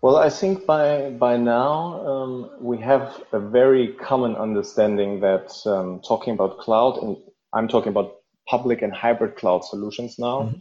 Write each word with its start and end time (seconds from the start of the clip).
Well, 0.00 0.16
I 0.16 0.30
think 0.30 0.64
by 0.64 1.10
by 1.10 1.36
now 1.36 2.06
um, 2.06 2.50
we 2.60 2.78
have 2.78 3.20
a 3.32 3.40
very 3.40 3.94
common 3.94 4.36
understanding 4.36 5.20
that 5.20 5.50
um, 5.66 6.00
talking 6.06 6.34
about 6.34 6.58
cloud, 6.58 6.98
and 7.02 7.16
I'm 7.52 7.66
talking 7.66 7.90
about 7.90 8.18
public 8.48 8.80
and 8.80 8.92
hybrid 8.92 9.36
cloud 9.36 9.64
solutions 9.64 10.16
now, 10.18 10.42
mm-hmm. 10.42 10.58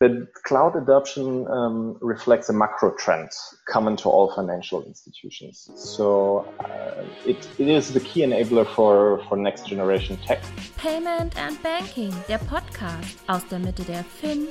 that 0.00 0.28
cloud 0.44 0.76
adoption 0.76 1.46
um, 1.48 1.98
reflects 2.00 2.48
a 2.48 2.52
macro 2.52 2.94
trend 2.96 3.28
common 3.68 3.96
to 3.96 4.08
all 4.08 4.32
financial 4.34 4.84
institutions. 4.84 5.68
So 5.74 6.46
uh, 6.60 7.04
it, 7.26 7.48
it 7.58 7.68
is 7.68 7.92
the 7.92 8.00
key 8.00 8.20
enabler 8.22 8.66
for, 8.66 9.22
for 9.28 9.36
next 9.36 9.66
generation 9.66 10.16
tech. 10.24 10.40
Payment 10.78 11.36
and 11.36 11.60
Banking, 11.62 12.14
der 12.28 12.38
Podcast 12.38 13.18
aus 13.28 13.44
der 13.48 13.58
Mitte 13.58 13.84
der 13.84 14.04
Fin, 14.04 14.46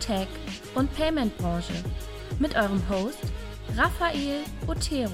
Tech 0.00 0.28
und 0.74 0.92
Payment 0.96 1.36
Branche. 1.38 1.74
Mit 2.38 2.54
eurem 2.54 2.82
Host 2.90 3.32
Raphael 3.74 4.44
Otero. 4.66 5.10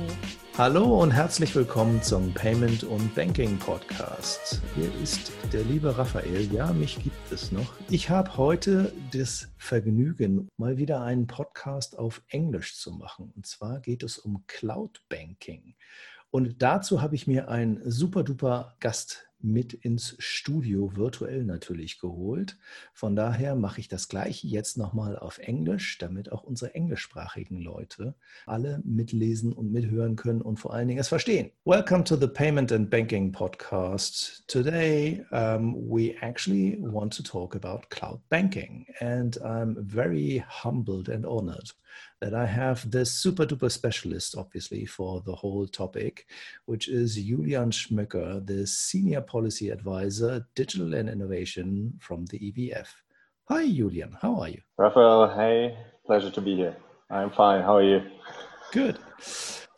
Hallo 0.56 1.02
und 1.02 1.10
herzlich 1.10 1.54
willkommen 1.54 2.02
zum 2.02 2.32
Payment 2.34 2.84
und 2.84 3.14
Banking 3.14 3.58
Podcast. 3.58 4.60
Hier 4.74 4.94
ist 5.02 5.32
der 5.52 5.64
liebe 5.64 5.96
Raphael. 5.96 6.52
Ja, 6.52 6.72
mich 6.72 7.02
gibt 7.02 7.32
es 7.32 7.50
noch. 7.50 7.74
Ich 7.88 8.10
habe 8.10 8.36
heute 8.36 8.92
das 9.12 9.48
Vergnügen, 9.56 10.48
mal 10.58 10.76
wieder 10.76 11.02
einen 11.02 11.26
Podcast 11.26 11.98
auf 11.98 12.22
Englisch 12.28 12.76
zu 12.76 12.92
machen. 12.92 13.32
Und 13.34 13.46
zwar 13.46 13.80
geht 13.80 14.02
es 14.02 14.18
um 14.18 14.44
Cloud 14.46 15.02
Banking. 15.08 15.74
Und 16.30 16.62
dazu 16.62 17.02
habe 17.02 17.14
ich 17.14 17.26
mir 17.26 17.48
einen 17.48 17.80
super 17.90 18.22
duper 18.22 18.76
Gast 18.80 19.28
mit 19.42 19.72
ins 19.72 20.14
Studio, 20.18 20.96
virtuell 20.96 21.44
natürlich 21.44 21.98
geholt. 21.98 22.56
Von 22.92 23.16
daher 23.16 23.54
mache 23.54 23.80
ich 23.80 23.88
das 23.88 24.08
gleiche 24.08 24.46
jetzt 24.46 24.76
nochmal 24.76 25.18
auf 25.18 25.38
Englisch, 25.38 25.98
damit 25.98 26.32
auch 26.32 26.42
unsere 26.42 26.74
englischsprachigen 26.74 27.60
Leute 27.60 28.14
alle 28.46 28.80
mitlesen 28.84 29.52
und 29.52 29.72
mithören 29.72 30.16
können 30.16 30.42
und 30.42 30.58
vor 30.58 30.72
allen 30.72 30.88
Dingen 30.88 31.00
es 31.00 31.08
verstehen. 31.08 31.50
Welcome 31.64 32.04
to 32.04 32.16
the 32.16 32.28
Payment 32.28 32.72
and 32.72 32.90
Banking 32.90 33.32
Podcast. 33.32 34.44
Today 34.46 35.24
um, 35.30 35.74
we 35.88 36.14
actually 36.20 36.78
want 36.80 37.14
to 37.16 37.22
talk 37.22 37.54
about 37.54 37.88
cloud 37.90 38.20
banking 38.28 38.86
and 39.00 39.36
I'm 39.42 39.76
very 39.78 40.44
humbled 40.48 41.08
and 41.08 41.26
honored 41.26 41.72
that 42.20 42.34
I 42.34 42.46
have 42.46 42.90
this 42.90 43.10
super 43.10 43.44
duper 43.44 43.70
specialist, 43.70 44.34
obviously, 44.36 44.84
for 44.86 45.22
the 45.24 45.34
whole 45.34 45.66
topic, 45.66 46.26
which 46.66 46.88
is 46.88 47.16
Julian 47.16 47.70
Schmücker, 47.70 48.46
the 48.46 48.66
Senior 48.66 49.20
Policy 49.20 49.70
Advisor, 49.70 50.46
Digital 50.54 50.94
and 50.94 51.08
Innovation 51.08 51.94
from 52.00 52.26
the 52.26 52.38
EBF. 52.38 52.88
Hi, 53.48 53.66
Julian. 53.66 54.16
How 54.20 54.40
are 54.40 54.48
you? 54.48 54.60
Rafael, 54.78 55.34
hey, 55.36 55.76
pleasure 56.06 56.30
to 56.30 56.40
be 56.40 56.56
here. 56.56 56.76
I'm 57.10 57.30
fine. 57.30 57.62
How 57.62 57.76
are 57.76 57.82
you? 57.82 58.02
Good. 58.72 58.98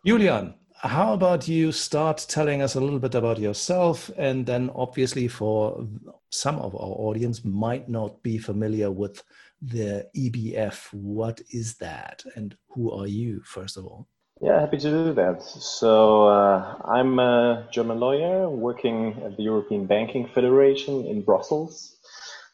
Julian, 0.04 0.54
how 0.84 1.14
about 1.14 1.48
you 1.48 1.72
start 1.72 2.26
telling 2.28 2.60
us 2.60 2.74
a 2.74 2.80
little 2.80 2.98
bit 2.98 3.14
about 3.14 3.38
yourself 3.38 4.10
and 4.18 4.44
then 4.44 4.70
obviously 4.74 5.28
for 5.28 5.86
some 6.30 6.58
of 6.58 6.74
our 6.74 6.94
audience 7.08 7.42
might 7.44 7.88
not 7.88 8.22
be 8.22 8.36
familiar 8.36 8.90
with 8.90 9.22
the 9.66 10.06
EBF. 10.16 10.92
What 10.92 11.40
is 11.50 11.76
that, 11.76 12.24
and 12.36 12.56
who 12.70 12.90
are 12.90 13.06
you, 13.06 13.42
first 13.44 13.76
of 13.76 13.84
all? 13.84 14.08
Yeah, 14.40 14.60
happy 14.60 14.78
to 14.78 14.90
do 14.90 15.14
that. 15.14 15.42
So, 15.42 16.26
uh, 16.26 16.76
I'm 16.84 17.18
a 17.18 17.68
German 17.72 18.00
lawyer 18.00 18.50
working 18.50 19.22
at 19.24 19.36
the 19.36 19.42
European 19.44 19.86
Banking 19.86 20.28
Federation 20.28 21.06
in 21.06 21.22
Brussels. 21.22 21.96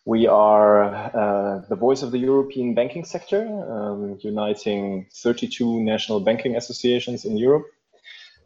We 0.04 0.26
are 0.26 0.84
uh, 0.84 1.62
the 1.68 1.76
voice 1.76 2.02
of 2.02 2.10
the 2.10 2.18
European 2.18 2.74
banking 2.74 3.04
sector, 3.04 3.42
um, 3.46 4.18
uniting 4.22 5.06
32 5.12 5.80
national 5.80 6.20
banking 6.20 6.56
associations 6.56 7.24
in 7.24 7.36
Europe. 7.36 7.66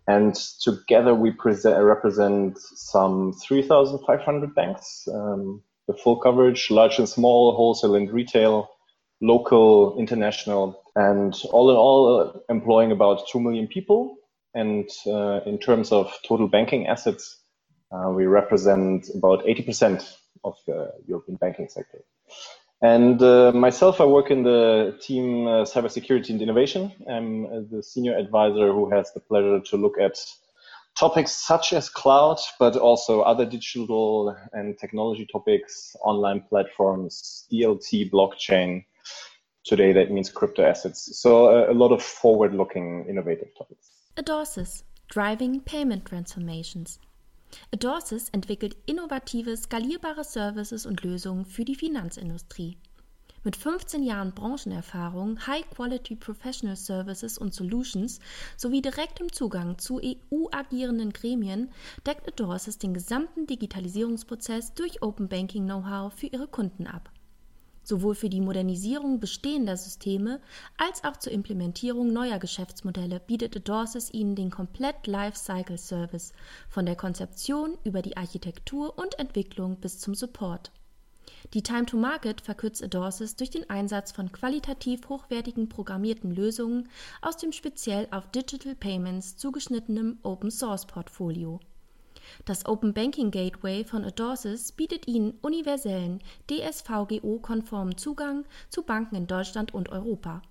And 0.06 0.34
together 0.60 1.14
we 1.14 1.30
present, 1.30 1.82
represent 1.82 2.58
some 2.58 3.32
3,500 3.32 4.54
banks, 4.54 5.08
um, 5.12 5.62
the 5.86 5.94
full 5.94 6.16
coverage, 6.16 6.70
large 6.70 6.98
and 6.98 7.08
small, 7.08 7.54
wholesale 7.54 7.94
and 7.94 8.10
retail, 8.10 8.70
local, 9.20 9.98
international, 9.98 10.82
and 10.96 11.34
all 11.50 11.70
in 11.70 11.76
all, 11.76 12.20
uh, 12.20 12.38
employing 12.48 12.92
about 12.92 13.28
2 13.28 13.40
million 13.40 13.66
people. 13.66 14.16
And 14.54 14.88
uh, 15.06 15.40
in 15.46 15.58
terms 15.58 15.92
of 15.92 16.12
total 16.26 16.48
banking 16.48 16.86
assets, 16.86 17.38
uh, 17.90 18.10
we 18.10 18.26
represent 18.26 19.06
about 19.14 19.44
80% 19.44 20.16
of 20.44 20.56
the 20.66 20.92
European 21.06 21.36
banking 21.36 21.68
sector. 21.68 22.04
And 22.82 23.20
uh, 23.22 23.52
myself, 23.52 24.00
I 24.00 24.04
work 24.04 24.30
in 24.30 24.42
the 24.42 24.98
team 25.00 25.46
uh, 25.46 25.64
Cybersecurity 25.64 26.30
and 26.30 26.42
Innovation. 26.42 26.92
I'm 27.10 27.68
the 27.70 27.82
senior 27.82 28.16
advisor 28.16 28.72
who 28.72 28.90
has 28.90 29.12
the 29.12 29.20
pleasure 29.20 29.60
to 29.60 29.76
look 29.76 29.98
at 29.98 30.18
topics 30.94 31.32
such 31.32 31.72
as 31.72 31.88
cloud, 31.88 32.38
but 32.58 32.76
also 32.76 33.22
other 33.22 33.44
digital 33.44 34.36
and 34.52 34.78
technology 34.78 35.26
topics, 35.30 35.96
online 36.02 36.40
platforms, 36.48 37.46
DLT, 37.52 38.10
blockchain. 38.10 38.84
Today, 39.64 39.92
that 39.92 40.10
means 40.10 40.30
crypto 40.30 40.62
assets. 40.62 41.18
So, 41.20 41.48
uh, 41.48 41.72
a 41.72 41.74
lot 41.74 41.90
of 41.90 42.02
forward 42.02 42.54
looking, 42.54 43.06
innovative 43.08 43.48
topics. 43.56 43.90
adorsys, 44.16 44.84
Driving 45.08 45.60
Payment 45.60 46.04
Transformations. 46.04 46.98
adorsys 47.72 48.28
entwickelt 48.32 48.76
innovative, 48.86 49.56
skalierbare 49.56 50.24
Services 50.24 50.86
und 50.86 51.02
Lösungen 51.02 51.44
für 51.44 51.64
die 51.64 51.74
Finanzindustrie. 51.74 52.76
Mit 53.46 53.56
15 53.56 54.02
Jahren 54.02 54.32
Branchenerfahrung, 54.32 55.46
High-Quality 55.46 56.16
Professional 56.16 56.76
Services 56.76 57.36
und 57.36 57.52
Solutions 57.52 58.18
sowie 58.56 58.80
direktem 58.80 59.30
Zugang 59.30 59.76
zu 59.76 60.00
EU-agierenden 60.02 61.12
Gremien 61.12 61.70
deckt 62.06 62.26
Adorsis 62.26 62.78
den 62.78 62.94
gesamten 62.94 63.46
Digitalisierungsprozess 63.46 64.72
durch 64.72 65.02
Open 65.02 65.28
Banking 65.28 65.66
Know-how 65.66 66.10
für 66.14 66.28
ihre 66.28 66.46
Kunden 66.46 66.86
ab. 66.86 67.10
Sowohl 67.82 68.14
für 68.14 68.30
die 68.30 68.40
Modernisierung 68.40 69.20
bestehender 69.20 69.76
Systeme 69.76 70.40
als 70.78 71.04
auch 71.04 71.18
zur 71.18 71.34
Implementierung 71.34 72.14
neuer 72.14 72.38
Geschäftsmodelle 72.38 73.20
bietet 73.20 73.54
Adorsis 73.54 74.10
ihnen 74.10 74.36
den 74.36 74.50
komplett 74.50 75.06
Lifecycle 75.06 75.76
Service 75.76 76.32
von 76.70 76.86
der 76.86 76.96
Konzeption 76.96 77.76
über 77.84 78.00
die 78.00 78.16
Architektur 78.16 78.98
und 78.98 79.18
Entwicklung 79.18 79.76
bis 79.80 79.98
zum 79.98 80.14
Support. 80.14 80.72
Die 81.52 81.62
Time 81.62 81.86
to 81.86 81.96
Market 81.96 82.40
verkürzt 82.40 82.82
Adorsis 82.82 83.36
durch 83.36 83.50
den 83.50 83.68
Einsatz 83.70 84.12
von 84.12 84.32
qualitativ 84.32 85.08
hochwertigen 85.08 85.68
programmierten 85.68 86.30
Lösungen 86.30 86.88
aus 87.22 87.36
dem 87.36 87.52
speziell 87.52 88.08
auf 88.10 88.30
Digital 88.30 88.74
Payments 88.74 89.36
zugeschnittenen 89.36 90.18
Open 90.22 90.50
Source 90.50 90.86
Portfolio. 90.86 91.60
Das 92.44 92.66
Open 92.66 92.94
Banking 92.94 93.30
Gateway 93.30 93.84
von 93.84 94.04
Adorsis 94.04 94.72
bietet 94.72 95.06
Ihnen 95.06 95.34
universellen, 95.42 96.20
DSVGO-konformen 96.50 97.96
Zugang 97.96 98.44
zu 98.68 98.82
Banken 98.82 99.16
in 99.16 99.26
Deutschland 99.26 99.74
und 99.74 99.90
Europa. 99.90 100.42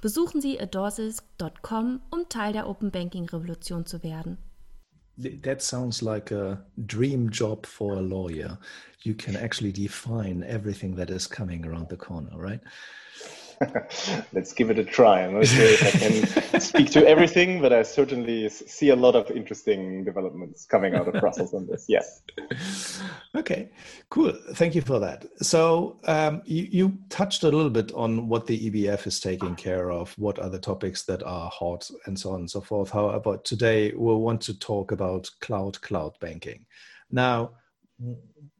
Besuchen 0.00 0.40
Sie 0.40 0.60
adorsis.com, 0.60 2.00
um 2.10 2.28
Teil 2.28 2.52
der 2.52 2.68
Open 2.68 2.90
Banking 2.90 3.28
Revolution 3.28 3.86
zu 3.86 4.02
werden. 4.02 4.38
That 5.42 5.62
sounds 5.62 6.02
like 6.02 6.30
a 6.30 6.62
dream 6.86 7.30
job 7.30 7.66
for 7.66 7.94
a 7.94 8.00
lawyer. 8.00 8.58
You 9.02 9.14
can 9.14 9.36
actually 9.36 9.72
define 9.72 10.44
everything 10.44 10.94
that 10.96 11.10
is 11.10 11.26
coming 11.26 11.66
around 11.66 11.88
the 11.88 11.96
corner, 11.96 12.30
right? 12.34 12.60
Let's 14.32 14.54
give 14.54 14.70
it 14.70 14.78
a 14.78 14.84
try. 14.84 15.22
I'm 15.22 15.34
not 15.34 15.46
sure 15.46 15.64
if 15.66 15.82
I 15.82 16.50
can 16.50 16.60
speak 16.60 16.90
to 16.92 17.06
everything, 17.06 17.60
but 17.60 17.72
I 17.72 17.82
certainly 17.82 18.48
see 18.48 18.88
a 18.88 18.96
lot 18.96 19.14
of 19.14 19.30
interesting 19.30 20.02
developments 20.02 20.64
coming 20.64 20.94
out 20.94 21.08
of 21.08 21.20
Brussels 21.20 21.52
on 21.52 21.66
this. 21.66 21.86
Yes. 21.88 22.22
Okay, 23.36 23.70
cool. 24.08 24.32
Thank 24.54 24.74
you 24.74 24.82
for 24.82 24.98
that. 24.98 25.24
So 25.40 26.00
um, 26.04 26.42
you, 26.44 26.68
you, 26.70 26.98
touched 27.10 27.44
a 27.44 27.48
little 27.48 27.70
bit 27.70 27.92
on 27.92 28.28
what 28.28 28.44
the 28.44 28.70
EBF 28.70 29.06
is 29.06 29.20
taking 29.20 29.54
care 29.54 29.92
of, 29.92 30.12
what 30.18 30.40
are 30.40 30.50
the 30.50 30.58
topics 30.58 31.04
that 31.04 31.22
are 31.22 31.48
hot, 31.48 31.88
and 32.06 32.18
so 32.18 32.32
on 32.32 32.40
and 32.40 32.50
so 32.50 32.60
forth. 32.60 32.90
However, 32.90 33.38
today 33.38 33.92
we'll 33.94 34.20
want 34.20 34.40
to 34.42 34.58
talk 34.58 34.90
about 34.90 35.30
cloud 35.40 35.80
cloud 35.80 36.18
banking. 36.20 36.66
Now, 37.12 37.52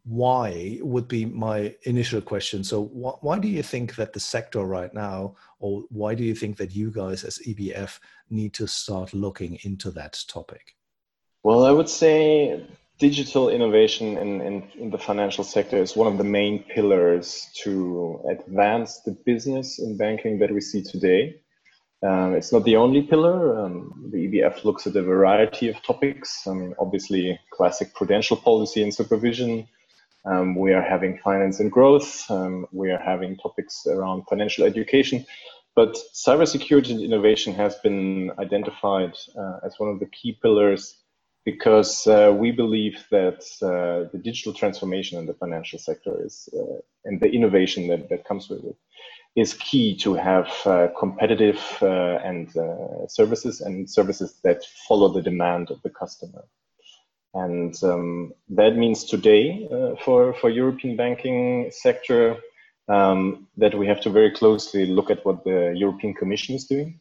why 0.05 0.79
would 0.83 1.09
be 1.09 1.25
my 1.25 1.75
initial 1.85 2.21
question. 2.21 2.65
So, 2.65 2.85
wh- 2.87 3.23
why 3.23 3.39
do 3.39 3.49
you 3.49 3.63
think 3.63 3.97
that 3.97 4.13
the 4.13 4.21
sector 4.21 4.65
right 4.65 4.93
now, 4.93 5.37
or 5.59 5.85
why 5.91 6.15
do 6.15 6.25
you 6.25 6.35
think 6.35 6.57
that 6.59 6.75
you 6.75 6.91
guys 6.91 7.25
as 7.25 7.39
EBF 7.47 7.99
need 8.31 8.55
to 8.55 8.67
start 8.67 9.15
looking 9.15 9.59
into 9.63 9.91
that 9.93 10.25
topic? 10.29 10.77
Well, 11.43 11.65
I 11.65 11.71
would 11.71 11.89
say 11.89 12.67
digital 12.99 13.49
innovation 13.49 14.19
in, 14.19 14.41
in, 14.43 14.69
in 14.79 14.91
the 14.91 14.99
financial 14.99 15.43
sector 15.43 15.79
is 15.79 15.97
one 15.97 16.07
of 16.07 16.19
the 16.19 16.25
main 16.25 16.63
pillars 16.65 17.49
to 17.63 18.21
advance 18.31 19.01
the 19.01 19.13
business 19.25 19.79
in 19.79 19.97
banking 19.97 20.39
that 20.39 20.53
we 20.53 20.61
see 20.61 20.83
today. 20.83 21.41
Um, 22.03 22.35
it's 22.35 22.53
not 22.53 22.65
the 22.65 22.77
only 22.77 23.03
pillar. 23.03 23.59
Um, 23.59 24.09
the 24.13 24.27
EBF 24.27 24.65
looks 24.65 24.87
at 24.87 24.97
a 24.97 25.03
variety 25.03 25.69
of 25.69 25.83
topics. 25.83 26.47
I 26.47 26.53
mean, 26.53 26.75
obviously, 26.79 27.39
classic 27.53 27.95
prudential 27.95 28.37
policy 28.37 28.83
and 28.83 28.95
supervision, 28.95 29.67
um, 30.25 30.55
we 30.55 30.73
are 30.73 30.83
having 30.83 31.19
finance 31.19 31.61
and 31.61 31.73
growth. 31.73 32.31
Um, 32.31 32.67
we 32.73 32.91
are 32.91 32.99
having 32.99 33.37
topics 33.37 33.87
around 33.87 34.25
financial 34.29 34.65
education. 34.65 35.25
but 35.77 35.97
cybersecurity 36.15 36.91
and 36.91 37.01
innovation 37.01 37.55
has 37.55 37.77
been 37.77 38.31
identified 38.39 39.15
uh, 39.39 39.59
as 39.65 39.79
one 39.79 39.89
of 39.89 40.01
the 40.01 40.07
key 40.07 40.33
pillars 40.43 40.83
because 41.45 42.07
uh, 42.07 42.35
we 42.37 42.51
believe 42.51 43.07
that 43.11 43.41
uh, 43.63 44.11
the 44.13 44.21
digital 44.23 44.53
transformation 44.53 45.19
in 45.19 45.27
the 45.27 45.35
financial 45.35 45.79
sector 45.79 46.23
is, 46.23 46.49
uh, 46.53 46.79
and 47.05 47.21
the 47.21 47.31
innovation 47.31 47.87
that, 47.89 48.09
that 48.11 48.25
comes 48.25 48.51
with 48.51 48.63
it 48.65 48.77
is 49.37 49.55
key 49.55 49.97
to 49.97 50.15
have 50.15 50.51
uh, 50.67 50.89
competitive 50.99 51.61
uh, 51.81 52.19
and 52.25 52.51
services 53.09 53.61
and 53.61 53.89
services 53.89 54.41
that 54.43 54.65
follow 54.89 55.09
the 55.09 55.23
demand 55.23 55.71
of 55.71 55.81
the 55.83 55.91
customer. 55.91 56.45
And 57.35 57.75
um, 57.83 58.33
that 58.49 58.77
means 58.77 59.05
today 59.05 59.69
for, 60.05 60.35
for 60.35 60.51
European 60.51 60.97
banking 60.97 61.71
sector 61.71 62.37
um, 62.89 63.47
that 63.57 63.79
we 63.79 63.87
have 63.87 64.01
to 64.01 64.11
very 64.11 64.33
closely 64.33 64.87
look 64.87 65.11
at 65.11 65.25
what 65.25 65.45
the 65.45 65.73
European 65.77 66.13
Commission 66.15 66.57
is 66.57 66.65
doing 66.65 66.99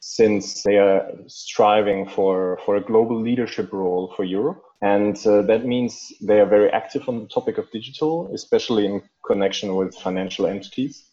since 0.00 0.62
they 0.62 0.78
are 0.78 1.10
striving 1.26 2.08
for, 2.08 2.58
for 2.64 2.76
a 2.76 2.80
global 2.80 3.20
leadership 3.20 3.72
role 3.72 4.12
for 4.16 4.24
Europe. 4.24 4.62
And 4.80 5.16
uh, 5.26 5.42
that 5.42 5.66
means 5.66 6.12
they 6.20 6.38
are 6.40 6.46
very 6.46 6.70
active 6.70 7.08
on 7.08 7.18
the 7.18 7.26
topic 7.26 7.58
of 7.58 7.70
digital, 7.72 8.30
especially 8.32 8.86
in 8.86 9.02
connection 9.26 9.74
with 9.74 9.96
financial 9.96 10.46
entities. 10.46 11.04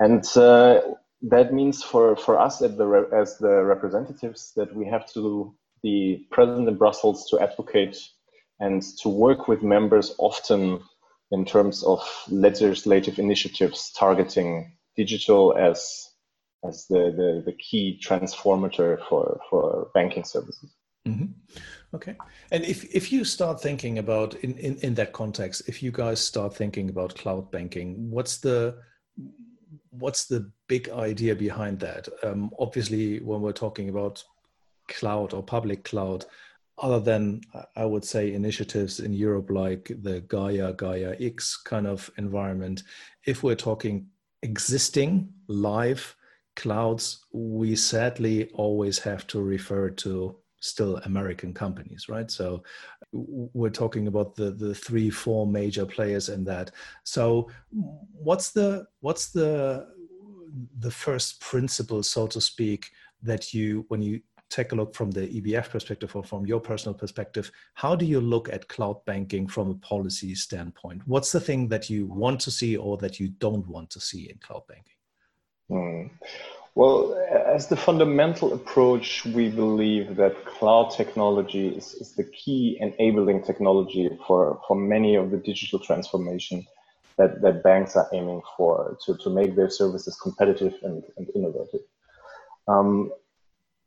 And 0.00 0.24
uh, 0.36 0.80
that 1.22 1.52
means 1.52 1.82
for, 1.82 2.16
for 2.16 2.40
us 2.40 2.58
the, 2.58 3.08
as 3.16 3.38
the 3.38 3.62
representatives 3.62 4.52
that 4.56 4.74
we 4.74 4.86
have 4.86 5.06
to 5.12 5.54
be 5.82 6.26
president 6.30 6.68
in 6.68 6.76
Brussels 6.76 7.28
to 7.30 7.40
advocate 7.40 7.98
and 8.60 8.82
to 9.00 9.08
work 9.08 9.48
with 9.48 9.62
members 9.62 10.14
often 10.18 10.80
in 11.30 11.44
terms 11.44 11.84
of 11.84 12.00
legislative 12.28 13.18
initiatives 13.18 13.92
targeting 13.92 14.72
digital 14.96 15.56
as 15.56 16.08
as 16.66 16.86
the, 16.88 17.12
the, 17.16 17.42
the 17.46 17.52
key 17.52 18.00
transformator 18.04 18.98
for, 19.08 19.40
for 19.48 19.90
banking 19.94 20.24
services. 20.24 20.74
Mm-hmm. 21.06 21.26
Okay. 21.94 22.16
And 22.50 22.64
if, 22.64 22.84
if 22.94 23.12
you 23.12 23.24
start 23.24 23.60
thinking 23.60 23.98
about 23.98 24.34
in, 24.36 24.58
in, 24.58 24.76
in 24.78 24.94
that 24.94 25.12
context, 25.12 25.68
if 25.68 25.82
you 25.82 25.90
guys 25.92 26.20
start 26.20 26.54
thinking 26.54 26.90
about 26.90 27.14
cloud 27.14 27.50
banking, 27.50 28.10
what's 28.10 28.38
the 28.38 28.78
what's 29.90 30.26
the 30.26 30.50
big 30.68 30.88
idea 30.90 31.34
behind 31.34 31.80
that? 31.80 32.08
Um, 32.22 32.50
obviously, 32.58 33.20
when 33.20 33.40
we're 33.40 33.52
talking 33.52 33.88
about 33.88 34.22
cloud 34.88 35.32
or 35.32 35.42
public 35.42 35.84
cloud, 35.84 36.24
other 36.78 37.00
than 37.00 37.40
I 37.76 37.84
would 37.84 38.04
say 38.04 38.32
initiatives 38.32 39.00
in 39.00 39.12
Europe 39.12 39.50
like 39.50 39.90
the 40.02 40.20
Gaia 40.22 40.72
Gaia 40.72 41.14
X 41.20 41.56
kind 41.56 41.86
of 41.86 42.10
environment, 42.18 42.82
if 43.26 43.42
we're 43.42 43.56
talking 43.56 44.06
existing 44.42 45.32
live 45.48 46.14
clouds, 46.56 47.24
we 47.32 47.76
sadly 47.76 48.50
always 48.54 48.98
have 48.98 49.26
to 49.28 49.40
refer 49.40 49.90
to 49.90 50.36
still 50.60 50.96
American 51.04 51.54
companies, 51.54 52.08
right? 52.08 52.30
So 52.30 52.62
we're 53.12 53.70
talking 53.70 54.08
about 54.08 54.34
the 54.34 54.50
the 54.50 54.74
three, 54.74 55.10
four 55.10 55.46
major 55.46 55.86
players 55.86 56.28
in 56.28 56.44
that. 56.44 56.72
So 57.04 57.48
what's 58.12 58.50
the 58.50 58.86
what's 59.00 59.30
the 59.30 59.86
the 60.78 60.90
first 60.90 61.40
principle, 61.40 62.02
so 62.02 62.26
to 62.26 62.40
speak, 62.40 62.90
that 63.22 63.54
you 63.54 63.84
when 63.88 64.02
you 64.02 64.20
take 64.48 64.72
a 64.72 64.74
look 64.74 64.94
from 64.94 65.10
the 65.10 65.26
EBF 65.28 65.70
perspective 65.70 66.14
or 66.16 66.24
from 66.24 66.46
your 66.46 66.60
personal 66.60 66.94
perspective, 66.94 67.50
how 67.74 67.94
do 67.94 68.04
you 68.04 68.20
look 68.20 68.48
at 68.48 68.68
cloud 68.68 69.04
banking 69.04 69.46
from 69.46 69.70
a 69.70 69.74
policy 69.74 70.34
standpoint? 70.34 71.02
What's 71.06 71.32
the 71.32 71.40
thing 71.40 71.68
that 71.68 71.90
you 71.90 72.06
want 72.06 72.40
to 72.40 72.50
see 72.50 72.76
or 72.76 72.96
that 72.98 73.20
you 73.20 73.28
don't 73.28 73.66
want 73.68 73.90
to 73.90 74.00
see 74.00 74.30
in 74.30 74.38
cloud 74.38 74.62
banking? 74.66 74.94
Mm. 75.70 76.10
Well, 76.74 77.18
as 77.46 77.66
the 77.66 77.76
fundamental 77.76 78.52
approach, 78.52 79.24
we 79.26 79.48
believe 79.48 80.16
that 80.16 80.44
cloud 80.44 80.90
technology 80.92 81.68
is, 81.68 81.94
is, 81.94 82.12
the 82.12 82.22
key 82.22 82.78
enabling 82.80 83.42
technology 83.42 84.08
for, 84.26 84.60
for 84.66 84.76
many 84.76 85.16
of 85.16 85.32
the 85.32 85.38
digital 85.38 85.80
transformation 85.80 86.64
that, 87.16 87.42
that 87.42 87.64
banks 87.64 87.96
are 87.96 88.08
aiming 88.12 88.42
for 88.56 88.96
to, 89.04 89.16
to 89.16 89.28
make 89.28 89.56
their 89.56 89.68
services 89.68 90.16
competitive 90.22 90.74
and, 90.82 91.02
and 91.16 91.28
innovative. 91.34 91.80
Um, 92.68 93.10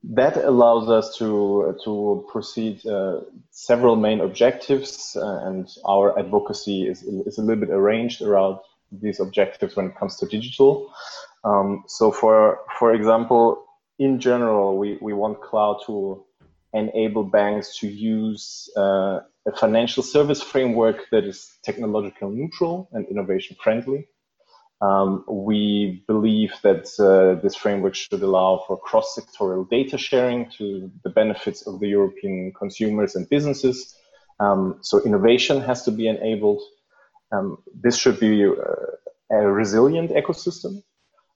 that 0.04 0.38
allows 0.38 0.90
us 0.90 1.16
to, 1.18 1.78
to 1.84 2.26
proceed 2.32 2.86
uh, 2.86 3.22
several 3.52 3.96
main 3.96 4.20
objectives, 4.22 5.16
uh, 5.16 5.46
and 5.46 5.70
our 5.86 6.18
advocacy 6.18 6.88
is, 6.88 7.04
is 7.04 7.38
a 7.38 7.42
little 7.42 7.64
bit 7.66 7.70
arranged 7.70 8.22
around 8.22 8.58
these 8.92 9.20
objectives 9.20 9.76
when 9.76 9.88
it 9.88 9.96
comes 9.98 10.18
to 10.18 10.26
digital. 10.26 10.92
Um, 11.44 11.84
so 11.88 12.12
for, 12.12 12.60
for 12.80 12.94
example, 12.94 13.64
in 14.00 14.20
general, 14.20 14.78
we, 14.78 14.98
we 15.02 15.14
want 15.14 15.42
cloud 15.42 15.82
to 15.86 16.26
enable 16.74 17.24
banks 17.24 17.78
to 17.80 17.88
use 17.88 18.70
uh, 18.76 19.20
a 19.48 19.56
financial 19.56 20.04
service 20.04 20.42
framework 20.42 20.98
that 21.12 21.26
is 21.26 21.52
technological 21.64 22.30
neutral 22.30 22.90
and 22.94 23.08
innovation 23.08 23.56
friendly. 23.64 24.08
Um, 24.82 25.24
we 25.28 26.04
believe 26.08 26.54
that 26.64 26.90
uh, 27.00 27.40
this 27.42 27.56
framework 27.56 27.94
should 27.94 28.24
allow 28.24 28.64
for 28.66 28.80
cross-sectorial 28.80 29.70
data 29.70 29.98
sharing 29.98 30.50
to 30.58 30.92
the 31.04 31.10
benefits 31.12 31.68
of 31.68 31.80
the 31.80 31.88
European 31.88 32.52
consumers 32.58 33.16
and 33.16 33.30
businesses. 33.30 33.96
Um, 34.40 34.80
so 34.82 35.00
innovation 35.04 35.62
has 35.62 35.84
to 35.84 35.92
be 35.92 36.08
enabled. 36.08 36.62
Um, 37.32 37.58
this 37.80 37.96
should 37.96 38.20
be 38.20 38.44
uh, 38.44 38.52
a 39.32 39.48
resilient 39.48 40.12
ecosystem 40.12 40.82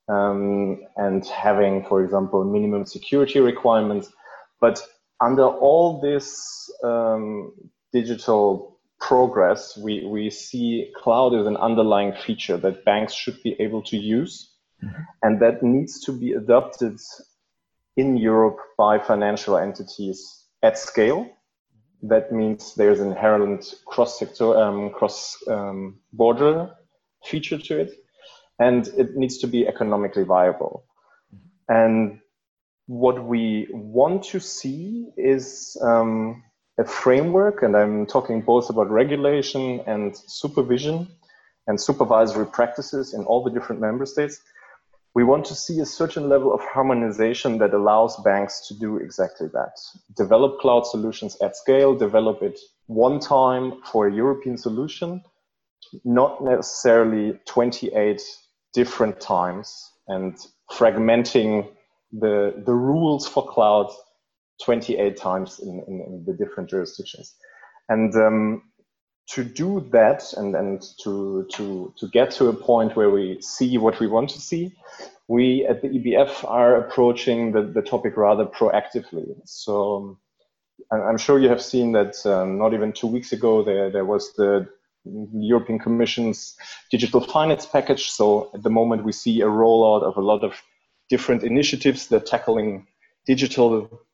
um, 0.09 0.81
and 0.98 1.24
having, 1.27 1.86
for 1.86 2.03
example, 2.03 2.44
minimum 2.44 2.86
security 2.88 3.39
requirements. 3.39 4.12
But 4.59 4.81
under 5.21 5.45
all 5.45 6.01
this 6.01 6.69
um, 6.83 7.53
digital 7.94 8.75
progress, 9.07 9.77
we, 9.77 10.05
we 10.05 10.29
see 10.29 10.91
cloud 10.95 11.33
as 11.35 11.45
an 11.45 11.57
underlying 11.57 12.13
feature 12.25 12.57
that 12.57 12.85
banks 12.85 13.13
should 13.13 13.41
be 13.43 13.55
able 13.59 13.83
to 13.83 13.97
use. 13.97 14.51
Mm-hmm. 14.83 15.01
And 15.23 15.41
that 15.41 15.61
needs 15.63 15.99
to 16.05 16.11
be 16.11 16.33
adopted 16.33 16.99
in 17.95 18.17
Europe 18.17 18.57
by 18.77 18.99
financial 18.99 19.57
entities 19.57 20.19
at 20.63 20.77
scale. 20.77 21.29
That 22.01 22.31
means 22.31 22.73
there's 22.75 22.99
an 22.99 23.11
inherent 23.11 23.73
cross-sector, 23.85 24.57
um, 24.57 24.89
cross-border 24.91 26.59
um, 26.59 26.71
feature 27.23 27.57
to 27.57 27.79
it, 27.79 27.91
and 28.59 28.87
it 28.97 29.15
needs 29.15 29.37
to 29.39 29.47
be 29.47 29.67
economically 29.67 30.23
viable. 30.23 30.83
Mm-hmm. 31.33 31.73
And 31.81 32.19
what 32.87 33.23
we 33.23 33.67
want 33.71 34.23
to 34.31 34.39
see 34.39 35.09
is 35.17 35.77
um, 35.81 36.43
a 36.77 36.86
framework, 36.86 37.63
and 37.63 37.75
I'm 37.75 38.05
talking 38.05 38.41
both 38.41 38.70
about 38.70 38.89
regulation 38.89 39.82
and 39.88 40.15
supervision 40.15 41.08
and 41.67 41.79
supervisory 41.79 42.46
practices 42.46 43.13
in 43.13 43.24
all 43.24 43.44
the 43.44 43.51
different 43.51 43.82
member 43.82 44.05
states. 44.05 44.41
We 45.13 45.24
want 45.24 45.46
to 45.46 45.55
see 45.55 45.79
a 45.79 45.86
certain 45.86 46.27
level 46.27 46.53
of 46.53 46.60
harmonization 46.62 47.58
that 47.60 47.74
allows 47.74 48.22
banks 48.24 48.67
to 48.67 48.74
do 48.74 48.98
exactly 48.98 49.48
that. 49.53 49.79
Develop 50.17 50.60
cloud 50.60 50.86
solutions 50.86 51.38
at 51.41 51.55
scale, 51.55 51.96
develop 51.96 52.44
it 52.44 52.60
one 52.88 53.20
time 53.22 53.82
for 53.91 54.08
a 54.08 54.13
European 54.13 54.58
solution, 54.58 55.24
not 56.03 56.44
necessarily 56.44 57.39
28 57.46 58.22
different 58.74 59.22
times 59.22 59.89
and 60.10 60.38
fragmenting 60.70 61.70
the, 62.12 62.62
the 62.65 62.74
rules 62.74 63.25
for 63.25 63.48
cloud 63.48 63.89
28 64.63 65.17
times 65.17 65.59
in, 65.59 65.83
in, 65.88 66.01
in 66.01 66.24
the 66.25 66.33
different 66.33 66.69
jurisdictions. 66.69 67.35
And 67.89 68.15
um, 68.15 68.63
to 69.27 69.43
do 69.43 69.88
that 69.91 70.33
and, 70.33 70.55
and 70.55 70.83
to, 71.03 71.47
to, 71.53 71.93
to 71.97 72.07
get 72.09 72.31
to 72.31 72.47
a 72.47 72.53
point 72.53 72.95
where 72.95 73.09
we 73.09 73.41
see 73.41 73.77
what 73.77 74.00
we 74.00 74.07
want 74.07 74.29
to 74.31 74.41
see, 74.41 74.75
we 75.27 75.65
at 75.65 75.81
the 75.81 75.89
EBF 75.89 76.47
are 76.50 76.77
approaching 76.77 77.51
the, 77.51 77.63
the 77.63 77.81
topic 77.81 78.15
rather 78.17 78.45
proactively. 78.45 79.35
So 79.45 80.19
I'm 80.91 81.17
sure 81.17 81.39
you 81.39 81.50
have 81.50 81.62
seen 81.62 81.93
that 81.93 82.24
um, 82.25 82.57
not 82.57 82.74
even 82.74 82.93
two 82.93 83.07
weeks 83.07 83.31
ago 83.31 83.63
there, 83.63 83.89
there 83.89 84.05
was 84.05 84.33
the 84.33 84.67
European 85.05 85.79
Commission's 85.79 86.55
digital 86.91 87.21
finance 87.21 87.65
package. 87.65 88.09
So 88.09 88.51
at 88.53 88.63
the 88.63 88.69
moment, 88.69 89.03
we 89.03 89.12
see 89.12 89.41
a 89.41 89.47
rollout 89.47 90.03
of 90.03 90.17
a 90.17 90.21
lot 90.21 90.43
of 90.43 90.62
different 91.09 91.43
initiatives 91.43 92.07
that 92.07 92.24
are 92.24 92.25
tackling 92.25 92.88
digital 93.25 94.04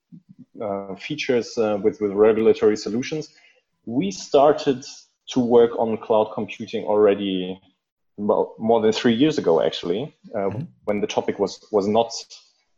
uh, 0.62 0.96
features 0.96 1.58
uh, 1.58 1.80
with, 1.82 2.00
with 2.02 2.12
regulatory 2.12 2.78
solutions. 2.78 3.30
We 3.86 4.12
started 4.12 4.86
to 5.30 5.40
work 5.40 5.72
on 5.78 5.98
cloud 5.98 6.32
computing 6.34 6.86
already 6.86 7.60
well, 8.18 8.56
more 8.60 8.82
than 8.82 8.92
three 8.92 9.14
years 9.14 9.38
ago, 9.38 9.62
actually, 9.62 10.16
uh, 10.36 10.38
mm-hmm. 10.38 10.64
when 10.84 11.02
the 11.02 11.08
topic 11.08 11.40
was, 11.40 11.66
was 11.72 11.88
not 11.88 12.12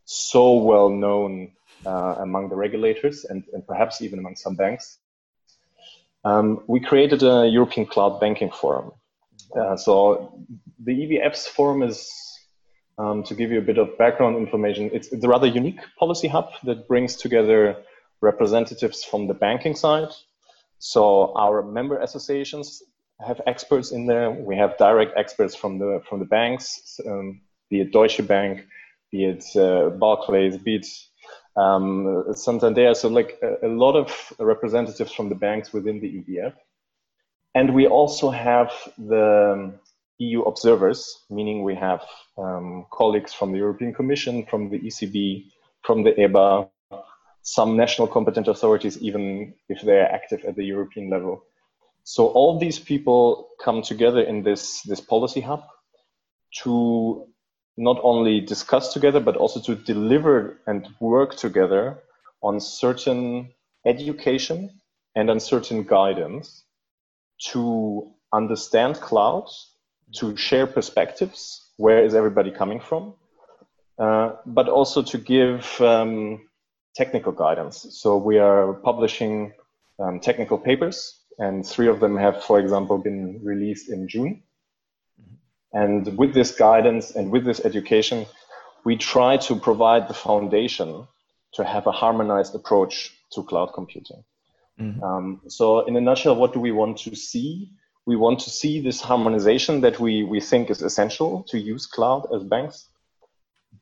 so 0.06 0.54
well 0.54 0.88
known 0.88 1.52
uh, 1.84 2.16
among 2.20 2.48
the 2.48 2.56
regulators 2.56 3.24
and, 3.24 3.44
and 3.52 3.66
perhaps 3.66 4.00
even 4.00 4.18
among 4.18 4.36
some 4.36 4.54
banks 4.54 4.98
um, 6.24 6.62
we 6.66 6.80
created 6.80 7.22
a 7.22 7.46
European 7.46 7.86
Cloud 7.86 8.20
Banking 8.20 8.50
Forum. 8.50 8.92
Uh, 9.54 9.76
so 9.76 10.38
the 10.82 10.92
EBF's 10.92 11.46
forum 11.46 11.82
is 11.82 12.33
Um, 12.96 13.24
to 13.24 13.34
give 13.34 13.50
you 13.50 13.58
a 13.58 13.62
bit 13.62 13.78
of 13.78 13.98
background 13.98 14.36
information, 14.36 14.88
it's, 14.92 15.08
it's 15.08 15.24
a 15.24 15.28
rather 15.28 15.48
unique 15.48 15.80
policy 15.98 16.28
hub 16.28 16.50
that 16.62 16.86
brings 16.86 17.16
together 17.16 17.76
representatives 18.20 19.02
from 19.02 19.26
the 19.26 19.34
banking 19.34 19.74
side. 19.74 20.10
So 20.78 21.32
our 21.34 21.62
member 21.62 21.98
associations 21.98 22.82
have 23.20 23.40
experts 23.46 23.90
in 23.92 24.06
there. 24.06 24.30
We 24.30 24.56
have 24.56 24.76
direct 24.78 25.16
experts 25.16 25.54
from 25.54 25.78
the 25.78 26.02
from 26.08 26.18
the 26.20 26.24
banks, 26.26 27.00
um, 27.06 27.40
be 27.70 27.80
it 27.80 27.92
Deutsche 27.92 28.26
Bank, 28.26 28.66
be 29.10 29.24
it 29.24 29.44
uh, 29.56 29.90
Barclays, 29.90 30.56
be 30.58 30.76
it 30.76 30.86
um, 31.56 32.24
Santander. 32.34 32.94
So 32.94 33.08
like 33.08 33.38
a, 33.42 33.66
a, 33.66 33.70
lot 33.84 33.94
of 33.96 34.32
representatives 34.38 35.12
from 35.12 35.28
the 35.28 35.34
banks 35.34 35.72
within 35.72 36.00
the 36.00 36.08
EBF. 36.08 36.54
And 37.54 37.74
we 37.74 37.86
also 37.86 38.30
have 38.30 38.72
the 38.98 39.78
EU 40.18 40.42
observers, 40.42 41.24
meaning 41.30 41.62
we 41.62 41.74
have 41.74 42.02
um, 42.38 42.86
colleagues 42.92 43.32
from 43.32 43.52
the 43.52 43.58
European 43.58 43.92
Commission, 43.92 44.46
from 44.46 44.70
the 44.70 44.78
ECB, 44.78 45.46
from 45.82 46.02
the 46.02 46.12
EBA, 46.12 46.68
some 47.42 47.76
national 47.76 48.08
competent 48.08 48.48
authorities, 48.48 48.98
even 49.02 49.54
if 49.68 49.82
they're 49.82 50.10
active 50.10 50.44
at 50.44 50.56
the 50.56 50.64
European 50.64 51.10
level. 51.10 51.42
So 52.04 52.28
all 52.28 52.58
these 52.58 52.78
people 52.78 53.50
come 53.62 53.82
together 53.82 54.20
in 54.20 54.42
this, 54.42 54.82
this 54.82 55.00
policy 55.00 55.40
hub 55.40 55.64
to 56.62 57.26
not 57.76 57.98
only 58.02 58.40
discuss 58.40 58.92
together, 58.92 59.20
but 59.20 59.36
also 59.36 59.60
to 59.60 59.74
deliver 59.74 60.60
and 60.66 60.88
work 61.00 61.36
together 61.36 62.02
on 62.42 62.60
certain 62.60 63.52
education 63.84 64.80
and 65.16 65.30
on 65.30 65.40
certain 65.40 65.82
guidance 65.82 66.64
to 67.52 68.12
understand 68.32 68.96
cloud, 69.00 69.48
to 70.14 70.36
share 70.36 70.66
perspectives, 70.66 71.70
where 71.76 72.04
is 72.04 72.14
everybody 72.14 72.50
coming 72.50 72.80
from, 72.80 73.14
uh, 73.98 74.32
but 74.46 74.68
also 74.68 75.02
to 75.02 75.18
give 75.18 75.80
um, 75.80 76.48
technical 76.94 77.32
guidance. 77.32 77.86
So 77.90 78.16
we 78.16 78.38
are 78.38 78.74
publishing 78.74 79.52
um, 79.98 80.20
technical 80.20 80.58
papers, 80.58 81.18
and 81.38 81.66
three 81.66 81.88
of 81.88 82.00
them 82.00 82.16
have, 82.16 82.44
for 82.44 82.60
example, 82.60 82.98
been 82.98 83.40
released 83.42 83.90
in 83.90 84.08
June. 84.08 84.42
And 85.72 86.16
with 86.16 86.34
this 86.34 86.52
guidance 86.52 87.10
and 87.16 87.32
with 87.32 87.44
this 87.44 87.64
education, 87.64 88.26
we 88.84 88.96
try 88.96 89.36
to 89.38 89.56
provide 89.56 90.08
the 90.08 90.14
foundation 90.14 91.08
to 91.54 91.64
have 91.64 91.86
a 91.86 91.92
harmonized 91.92 92.54
approach 92.54 93.12
to 93.32 93.42
cloud 93.42 93.72
computing. 93.74 94.22
Mm-hmm. 94.80 95.02
Um, 95.02 95.40
so, 95.48 95.80
in 95.86 95.96
a 95.96 96.00
nutshell, 96.00 96.36
what 96.36 96.52
do 96.52 96.60
we 96.60 96.72
want 96.72 96.98
to 96.98 97.14
see? 97.14 97.70
We 98.06 98.16
want 98.16 98.40
to 98.40 98.50
see 98.50 98.80
this 98.80 99.00
harmonization 99.00 99.80
that 99.80 99.98
we, 99.98 100.24
we 100.24 100.40
think 100.40 100.70
is 100.70 100.82
essential 100.82 101.44
to 101.48 101.58
use 101.58 101.86
cloud 101.86 102.28
as 102.34 102.42
banks 102.44 102.88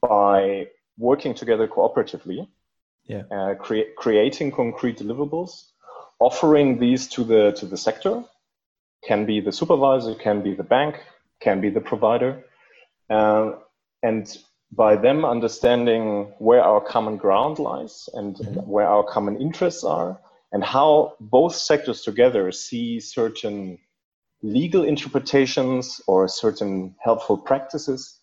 by 0.00 0.68
working 0.98 1.34
together 1.34 1.66
cooperatively, 1.66 2.46
yeah. 3.04 3.22
uh, 3.30 3.54
cre- 3.54 3.92
creating 3.96 4.52
concrete 4.52 4.98
deliverables, 4.98 5.70
offering 6.20 6.78
these 6.78 7.08
to 7.08 7.24
the 7.24 7.52
to 7.52 7.66
the 7.66 7.76
sector. 7.76 8.24
Can 9.04 9.26
be 9.26 9.40
the 9.40 9.50
supervisor, 9.50 10.14
can 10.14 10.42
be 10.42 10.54
the 10.54 10.62
bank, 10.62 11.00
can 11.40 11.60
be 11.60 11.70
the 11.70 11.80
provider. 11.80 12.44
Uh, 13.10 13.52
and 14.04 14.38
by 14.70 14.94
them 14.96 15.24
understanding 15.24 16.32
where 16.38 16.62
our 16.62 16.80
common 16.80 17.16
ground 17.16 17.58
lies 17.58 18.08
and 18.14 18.36
mm-hmm. 18.36 18.60
where 18.60 18.86
our 18.86 19.02
common 19.02 19.40
interests 19.40 19.82
are, 19.82 20.20
and 20.52 20.62
how 20.62 21.14
both 21.18 21.54
sectors 21.54 22.02
together 22.02 22.52
see 22.52 23.00
certain 23.00 23.78
legal 24.42 24.84
interpretations 24.84 26.00
or 26.06 26.28
certain 26.28 26.94
helpful 26.98 27.36
practices. 27.36 28.18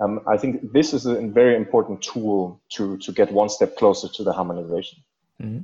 Um, 0.00 0.20
I 0.26 0.36
think 0.36 0.72
this 0.72 0.92
is 0.92 1.06
a 1.06 1.20
very 1.26 1.56
important 1.56 2.02
tool 2.02 2.60
to, 2.70 2.96
to 2.98 3.12
get 3.12 3.32
one 3.32 3.48
step 3.48 3.76
closer 3.76 4.08
to 4.08 4.24
the 4.24 4.32
harmonization. 4.32 4.98
Mm-hmm. 5.40 5.60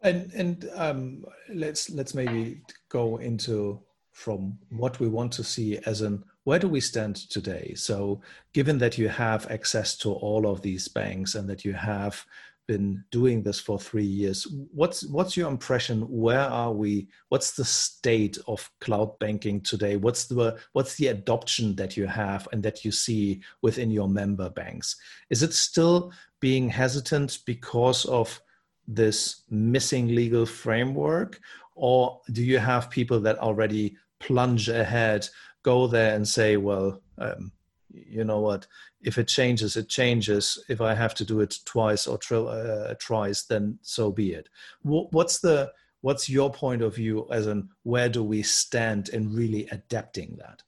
And 0.00 0.32
and 0.32 0.70
um, 0.76 1.24
let's 1.52 1.90
let's 1.90 2.14
maybe 2.14 2.62
go 2.88 3.16
into 3.16 3.80
from 4.12 4.58
what 4.70 5.00
we 5.00 5.08
want 5.08 5.32
to 5.32 5.44
see 5.44 5.78
as 5.86 6.02
an 6.02 6.24
where 6.44 6.58
do 6.58 6.68
we 6.68 6.80
stand 6.80 7.14
today 7.14 7.74
so 7.76 8.20
given 8.52 8.78
that 8.78 8.98
you 8.98 9.08
have 9.08 9.48
access 9.50 9.96
to 9.96 10.12
all 10.12 10.46
of 10.46 10.62
these 10.62 10.88
banks 10.88 11.34
and 11.34 11.48
that 11.48 11.64
you 11.64 11.72
have 11.72 12.24
been 12.68 13.02
doing 13.10 13.42
this 13.42 13.58
for 13.58 13.80
3 13.80 14.04
years. 14.04 14.46
What's 14.72 15.04
what's 15.06 15.36
your 15.36 15.48
impression? 15.48 16.02
Where 16.02 16.48
are 16.62 16.72
we? 16.72 17.08
What's 17.30 17.56
the 17.56 17.64
state 17.64 18.38
of 18.46 18.70
cloud 18.80 19.18
banking 19.18 19.60
today? 19.62 19.96
What's 19.96 20.26
the 20.26 20.56
what's 20.74 20.94
the 20.94 21.08
adoption 21.08 21.74
that 21.76 21.96
you 21.96 22.06
have 22.06 22.46
and 22.52 22.62
that 22.62 22.84
you 22.84 22.92
see 22.92 23.42
within 23.62 23.90
your 23.90 24.08
member 24.08 24.50
banks? 24.50 24.94
Is 25.30 25.42
it 25.42 25.52
still 25.54 26.12
being 26.38 26.68
hesitant 26.68 27.40
because 27.44 28.04
of 28.04 28.40
this 28.86 29.42
missing 29.50 30.14
legal 30.14 30.46
framework? 30.46 31.40
Or 31.74 32.20
do 32.32 32.44
you 32.44 32.58
have 32.58 32.90
people 32.90 33.18
that 33.20 33.38
already 33.38 33.96
plunge 34.20 34.68
ahead, 34.68 35.28
go 35.62 35.86
there 35.86 36.14
and 36.14 36.26
say, 36.26 36.56
well, 36.56 37.00
um, 37.18 37.52
you 37.90 38.24
know 38.24 38.40
what? 38.40 38.66
If 39.00 39.18
it 39.18 39.28
changes, 39.28 39.76
it 39.76 39.88
changes. 39.88 40.62
If 40.68 40.80
I 40.80 40.94
have 40.94 41.14
to 41.14 41.24
do 41.24 41.40
it 41.40 41.58
twice 41.64 42.06
or 42.06 42.18
tri- 42.18 42.38
uh, 42.38 42.94
twice, 42.98 43.44
then 43.44 43.78
so 43.82 44.10
be 44.10 44.32
it. 44.32 44.48
What's 44.82 45.40
the 45.40 45.72
what's 46.00 46.28
your 46.28 46.50
point 46.52 46.82
of 46.82 46.94
view 46.94 47.26
as 47.30 47.46
in 47.46 47.68
where 47.82 48.08
do 48.08 48.22
we 48.22 48.42
stand 48.42 49.08
in 49.08 49.34
really 49.34 49.66
adapting 49.68 50.36
that? 50.38 50.62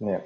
Yeah. 0.00 0.20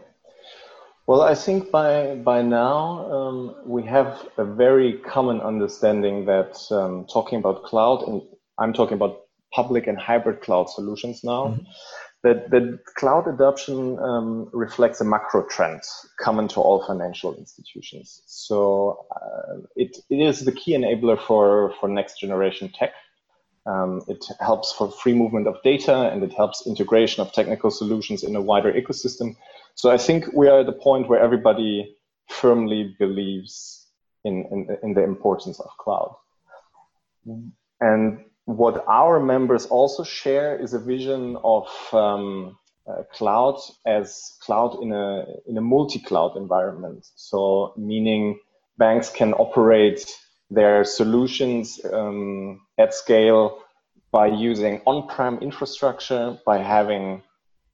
Well, 1.06 1.20
I 1.20 1.34
think 1.34 1.70
by 1.70 2.14
by 2.16 2.42
now 2.42 3.10
um, 3.12 3.56
we 3.66 3.82
have 3.84 4.28
a 4.38 4.44
very 4.44 4.94
common 5.00 5.40
understanding 5.40 6.24
that 6.26 6.56
um, 6.70 7.06
talking 7.12 7.38
about 7.38 7.64
cloud, 7.64 8.02
and 8.04 8.22
I'm 8.58 8.72
talking 8.72 8.94
about 8.94 9.22
public 9.52 9.86
and 9.86 9.98
hybrid 9.98 10.40
cloud 10.40 10.70
solutions 10.70 11.22
now. 11.22 11.48
Mm-hmm 11.48 11.62
that 12.24 12.50
the 12.50 12.78
cloud 12.96 13.28
adoption 13.28 13.98
um, 13.98 14.48
reflects 14.52 15.00
a 15.02 15.04
macro 15.04 15.42
trend 15.42 15.82
common 16.18 16.48
to 16.48 16.58
all 16.58 16.82
financial 16.86 17.34
institutions. 17.34 18.22
So 18.24 19.06
uh, 19.14 19.60
it, 19.76 19.98
it 20.08 20.20
is 20.20 20.40
the 20.40 20.52
key 20.52 20.72
enabler 20.72 21.20
for, 21.20 21.74
for 21.78 21.88
next 21.88 22.18
generation 22.18 22.72
tech. 22.74 22.92
Um, 23.66 24.02
it 24.08 24.24
helps 24.40 24.72
for 24.72 24.90
free 24.90 25.12
movement 25.12 25.46
of 25.46 25.62
data 25.62 26.10
and 26.10 26.22
it 26.24 26.32
helps 26.32 26.66
integration 26.66 27.20
of 27.20 27.30
technical 27.32 27.70
solutions 27.70 28.24
in 28.24 28.34
a 28.36 28.40
wider 28.40 28.72
ecosystem. 28.72 29.36
So 29.74 29.90
I 29.90 29.98
think 29.98 30.32
we 30.32 30.48
are 30.48 30.60
at 30.60 30.66
the 30.66 30.72
point 30.72 31.08
where 31.08 31.20
everybody 31.20 31.94
firmly 32.30 32.96
believes 32.98 33.86
in, 34.24 34.46
in, 34.50 34.78
in 34.82 34.94
the 34.94 35.04
importance 35.04 35.60
of 35.60 35.70
cloud. 35.78 36.16
And 37.80 38.24
what 38.46 38.84
our 38.88 39.20
members 39.20 39.66
also 39.66 40.04
share 40.04 40.58
is 40.58 40.74
a 40.74 40.78
vision 40.78 41.36
of 41.42 41.66
um, 41.92 42.56
uh, 42.86 43.02
cloud 43.12 43.58
as 43.86 44.36
cloud 44.40 44.82
in 44.82 44.92
a 44.92 45.24
in 45.46 45.56
a 45.56 45.60
multi-cloud 45.60 46.36
environment. 46.36 47.06
So 47.16 47.72
meaning 47.76 48.38
banks 48.76 49.08
can 49.08 49.32
operate 49.34 50.04
their 50.50 50.84
solutions 50.84 51.80
um, 51.90 52.60
at 52.78 52.92
scale 52.92 53.58
by 54.12 54.26
using 54.26 54.80
on-prem 54.86 55.38
infrastructure, 55.38 56.38
by 56.44 56.58
having 56.58 57.22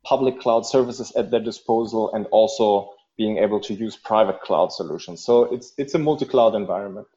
public 0.04 0.40
cloud 0.40 0.64
services 0.64 1.12
at 1.16 1.30
their 1.30 1.40
disposal, 1.40 2.12
and 2.14 2.26
also 2.26 2.90
being 3.18 3.38
able 3.38 3.60
to 3.60 3.74
use 3.74 3.96
private 3.96 4.40
cloud 4.40 4.72
solutions. 4.72 5.24
So 5.24 5.52
it's 5.52 5.72
it's 5.76 5.94
a 5.94 5.98
multi-cloud 5.98 6.54
environment. 6.54 7.08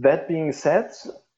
That 0.00 0.28
being 0.28 0.52
said, 0.52 0.90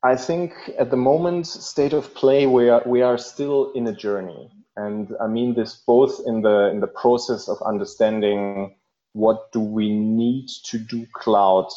I 0.02 0.16
think 0.16 0.54
at 0.78 0.90
the 0.90 0.96
moment, 0.96 1.46
state 1.46 1.92
of 1.92 2.14
play, 2.14 2.46
we 2.46 2.70
are 2.70 2.82
we 2.86 3.02
are 3.02 3.18
still 3.18 3.70
in 3.72 3.86
a 3.86 3.92
journey, 3.92 4.50
and 4.76 5.14
I 5.20 5.26
mean 5.26 5.54
this 5.54 5.74
both 5.86 6.20
in 6.26 6.40
the 6.40 6.70
in 6.70 6.80
the 6.80 6.86
process 6.86 7.48
of 7.48 7.60
understanding 7.62 8.76
what 9.12 9.52
do 9.52 9.60
we 9.60 9.90
need 9.90 10.48
to 10.64 10.78
do 10.78 11.06
cloud 11.12 11.68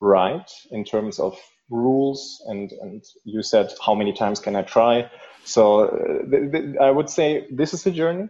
right 0.00 0.50
in 0.70 0.84
terms 0.84 1.18
of 1.18 1.38
rules 1.68 2.42
and 2.46 2.72
and 2.80 3.04
you 3.24 3.42
said 3.42 3.72
how 3.84 3.94
many 3.94 4.12
times 4.12 4.40
can 4.40 4.56
I 4.56 4.62
try? 4.62 5.10
So 5.44 5.84
uh, 5.84 6.82
I 6.82 6.90
would 6.90 7.10
say 7.10 7.46
this 7.50 7.74
is 7.74 7.86
a 7.86 7.90
journey, 7.90 8.28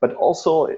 but 0.00 0.14
also 0.14 0.68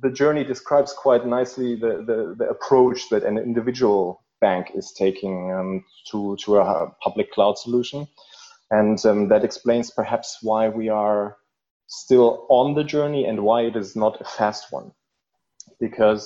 the 0.00 0.10
journey 0.10 0.44
describes 0.44 0.92
quite 0.92 1.26
nicely 1.26 1.76
the, 1.76 2.04
the, 2.06 2.34
the 2.36 2.48
approach 2.48 3.08
that 3.10 3.22
an 3.24 3.38
individual 3.38 4.21
bank 4.46 4.72
is 4.74 4.92
taking 5.04 5.36
um, 5.58 5.84
to, 6.10 6.36
to 6.44 6.58
a 6.58 6.90
public 7.00 7.32
cloud 7.32 7.56
solution. 7.56 8.06
And 8.70 8.98
um, 9.06 9.28
that 9.28 9.44
explains 9.44 9.90
perhaps 9.90 10.38
why 10.42 10.68
we 10.68 10.88
are 10.90 11.36
still 11.86 12.46
on 12.48 12.74
the 12.74 12.84
journey 12.84 13.24
and 13.24 13.38
why 13.48 13.62
it 13.62 13.76
is 13.76 13.96
not 13.96 14.20
a 14.20 14.24
fast 14.24 14.72
one. 14.72 14.92
Because 15.78 16.24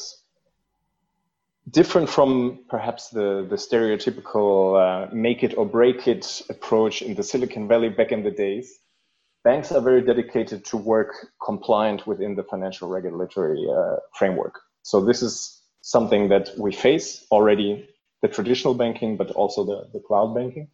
different 1.70 2.08
from 2.08 2.64
perhaps 2.68 3.10
the, 3.10 3.46
the 3.50 3.56
stereotypical 3.56 4.50
uh, 4.78 5.14
make 5.14 5.42
it 5.42 5.54
or 5.58 5.66
break 5.66 6.06
it 6.06 6.42
approach 6.48 7.02
in 7.02 7.14
the 7.14 7.22
Silicon 7.22 7.68
Valley 7.68 7.88
back 7.88 8.12
in 8.12 8.22
the 8.22 8.30
days, 8.30 8.78
banks 9.42 9.72
are 9.72 9.80
very 9.80 10.02
dedicated 10.02 10.64
to 10.64 10.76
work 10.76 11.12
compliant 11.44 12.06
within 12.06 12.34
the 12.36 12.44
financial 12.44 12.88
regulatory 12.88 13.64
uh, 13.70 13.96
framework. 14.18 14.54
So 14.82 15.04
this 15.04 15.22
is 15.22 15.62
something 15.82 16.28
that 16.28 16.50
we 16.58 16.72
face 16.72 17.26
already, 17.30 17.88
the 18.22 18.28
traditional 18.28 18.74
banking, 18.74 19.16
but 19.16 19.30
also 19.32 19.64
the, 19.64 19.88
the 19.92 20.00
cloud 20.00 20.34
banking. 20.34 20.68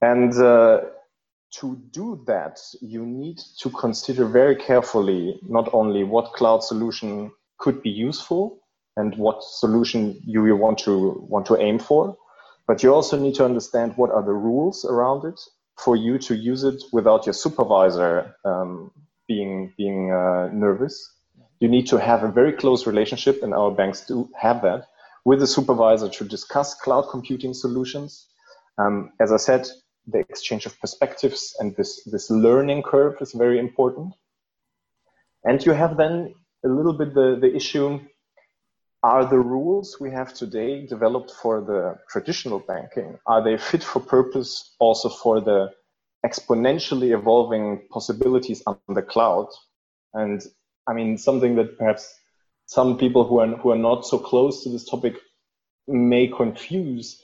And 0.00 0.32
uh, 0.34 0.80
to 1.58 1.76
do 1.90 2.22
that, 2.26 2.58
you 2.80 3.04
need 3.04 3.38
to 3.58 3.70
consider 3.70 4.26
very 4.26 4.56
carefully 4.56 5.40
not 5.42 5.68
only 5.74 6.04
what 6.04 6.32
cloud 6.32 6.62
solution 6.62 7.32
could 7.58 7.82
be 7.82 7.90
useful 7.90 8.60
and 8.96 9.16
what 9.16 9.42
solution 9.42 10.20
you, 10.24 10.46
you 10.46 10.56
want 10.56 10.78
to 10.78 11.24
want 11.28 11.46
to 11.46 11.56
aim 11.58 11.78
for, 11.78 12.16
but 12.66 12.82
you 12.82 12.94
also 12.94 13.18
need 13.18 13.34
to 13.34 13.44
understand 13.44 13.92
what 13.96 14.10
are 14.10 14.22
the 14.22 14.32
rules 14.32 14.84
around 14.84 15.24
it 15.24 15.40
for 15.76 15.96
you 15.96 16.18
to 16.18 16.34
use 16.34 16.64
it 16.64 16.82
without 16.92 17.26
your 17.26 17.32
supervisor 17.32 18.34
um, 18.44 18.90
being 19.26 19.72
being 19.76 20.12
uh, 20.12 20.48
nervous. 20.52 21.12
You 21.58 21.68
need 21.68 21.88
to 21.88 21.98
have 21.98 22.22
a 22.22 22.32
very 22.32 22.52
close 22.52 22.86
relationship, 22.86 23.42
and 23.42 23.52
our 23.52 23.70
banks 23.70 24.06
do 24.06 24.30
have 24.34 24.62
that 24.62 24.86
with 25.24 25.40
the 25.40 25.46
supervisor 25.46 26.08
to 26.08 26.24
discuss 26.24 26.74
cloud 26.74 27.08
computing 27.10 27.54
solutions. 27.54 28.26
Um, 28.78 29.12
as 29.20 29.32
I 29.32 29.36
said, 29.36 29.66
the 30.06 30.20
exchange 30.20 30.66
of 30.66 30.78
perspectives 30.80 31.54
and 31.60 31.76
this, 31.76 32.02
this 32.04 32.30
learning 32.30 32.82
curve 32.82 33.16
is 33.20 33.32
very 33.32 33.58
important. 33.58 34.14
And 35.44 35.64
you 35.64 35.72
have 35.72 35.96
then 35.96 36.34
a 36.64 36.68
little 36.68 36.92
bit 36.92 37.14
the, 37.14 37.38
the 37.40 37.54
issue 37.54 38.00
are 39.02 39.24
the 39.24 39.38
rules 39.38 39.98
we 39.98 40.10
have 40.10 40.34
today 40.34 40.86
developed 40.86 41.30
for 41.30 41.60
the 41.60 41.98
traditional 42.08 42.58
banking 42.58 43.18
are 43.26 43.42
they 43.42 43.56
fit 43.56 43.82
for 43.82 44.00
purpose 44.00 44.74
also 44.78 45.08
for 45.08 45.40
the 45.40 45.70
exponentially 46.24 47.16
evolving 47.18 47.80
possibilities 47.90 48.62
on 48.66 48.78
the 48.88 49.00
cloud 49.00 49.48
and 50.12 50.42
i 50.86 50.92
mean 50.92 51.16
something 51.16 51.56
that 51.56 51.78
perhaps 51.78 52.14
some 52.70 52.96
people 52.96 53.24
who 53.26 53.40
are 53.40 53.48
who 53.60 53.70
are 53.72 53.82
not 53.90 54.06
so 54.06 54.16
close 54.16 54.62
to 54.62 54.68
this 54.68 54.88
topic 54.88 55.14
may 55.88 56.28
confuse 56.28 57.20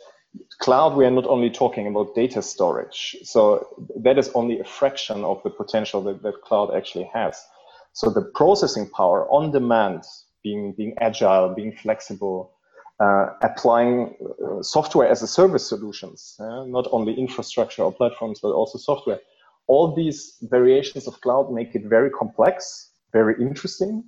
cloud, 0.58 0.96
we 0.96 1.06
are 1.06 1.10
not 1.10 1.26
only 1.26 1.50
talking 1.50 1.86
about 1.86 2.16
data 2.16 2.42
storage. 2.42 3.16
So 3.22 3.68
that 4.02 4.18
is 4.18 4.28
only 4.34 4.58
a 4.58 4.64
fraction 4.64 5.24
of 5.24 5.40
the 5.44 5.50
potential 5.50 6.02
that, 6.02 6.20
that 6.24 6.42
cloud 6.42 6.74
actually 6.74 7.08
has. 7.14 7.40
So 7.92 8.10
the 8.10 8.22
processing 8.34 8.90
power 8.90 9.30
on 9.30 9.52
demand, 9.52 10.02
being, 10.42 10.74
being 10.76 10.94
agile, 11.00 11.54
being 11.54 11.76
flexible, 11.76 12.52
uh, 12.98 13.26
applying 13.42 14.16
uh, 14.20 14.62
software 14.62 15.08
as 15.08 15.22
a 15.22 15.28
service 15.28 15.68
solutions, 15.68 16.34
uh, 16.40 16.64
not 16.64 16.88
only 16.90 17.14
infrastructure 17.14 17.82
or 17.82 17.92
platforms, 17.92 18.40
but 18.42 18.50
also 18.50 18.78
software. 18.78 19.20
All 19.68 19.94
these 19.94 20.38
variations 20.42 21.06
of 21.06 21.20
cloud 21.20 21.52
make 21.52 21.76
it 21.76 21.84
very 21.84 22.10
complex, 22.10 22.90
very 23.12 23.34
interesting, 23.40 24.04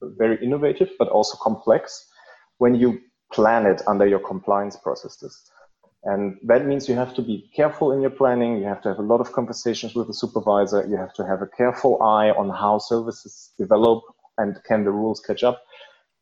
very 0.00 0.42
innovative, 0.44 0.90
but 0.98 1.08
also 1.08 1.36
complex 1.42 2.06
when 2.58 2.74
you 2.74 3.00
plan 3.32 3.66
it 3.66 3.82
under 3.86 4.06
your 4.06 4.18
compliance 4.18 4.76
processes. 4.76 5.50
And 6.04 6.38
that 6.44 6.66
means 6.66 6.88
you 6.88 6.94
have 6.94 7.14
to 7.14 7.22
be 7.22 7.50
careful 7.54 7.92
in 7.92 8.00
your 8.00 8.10
planning. 8.10 8.56
You 8.56 8.64
have 8.64 8.80
to 8.82 8.88
have 8.88 8.98
a 8.98 9.02
lot 9.02 9.20
of 9.20 9.32
conversations 9.32 9.94
with 9.94 10.06
the 10.06 10.14
supervisor. 10.14 10.86
You 10.86 10.96
have 10.96 11.12
to 11.14 11.26
have 11.26 11.42
a 11.42 11.46
careful 11.46 12.02
eye 12.02 12.30
on 12.30 12.48
how 12.48 12.78
services 12.78 13.50
develop 13.58 14.02
and 14.38 14.56
can 14.66 14.84
the 14.84 14.90
rules 14.90 15.20
catch 15.20 15.42
up. 15.42 15.62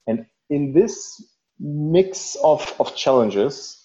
And 0.07 0.27
in 0.51 0.73
this 0.73 1.23
mix 1.61 2.37
of, 2.43 2.75
of 2.81 2.97
challenges, 2.97 3.85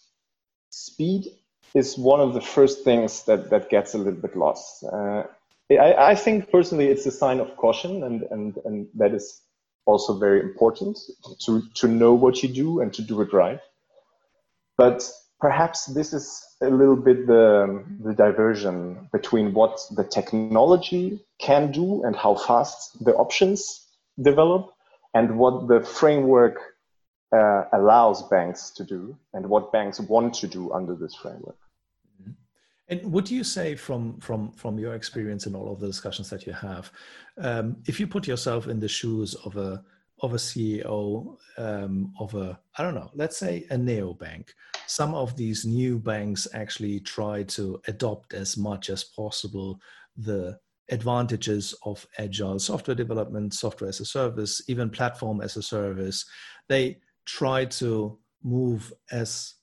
speed 0.69 1.27
is 1.75 1.97
one 1.97 2.19
of 2.19 2.33
the 2.33 2.41
first 2.41 2.83
things 2.83 3.23
that, 3.25 3.50
that 3.51 3.69
gets 3.69 3.93
a 3.93 3.97
little 3.97 4.19
bit 4.19 4.35
lost. 4.35 4.83
Uh, 4.83 5.23
I, 5.72 6.12
I 6.12 6.15
think 6.15 6.51
personally 6.51 6.88
it's 6.88 7.05
a 7.05 7.12
sign 7.12 7.39
of 7.39 7.55
caution, 7.58 8.03
and, 8.03 8.24
and, 8.24 8.58
and 8.65 8.88
that 8.96 9.13
is 9.13 9.41
also 9.86 10.17
very 10.17 10.39
important 10.41 10.98
to, 11.46 11.63
to 11.75 11.88
know 11.88 12.13
what 12.13 12.43
you 12.43 12.50
do 12.50 12.82
and 12.82 12.93
to 12.93 13.01
do 13.01 13.22
it 13.22 13.34
right. 13.34 13.60
But 14.77 15.10
perhaps 15.39 15.86
this 15.88 16.13
is 16.13 16.43
a 16.62 16.70
little 16.70 16.96
bit 16.96 17.27
the, 17.27 17.84
the 18.01 18.13
diversion 18.13 19.10
between 19.12 19.54
what 19.54 19.80
the 19.91 20.04
technology 20.04 21.19
can 21.39 21.71
do 21.71 22.04
and 22.04 22.15
how 22.15 22.36
fast 22.36 23.04
the 23.04 23.13
options 23.13 23.86
develop 24.21 24.73
and 25.13 25.38
what 25.38 25.67
the 25.67 25.82
framework 25.82 26.60
uh, 27.32 27.63
allows 27.73 28.28
banks 28.30 28.69
to 28.71 28.84
do 28.84 29.17
and 29.34 29.47
what 29.47 29.71
banks 29.71 29.99
want 29.99 30.34
to 30.36 30.47
do 30.47 30.71
under 30.71 30.95
this 30.95 31.15
framework. 31.15 31.58
And 32.89 33.12
what 33.12 33.26
do 33.26 33.36
you 33.36 33.43
say 33.43 33.76
from 33.76 34.19
from 34.19 34.52
from 34.54 34.78
your 34.78 34.93
experience 34.93 35.48
in 35.48 35.56
all 35.56 35.72
of 35.72 35.80
the 35.80 35.88
discussions 35.88 36.30
that 36.30 36.46
you 36.46 36.54
have? 36.54 36.91
Um, 37.38 37.78
if 37.86 38.00
you 38.00 38.08
put 38.08 38.28
yourself 38.28 38.67
in 38.67 38.80
the 38.80 38.88
shoes 38.88 39.36
of 39.46 39.56
a 39.56 39.84
of 40.22 40.34
a 40.34 40.38
CEO 40.38 41.38
um, 41.58 42.13
of 42.19 42.34
a, 42.34 42.58
I 42.78 42.84
don't 42.84 42.96
know, 42.96 43.12
let's 43.13 43.38
say 43.38 43.65
a 43.69 43.78
neo 43.78 44.13
bank. 44.13 44.54
Some 44.88 45.13
of 45.13 45.36
these 45.36 45.65
new 45.65 46.00
banks 46.00 46.48
actually 46.54 47.02
try 47.02 47.43
to 47.43 47.82
adopt 47.88 48.34
as 48.34 48.58
much 48.58 48.89
as 48.89 49.04
possible 49.04 49.80
the 50.15 50.58
advantages 50.89 51.74
of 51.84 52.06
agile 52.17 52.60
software 52.60 52.96
development, 52.96 53.54
software 53.54 53.89
as 53.89 54.00
a 54.00 54.06
service, 54.06 54.62
even 54.67 54.89
platform 54.89 55.41
as 55.41 55.58
a 55.58 55.63
service. 55.63 56.26
They 56.69 57.00
try 57.26 57.65
to 57.65 58.17
move 58.43 58.93
as 59.12 59.56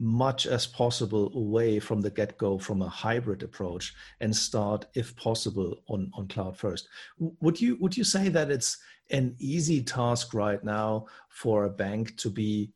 much 0.00 0.46
as 0.46 0.66
possible 0.66 1.30
away 1.36 1.78
from 1.78 2.00
the 2.00 2.10
get 2.10 2.38
go 2.38 2.58
from 2.58 2.80
a 2.80 2.88
hybrid 2.88 3.42
approach 3.42 3.94
and 4.20 4.34
start, 4.34 4.86
if 4.94 5.14
possible, 5.14 5.76
on, 5.88 6.10
on 6.14 6.26
cloud 6.26 6.56
first. 6.56 6.88
Would 7.18 7.60
you 7.60 7.76
would 7.80 7.96
you 7.96 8.04
say 8.04 8.30
that 8.30 8.50
it's 8.50 8.78
an 9.10 9.36
easy 9.38 9.82
task 9.82 10.32
right 10.32 10.62
now 10.64 11.06
for 11.28 11.64
a 11.64 11.70
bank 11.70 12.16
to 12.16 12.30
be 12.30 12.72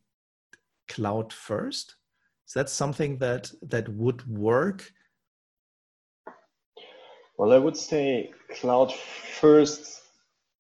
cloud 0.87 1.33
first? 1.33 1.97
Is 2.47 2.53
that 2.53 2.69
something 2.69 3.17
that 3.19 3.51
that 3.63 3.89
would 3.89 4.27
work? 4.29 4.93
Well, 7.39 7.53
I 7.53 7.59
would 7.59 7.77
say 7.77 8.33
cloud 8.61 8.93
first 8.93 10.03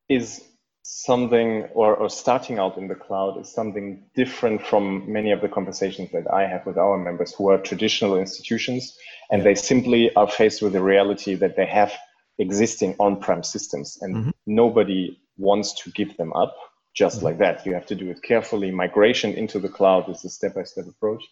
is 0.09 0.43
something, 0.87 1.65
or, 1.73 1.97
or 1.97 2.11
starting 2.11 2.59
out 2.59 2.77
in 2.77 2.89
the 2.89 2.95
cloud 2.95 3.41
is 3.41 3.51
something 3.51 4.05
different 4.15 4.61
from 4.67 5.11
many 5.11 5.33
of 5.33 5.41
the 5.41 5.49
conversations 5.49 6.11
that 6.13 6.31
I 6.31 6.47
have 6.47 6.67
with 6.67 6.77
our 6.77 6.99
members 6.99 7.33
who 7.33 7.49
are 7.49 7.57
traditional 7.57 8.19
institutions, 8.19 8.95
and 9.31 9.43
they 9.43 9.55
simply 9.55 10.15
are 10.15 10.29
faced 10.29 10.61
with 10.61 10.75
the 10.75 10.83
reality 10.83 11.37
that 11.37 11.57
they 11.57 11.65
have 11.65 11.91
existing 12.39 12.95
on-prem 12.99 13.43
systems, 13.43 13.99
and 14.03 14.15
mm-hmm. 14.15 14.31
nobody 14.47 15.19
wants 15.39 15.73
to 15.83 15.91
give 15.93 16.15
them 16.19 16.35
up 16.35 16.55
just 16.93 17.17
mm-hmm. 17.17 17.27
like 17.27 17.39
that. 17.39 17.65
You 17.65 17.73
have 17.73 17.87
to 17.87 17.95
do 17.95 18.11
it 18.11 18.23
carefully. 18.23 18.71
Migration 18.71 19.33
into 19.33 19.59
the 19.59 19.71
cloud 19.71 20.11
is 20.11 20.23
a 20.25 20.29
step 20.29 20.55
by 20.55 20.65
step 20.65 20.87
approach. 20.87 21.25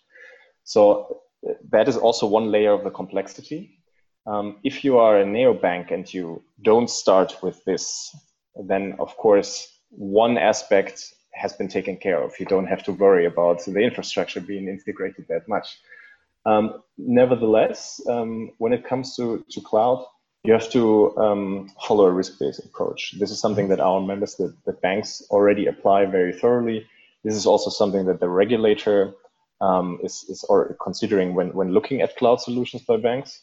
So 0.64 1.20
that 1.70 1.88
is 1.88 1.98
also 1.98 2.26
one 2.26 2.50
layer 2.50 2.72
of 2.72 2.84
the 2.84 2.90
complexity. 2.90 3.78
Um, 4.26 4.60
if 4.64 4.82
you 4.82 4.98
are 4.98 5.18
a 5.20 5.24
neobank 5.24 5.92
and 5.92 6.12
you 6.12 6.42
don't 6.62 6.88
start 6.88 7.42
with 7.42 7.62
this, 7.64 8.16
then 8.56 8.96
of 8.98 9.16
course 9.16 9.78
one 9.90 10.38
aspect 10.38 11.14
has 11.34 11.52
been 11.52 11.68
taken 11.68 11.96
care 11.96 12.22
of. 12.22 12.32
You 12.38 12.46
don't 12.46 12.66
have 12.66 12.82
to 12.84 12.92
worry 12.92 13.26
about 13.26 13.64
the 13.64 13.80
infrastructure 13.80 14.40
being 14.40 14.68
integrated 14.68 15.26
that 15.28 15.48
much. 15.48 15.78
Um, 16.44 16.82
nevertheless, 16.98 18.00
um, 18.08 18.52
when 18.58 18.72
it 18.72 18.84
comes 18.84 19.16
to, 19.16 19.44
to 19.50 19.60
cloud, 19.60 20.04
you 20.44 20.52
have 20.52 20.70
to 20.70 21.16
um, 21.16 21.70
follow 21.86 22.06
a 22.06 22.10
risk-based 22.10 22.64
approach. 22.64 23.14
This 23.18 23.30
is 23.30 23.40
something 23.40 23.68
that 23.68 23.80
our 23.80 24.00
members, 24.00 24.34
the, 24.34 24.54
the 24.66 24.72
banks 24.72 25.22
already 25.30 25.66
apply 25.66 26.06
very 26.06 26.32
thoroughly. 26.32 26.86
This 27.22 27.34
is 27.34 27.46
also 27.46 27.70
something 27.70 28.06
that 28.06 28.18
the 28.18 28.28
regulator 28.28 29.14
um, 29.60 30.00
is, 30.02 30.24
is 30.28 30.44
or 30.48 30.76
considering 30.82 31.34
when, 31.34 31.52
when 31.54 31.72
looking 31.72 32.02
at 32.02 32.16
cloud 32.16 32.40
solutions 32.40 32.82
by 32.82 32.96
banks. 32.96 33.40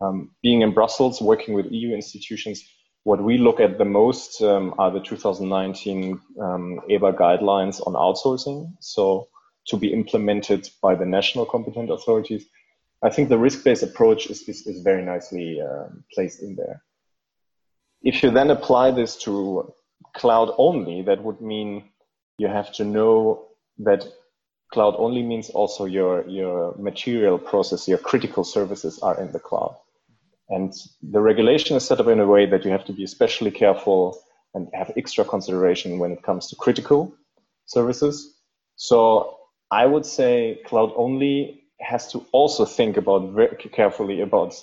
Um, 0.00 0.32
being 0.42 0.62
in 0.62 0.74
Brussels, 0.74 1.22
working 1.22 1.54
with 1.54 1.70
EU 1.70 1.94
institutions, 1.94 2.68
what 3.04 3.22
we 3.22 3.38
look 3.38 3.60
at 3.60 3.78
the 3.78 3.84
most 3.84 4.42
um, 4.42 4.74
are 4.78 4.90
the 4.90 5.00
2019 5.00 6.20
um, 6.40 6.80
EBA 6.90 7.16
guidelines 7.16 7.86
on 7.86 7.94
outsourcing. 7.94 8.74
So 8.80 9.28
to 9.68 9.76
be 9.76 9.92
implemented 9.92 10.68
by 10.82 10.94
the 10.94 11.06
national 11.06 11.46
competent 11.46 11.90
authorities 11.90 12.46
I 13.04 13.10
think 13.10 13.28
the 13.28 13.38
risk-based 13.38 13.82
approach 13.82 14.30
is, 14.30 14.48
is, 14.48 14.66
is 14.66 14.80
very 14.80 15.04
nicely 15.04 15.60
um, 15.60 16.04
placed 16.10 16.42
in 16.42 16.56
there. 16.56 16.82
If 18.02 18.22
you 18.22 18.30
then 18.30 18.50
apply 18.50 18.92
this 18.92 19.16
to 19.24 19.74
cloud 20.14 20.54
only, 20.56 21.02
that 21.02 21.22
would 21.22 21.42
mean 21.42 21.84
you 22.38 22.48
have 22.48 22.72
to 22.74 22.84
know 22.84 23.48
that 23.78 24.06
cloud 24.72 24.94
only 24.96 25.22
means 25.22 25.50
also 25.50 25.84
your, 25.84 26.26
your 26.26 26.74
material 26.78 27.38
process, 27.38 27.86
your 27.86 27.98
critical 27.98 28.42
services 28.42 28.98
are 29.00 29.20
in 29.20 29.32
the 29.32 29.38
cloud. 29.38 29.76
And 30.48 30.72
the 31.02 31.20
regulation 31.20 31.76
is 31.76 31.86
set 31.86 32.00
up 32.00 32.08
in 32.08 32.20
a 32.20 32.26
way 32.26 32.46
that 32.46 32.64
you 32.64 32.70
have 32.70 32.84
to 32.86 32.92
be 32.92 33.04
especially 33.04 33.50
careful 33.50 34.20
and 34.54 34.68
have 34.74 34.92
extra 34.96 35.24
consideration 35.24 35.98
when 35.98 36.12
it 36.12 36.22
comes 36.22 36.48
to 36.48 36.56
critical 36.56 37.14
services. 37.66 38.34
So 38.76 39.38
I 39.70 39.86
would 39.86 40.06
say 40.06 40.60
cloud 40.66 40.92
only 40.96 41.62
has 41.80 42.10
to 42.12 42.24
also 42.32 42.64
think 42.64 42.96
about 42.96 43.32
very 43.32 43.56
carefully 43.56 44.20
about 44.20 44.54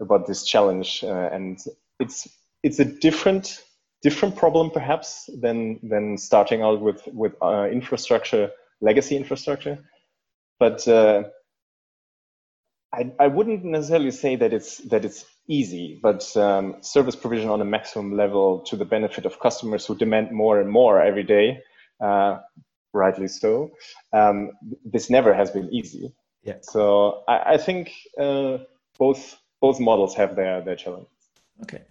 about 0.00 0.26
this 0.26 0.44
challenge, 0.44 1.02
uh, 1.02 1.28
and 1.32 1.58
it's 1.98 2.28
it's 2.62 2.78
a 2.78 2.84
different 2.84 3.64
different 4.02 4.36
problem 4.36 4.70
perhaps 4.70 5.28
than 5.40 5.80
than 5.82 6.18
starting 6.18 6.62
out 6.62 6.80
with 6.80 7.06
with 7.12 7.34
uh, 7.42 7.68
infrastructure, 7.70 8.50
legacy 8.80 9.16
infrastructure. 9.16 9.78
But 10.58 10.86
uh, 10.86 11.24
I, 12.92 13.12
I 13.20 13.26
wouldn't 13.26 13.64
necessarily 13.64 14.10
say 14.10 14.36
that 14.36 14.52
it's 14.52 14.78
that 14.88 15.04
it's 15.04 15.24
easy, 15.48 15.98
but 16.02 16.36
um, 16.36 16.76
service 16.80 17.16
provision 17.16 17.50
on 17.50 17.60
a 17.60 17.64
maximum 17.64 18.16
level 18.16 18.60
to 18.68 18.76
the 18.76 18.84
benefit 18.84 19.26
of 19.26 19.40
customers 19.40 19.86
who 19.86 19.96
demand 19.96 20.32
more 20.32 20.60
and 20.60 20.70
more 20.70 21.00
every 21.00 21.22
day, 21.22 21.60
uh, 22.02 22.38
rightly 22.92 23.28
so. 23.28 23.70
Um, 24.12 24.52
this 24.84 25.10
never 25.10 25.34
has 25.34 25.50
been 25.50 25.72
easy. 25.72 26.14
Yeah. 26.42 26.58
So 26.62 27.24
I, 27.28 27.54
I 27.54 27.56
think 27.58 27.92
uh, 28.18 28.58
both 28.98 29.36
both 29.60 29.80
models 29.80 30.14
have 30.14 30.36
their 30.36 30.62
their 30.62 30.76
challenges. 30.76 31.17
Okay. 31.62 31.82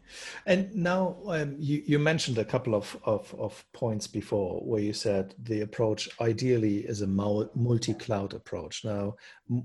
And 0.46 0.74
now 0.74 1.18
um, 1.28 1.56
you, 1.60 1.84
you 1.86 2.00
mentioned 2.00 2.38
a 2.38 2.46
couple 2.46 2.74
of, 2.74 2.98
of, 3.04 3.36
of, 3.38 3.66
points 3.74 4.08
before 4.08 4.62
where 4.62 4.82
you 4.82 4.94
said 4.94 5.36
the 5.44 5.62
approach 5.62 6.08
ideally 6.22 6.78
is 6.88 7.02
a 7.02 7.08
multi 7.08 7.94
cloud 7.94 8.34
approach. 8.34 8.86
Now, 8.86 9.16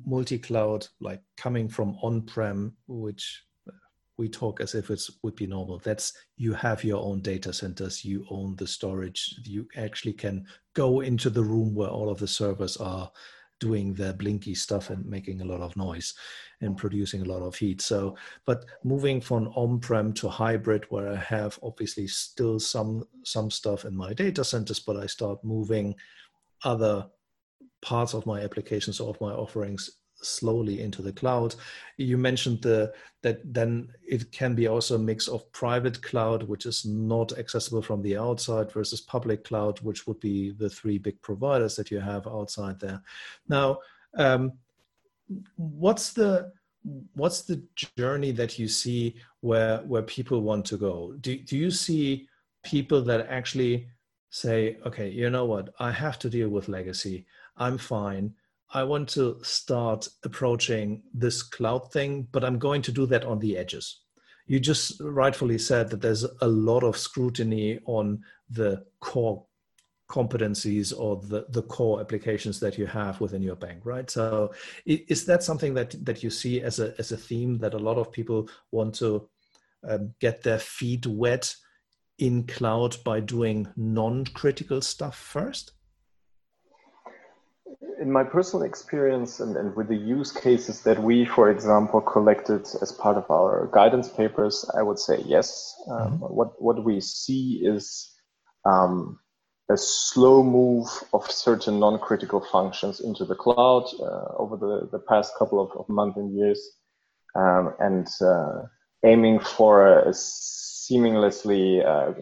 multi 0.05 0.39
cloud, 0.39 0.89
like 1.01 1.23
coming 1.37 1.69
from 1.69 1.97
on 2.03 2.23
prem, 2.23 2.75
which 2.89 3.45
we 4.19 4.29
talk 4.29 4.61
as 4.61 4.75
if 4.75 4.91
it 4.91 5.03
would 5.23 5.37
be 5.37 5.47
normal. 5.47 5.79
That's 5.79 6.13
you 6.37 6.53
have 6.53 6.85
your 6.85 7.03
own 7.03 7.21
data 7.21 7.53
centers, 7.53 8.05
you 8.05 8.27
own 8.31 8.57
the 8.57 8.67
storage, 8.67 9.35
you 9.45 9.67
actually 9.77 10.13
can 10.13 10.47
go 10.75 11.01
into 11.01 11.31
the 11.31 11.43
room 11.43 11.75
where 11.75 11.89
all 11.89 12.11
of 12.11 12.19
the 12.19 12.29
servers 12.29 12.77
are 12.77 13.11
doing 13.63 13.95
their 13.95 14.13
blinky 14.13 14.57
stuff 14.57 14.91
and 14.91 15.07
making 15.07 15.41
a 15.41 15.45
lot 15.45 15.61
of 15.61 15.77
noise 15.77 16.15
and 16.63 16.77
producing 16.77 17.23
a 17.23 17.31
lot 17.33 17.43
of 17.43 17.55
heat. 17.55 17.81
So, 17.81 18.17
but 18.45 18.65
moving 18.83 19.21
from 19.21 19.47
on-prem 19.55 20.15
to 20.15 20.29
hybrid, 20.29 20.85
where 20.89 21.13
I 21.13 21.17
have 21.17 21.61
obviously 21.63 22.09
still 22.09 22.59
some 22.59 23.05
some 23.23 23.51
stuff 23.51 23.85
in 23.85 23.95
my 23.97 24.15
data 24.15 24.43
centers, 24.43 24.81
but 24.81 24.97
I 24.97 25.07
start 25.07 25.45
moving 25.45 25.95
other 26.65 27.07
parts 27.83 28.15
of 28.15 28.27
my 28.27 28.41
applications 28.41 28.99
or 29.01 29.11
of 29.11 29.21
my 29.21 29.33
offerings 29.33 30.02
slowly 30.23 30.81
into 30.81 31.03
the 31.03 31.13
cloud. 31.13 31.55
You 31.97 32.19
mentioned 32.19 32.63
the, 32.63 32.93
that 33.23 33.41
then 33.53 33.89
it 34.07 34.33
can 34.33 34.55
be 34.55 34.67
also 34.67 34.95
a 34.95 34.99
mix 34.99 35.29
of 35.29 35.51
private 35.53 36.03
cloud, 36.03 36.43
which 36.45 36.67
is 36.67 36.85
not 36.85 37.39
accessible 37.39 37.83
from 37.83 38.03
the 38.03 38.17
outside, 38.17 38.73
versus 38.73 39.01
public 39.01 39.45
cloud, 39.45 39.81
which 39.81 40.07
would 40.07 40.21
be 40.21 40.53
the 40.53 40.71
three 40.71 40.99
big 40.99 41.21
providers 41.23 41.77
that 41.77 41.91
you 41.91 42.01
have 42.01 42.27
outside 42.27 42.81
there. 42.81 43.03
Now, 43.49 43.79
um, 44.17 44.53
what's 45.57 46.13
the 46.13 46.53
what's 47.15 47.43
the 47.43 47.63
journey 47.97 48.33
that 48.33 48.59
you 48.59 48.67
see 48.67 49.17
where 49.41 49.79
where 49.79 50.03
people 50.03 50.43
want 50.43 50.65
to 50.67 50.77
go? 50.77 51.15
Do 51.21 51.37
do 51.37 51.57
you 51.57 51.71
see 51.71 52.29
people 52.65 53.03
that 53.03 53.27
actually 53.29 53.89
say, 54.31 54.79
okay, 54.87 55.11
you 55.11 55.29
know 55.29 55.45
what, 55.45 55.75
I 55.79 55.91
have 55.91 56.19
to 56.21 56.31
deal 56.31 56.49
with 56.49 56.69
legacy. 56.69 57.27
I'm 57.59 57.77
fine. 57.77 58.35
I 58.75 58.85
want 58.85 59.09
to 59.11 59.39
start 59.43 60.09
approaching 60.25 61.03
this 61.13 61.43
cloud 61.43 61.93
thing, 61.93 62.29
but 62.33 62.45
I'm 62.45 62.59
going 62.59 62.83
to 62.83 62.93
do 62.93 63.07
that 63.07 63.25
on 63.25 63.39
the 63.39 63.59
edges. 63.59 64.01
You 64.47 64.61
just 64.61 65.01
rightfully 65.01 65.59
said 65.59 65.91
that 65.91 66.01
there's 66.01 66.25
a 66.41 66.49
lot 66.49 66.83
of 66.83 66.97
scrutiny 66.97 67.81
on 67.85 68.23
the 68.51 68.85
core 69.01 69.45
competencies 70.09 70.93
or 70.97 71.17
the, 71.17 71.47
the 71.51 71.63
core 71.63 72.01
applications 72.01 72.61
that 72.61 72.77
you 72.77 72.87
have 72.87 73.21
within 73.21 73.43
your 73.43 73.57
bank, 73.57 73.81
right? 73.85 74.11
So 74.11 74.53
is 74.85 75.25
that 75.27 75.43
something 75.43 75.75
that, 75.75 75.95
that 76.05 76.23
you 76.23 76.31
see 76.31 76.61
as 76.61 76.81
a, 76.81 76.95
as 76.99 77.13
a 77.13 77.17
theme 77.17 77.59
that 77.59 77.75
a 77.75 77.79
lot 77.79 77.99
of 77.99 78.13
people 78.13 78.49
want 78.71 78.95
to 78.97 79.29
um, 79.89 80.15
get 80.21 80.43
their 80.43 80.59
feet 80.59 81.07
wet 81.07 81.55
in 82.19 82.47
cloud 82.47 82.97
by 83.05 83.21
doing 83.21 83.69
non-critical 83.77 84.81
stuff 84.81 85.17
first? 85.17 85.73
In 88.01 88.11
my 88.11 88.25
personal 88.25 88.65
experience 88.65 89.41
and, 89.41 89.57
and 89.57 89.75
with 89.77 89.89
the 89.89 89.97
use 89.97 90.33
cases 90.33 90.83
that 90.83 91.03
we, 91.03 91.25
for 91.25 91.51
example, 91.51 92.01
collected 92.01 92.67
as 92.81 92.93
part 92.93 93.17
of 93.17 93.31
our 93.31 93.69
guidance 93.73 94.09
papers, 94.09 94.69
I 94.77 94.83
would 94.83 94.99
say 94.99 95.23
yes. 95.25 95.75
Um, 95.91 95.99
mm-hmm. 95.99 96.35
What, 96.35 96.63
what 96.63 96.85
we 96.85 97.01
see 97.01 97.61
is 97.65 98.11
um, 98.65 99.19
a 99.71 99.77
slow 99.77 100.43
move 100.43 100.89
of 101.13 101.31
certain 101.31 101.81
non-critical 101.81 102.41
functions 102.41 103.01
into 103.01 103.25
the 103.25 103.35
cloud 103.35 103.85
uh, 104.01 104.35
over 104.37 104.57
the, 104.57 104.89
the 104.93 104.99
past 104.99 105.33
couple 105.39 105.61
of, 105.61 105.71
of 105.79 105.89
months 105.89 106.17
and 106.19 106.37
years, 106.37 106.61
um, 107.35 107.75
and 107.79 108.09
uh, 108.21 108.63
aiming 109.05 109.39
for 109.41 110.01
a 110.01 110.11
seamlessly 110.11 111.85
uh, 111.85 112.13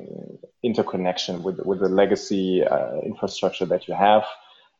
interconnection 0.62 1.42
with 1.42 1.58
with 1.60 1.80
the 1.80 1.88
legacy 1.88 2.62
uh, 2.64 2.96
infrastructure 3.04 3.66
that 3.66 3.88
you 3.88 3.94
have, 3.94 4.24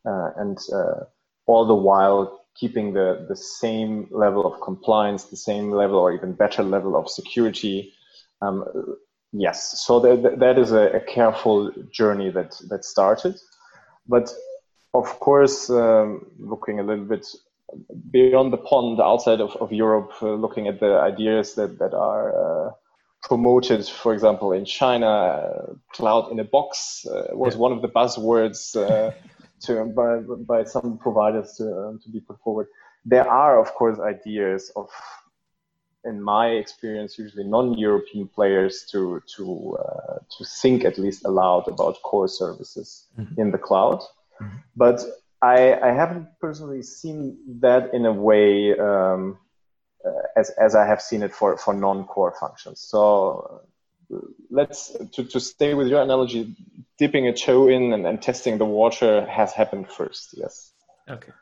and 0.05 0.59
uh, 0.73 1.05
all 1.47 1.67
the 1.67 1.75
while 1.75 2.41
keeping 2.55 2.93
the 2.93 3.27
the 3.29 3.37
same 3.37 4.09
level 4.11 4.47
of 4.47 4.61
compliance, 4.61 5.25
the 5.25 5.37
same 5.37 5.71
level 5.71 5.99
or 5.99 6.13
even 6.13 6.33
better 6.33 6.63
level 6.63 6.97
of 6.97 7.09
security. 7.09 7.93
Um, 8.43 8.65
Yes, 9.33 9.81
so 9.81 10.01
that, 10.01 10.41
that 10.41 10.59
is 10.59 10.73
a, 10.73 10.91
a, 10.91 11.01
careful 11.01 11.71
journey 11.93 12.31
that, 12.31 12.61
that 12.69 12.85
started. 12.85 13.37
But 14.09 14.29
of 14.93 15.21
course, 15.21 15.71
um, 15.71 16.27
looking 16.39 16.81
a 16.81 16.83
little 16.83 17.05
bit 17.05 17.27
beyond 18.11 18.53
the 18.53 18.57
pond 18.57 19.01
outside 19.01 19.41
of, 19.41 19.55
of 19.61 19.73
Europe, 19.73 20.11
uh, 20.21 20.35
looking 20.35 20.67
at 20.67 20.81
the 20.81 20.99
ideas 20.99 21.55
that, 21.55 21.79
that 21.79 21.95
are 21.95 22.33
uh, 22.35 22.71
promoted, 23.23 23.87
for 23.87 24.13
example, 24.13 24.53
in 24.53 24.65
China, 24.65 25.07
uh, 25.07 25.75
cloud 25.93 26.33
in 26.33 26.41
a 26.41 26.45
box 26.45 27.07
uh, 27.07 27.29
was 27.31 27.55
yeah. 27.55 27.61
one 27.61 27.71
of 27.71 27.83
the 27.83 27.89
buzzwords 27.89 28.75
uh, 28.75 29.13
to, 29.61 29.85
by, 29.85 30.19
by 30.47 30.65
some 30.65 30.99
providers 30.99 31.55
to, 31.59 31.65
um, 31.65 32.01
to 32.03 32.11
be 32.11 32.21
put 32.21 32.39
forward. 32.41 32.67
There 33.05 33.29
are, 33.29 33.59
of 33.59 33.73
course, 33.75 33.99
ideas 33.99 34.71
of 34.77 34.89
in 36.05 36.23
my 36.23 36.49
experience, 36.49 37.19
usually 37.19 37.45
non-European 37.45 38.29
players 38.29 38.87
to 38.91 39.23
to 39.37 39.77
uh, 39.79 40.19
to 40.39 40.45
think 40.45 40.85
at 40.85 40.99
least 40.99 41.25
aloud 41.25 41.69
about 41.69 42.03
core 42.03 42.29
services 42.29 43.07
mm-hmm. 43.19 43.41
in 43.41 43.51
the 43.51 43.59
cloud. 43.59 44.01
Mm-hmm. 44.41 44.57
But 44.77 45.03
I, 45.43 45.75
I 45.75 45.93
haven't 45.93 46.29
personally 46.41 46.83
seen 46.83 47.39
that 47.61 47.95
in 47.95 48.07
a 48.07 48.13
way 48.13 48.79
um, 48.79 49.39
uh, 50.05 50.11
as 50.37 50.51
as 50.51 50.75
I 50.75 50.87
have 50.87 51.03
seen 51.03 51.23
it 51.23 51.35
for 51.35 51.57
for 51.57 51.75
non-core 51.75 52.35
functions. 52.39 52.81
So 52.81 53.63
uh, 54.13 54.19
let's 54.51 54.97
to, 55.13 55.25
to 55.25 55.41
stay 55.41 55.75
with 55.75 55.89
your 55.89 56.03
analogy, 56.03 56.57
dipping 57.01 57.27
a 57.29 57.33
toe 57.33 57.69
in 57.69 57.95
and, 57.95 58.07
and 58.07 58.21
testing 58.21 58.59
the 58.59 58.65
water 58.65 59.27
has 59.27 59.55
happened 59.55 59.89
first. 59.91 60.35
Yes. 60.37 60.75
Okay. 61.09 61.33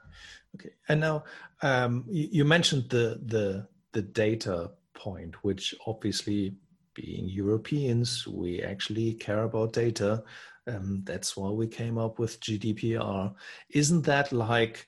Okay. 0.54 0.70
And 0.88 1.00
now 1.00 1.24
um, 1.62 2.04
you, 2.08 2.28
you 2.30 2.44
mentioned 2.44 2.88
the 2.88 3.20
the 3.26 3.66
the 3.92 4.02
data 4.02 4.70
point, 4.94 5.34
which 5.42 5.74
obviously, 5.86 6.54
being 6.94 7.28
Europeans, 7.28 8.26
we 8.26 8.62
actually 8.62 9.14
care 9.14 9.42
about 9.44 9.72
data. 9.72 10.22
Um, 10.68 11.02
that's 11.04 11.36
why 11.36 11.50
we 11.50 11.66
came 11.66 11.98
up 11.98 12.18
with 12.18 12.40
GDPR. 12.40 13.34
Isn't 13.70 14.02
that 14.02 14.32
like 14.32 14.86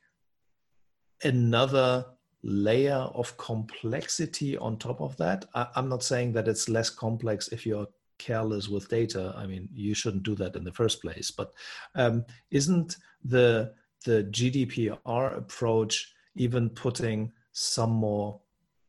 another 1.24 2.06
layer 2.42 3.02
of 3.20 3.36
complexity 3.38 4.56
on 4.56 4.78
top 4.78 5.00
of 5.00 5.16
that? 5.16 5.46
I, 5.54 5.66
I'm 5.74 5.88
not 5.88 6.04
saying 6.04 6.32
that 6.34 6.48
it's 6.48 6.68
less 6.68 6.90
complex 6.90 7.48
if 7.48 7.66
you're 7.66 7.88
careless 8.20 8.68
with 8.68 8.88
data. 8.88 9.34
I 9.36 9.46
mean, 9.46 9.68
you 9.74 9.94
shouldn't 9.94 10.22
do 10.22 10.34
that 10.36 10.54
in 10.54 10.64
the 10.64 10.72
first 10.72 11.02
place. 11.02 11.30
But 11.30 11.52
um, 11.94 12.24
isn't 12.50 12.96
the 13.24 13.72
the 14.04 14.24
GDPR 14.30 15.36
approach 15.36 16.14
even 16.34 16.70
putting 16.70 17.32
some 17.52 17.90
more 17.90 18.40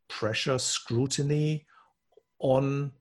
pressure 0.08 0.58
scrutiny 0.60 1.66
on 2.40 2.92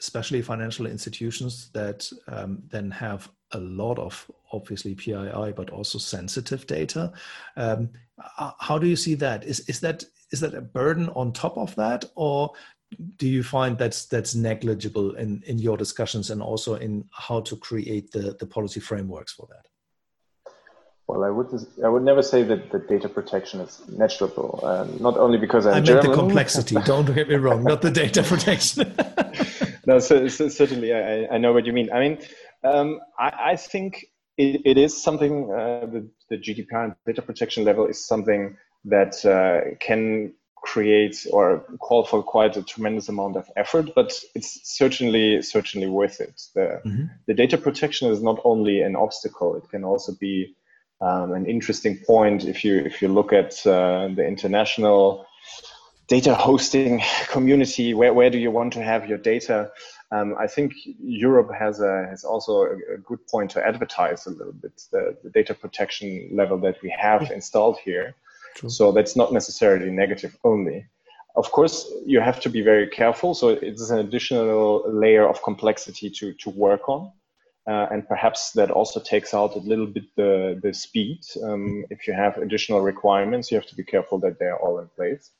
especially 0.00 0.42
financial 0.42 0.86
institutions 0.86 1.70
that 1.72 2.10
um, 2.28 2.62
then 2.68 2.90
have 2.90 3.30
a 3.52 3.60
lot 3.60 3.98
of 3.98 4.30
obviously 4.52 4.94
PII, 4.94 5.52
but 5.56 5.70
also 5.70 5.98
sensitive 5.98 6.66
data. 6.66 7.12
Um, 7.56 7.90
how 8.58 8.78
do 8.78 8.86
you 8.86 8.96
see 8.96 9.14
that? 9.16 9.44
Is 9.44 9.60
is 9.60 9.80
that 9.80 10.04
is 10.32 10.40
that 10.40 10.54
a 10.54 10.60
burden 10.60 11.08
on 11.10 11.32
top 11.32 11.56
of 11.56 11.74
that, 11.76 12.04
or 12.14 12.52
do 13.16 13.28
you 13.28 13.42
find 13.42 13.78
that's 13.78 14.06
that's 14.06 14.34
negligible 14.34 15.14
in 15.16 15.42
in 15.46 15.58
your 15.58 15.76
discussions 15.76 16.30
and 16.30 16.42
also 16.42 16.74
in 16.74 17.04
how 17.12 17.40
to 17.40 17.56
create 17.56 18.10
the 18.12 18.36
the 18.38 18.46
policy 18.46 18.80
frameworks 18.80 19.32
for 19.32 19.46
that? 19.50 19.66
Well, 21.08 21.22
I 21.22 21.30
would 21.30 21.48
I 21.84 21.88
would 21.88 22.02
never 22.02 22.22
say 22.22 22.42
that 22.44 22.70
the 22.72 22.80
data 22.80 23.08
protection 23.08 23.60
is 23.60 23.80
negligible. 23.88 24.60
Uh, 24.62 24.86
not 24.98 25.16
only 25.16 25.38
because 25.38 25.66
I'm 25.66 25.72
I 25.72 25.74
meant 25.76 25.86
German. 25.86 26.10
the 26.10 26.16
complexity. 26.16 26.76
don't 26.84 27.14
get 27.14 27.28
me 27.28 27.36
wrong, 27.36 27.62
not 27.62 27.80
the 27.82 27.90
data 27.90 28.22
protection. 28.32 28.94
no, 29.86 30.00
so, 30.00 30.26
so 30.26 30.48
certainly 30.48 30.92
I, 30.92 31.26
I, 31.34 31.38
know 31.38 31.52
what 31.52 31.64
you 31.64 31.72
mean. 31.72 31.92
I 31.92 32.00
mean, 32.00 32.18
um, 32.64 33.00
I, 33.18 33.52
I, 33.52 33.56
think 33.56 34.06
it, 34.36 34.62
it 34.64 34.78
is 34.78 35.00
something. 35.00 35.48
Uh, 35.52 35.86
the, 35.86 36.10
the 36.28 36.38
GDPR 36.38 36.84
and 36.86 36.94
data 37.06 37.22
protection 37.22 37.64
level 37.64 37.86
is 37.86 38.04
something 38.04 38.56
that 38.86 39.24
uh, 39.24 39.76
can 39.78 40.34
create 40.66 41.26
or 41.30 41.64
call 41.78 42.04
for 42.04 42.22
quite 42.22 42.56
a 42.56 42.62
tremendous 42.62 43.08
amount 43.08 43.36
of 43.36 43.48
effort, 43.56 43.94
but 43.94 44.20
it's 44.34 44.60
certainly 44.64 45.40
certainly 45.40 45.86
worth 45.86 46.20
it. 46.20 46.42
The, 46.54 46.82
mm-hmm. 46.84 47.04
the 47.26 47.34
data 47.34 47.56
protection 47.56 48.10
is 48.10 48.20
not 48.20 48.38
only 48.44 48.82
an 48.82 48.96
obstacle; 48.96 49.56
it 49.56 49.68
can 49.70 49.84
also 49.84 50.12
be 50.12 50.56
um, 51.00 51.32
an 51.32 51.46
interesting 51.46 51.98
point 52.06 52.44
if 52.44 52.64
you 52.64 52.78
if 52.78 53.00
you 53.00 53.08
look 53.08 53.32
at 53.32 53.64
uh, 53.66 54.08
the 54.08 54.26
international 54.26 55.26
data 56.08 56.34
hosting 56.34 57.00
community. 57.28 57.94
Where 57.94 58.12
where 58.12 58.30
do 58.30 58.38
you 58.38 58.50
want 58.50 58.72
to 58.72 58.82
have 58.82 59.08
your 59.08 59.18
data? 59.18 59.70
Um, 60.10 60.34
I 60.38 60.46
think 60.46 60.72
Europe 61.00 61.50
has 61.56 61.80
a 61.80 62.06
has 62.10 62.24
also 62.24 62.52
a, 62.62 62.94
a, 62.94 62.98
good 63.04 63.26
point 63.26 63.50
to 63.52 63.66
advertise 63.66 64.26
a 64.26 64.30
little 64.30 64.52
bit 64.52 64.82
the, 64.92 65.16
the 65.22 65.30
data 65.30 65.52
protection 65.54 66.28
level 66.32 66.58
that 66.58 66.76
we 66.82 66.94
have 66.96 67.30
installed 67.30 67.78
here. 67.84 68.14
True. 68.56 68.70
So 68.70 68.90
that's 68.90 69.16
not 69.16 69.32
necessarily 69.32 69.90
negative 69.90 70.36
only. 70.42 70.86
Of 71.36 71.52
course, 71.52 71.92
you 72.06 72.20
have 72.20 72.40
to 72.40 72.48
be 72.48 72.62
very 72.62 72.88
careful. 72.88 73.34
So 73.34 73.50
it's 73.50 73.90
an 73.90 73.98
additional 73.98 74.82
layer 74.86 75.28
of 75.28 75.42
complexity 75.42 76.08
to 76.18 76.32
to 76.32 76.50
work 76.50 76.88
on. 76.88 77.12
Uh, 77.68 77.86
and 77.90 78.06
perhaps 78.08 78.52
that 78.52 78.70
also 78.70 79.00
takes 79.00 79.34
out 79.34 79.56
a 79.56 79.58
little 79.58 79.86
bit 79.86 80.04
the, 80.14 80.58
the 80.62 80.72
speed. 80.72 81.18
Um, 81.42 81.84
if 81.90 82.06
you 82.06 82.14
have 82.14 82.38
additional 82.38 82.80
requirements, 82.80 83.50
you 83.50 83.58
have 83.58 83.66
to 83.66 83.74
be 83.74 83.82
careful 83.82 84.20
that 84.20 84.38
they're 84.38 84.56
all 84.56 84.78
in 84.78 84.88
place. 84.96 85.32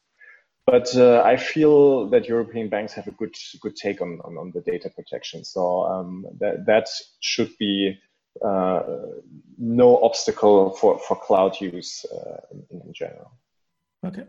But 0.67 0.95
uh, 0.97 1.23
I 1.25 1.37
feel 1.37 2.11
that 2.11 2.29
European 2.29 2.69
banks 2.69 2.93
have 2.95 3.07
a 3.07 3.13
good 3.13 3.35
good 3.63 3.77
take 3.77 4.03
on, 4.03 4.21
on, 4.25 4.37
on 4.37 4.51
the 4.51 4.61
data 4.61 4.91
protection. 4.91 5.45
So 5.45 5.85
um, 5.85 6.27
that, 6.41 6.67
that 6.67 6.89
should 7.21 7.53
be 7.59 7.97
uh, 8.45 8.83
no 9.59 10.03
obstacle 10.03 10.71
for, 10.71 10.99
for 10.99 11.17
cloud 11.17 11.61
use 11.61 12.05
uh, 12.07 12.41
in, 12.51 12.81
in, 12.81 12.93
general. 12.93 13.33
Okay. 14.05 14.25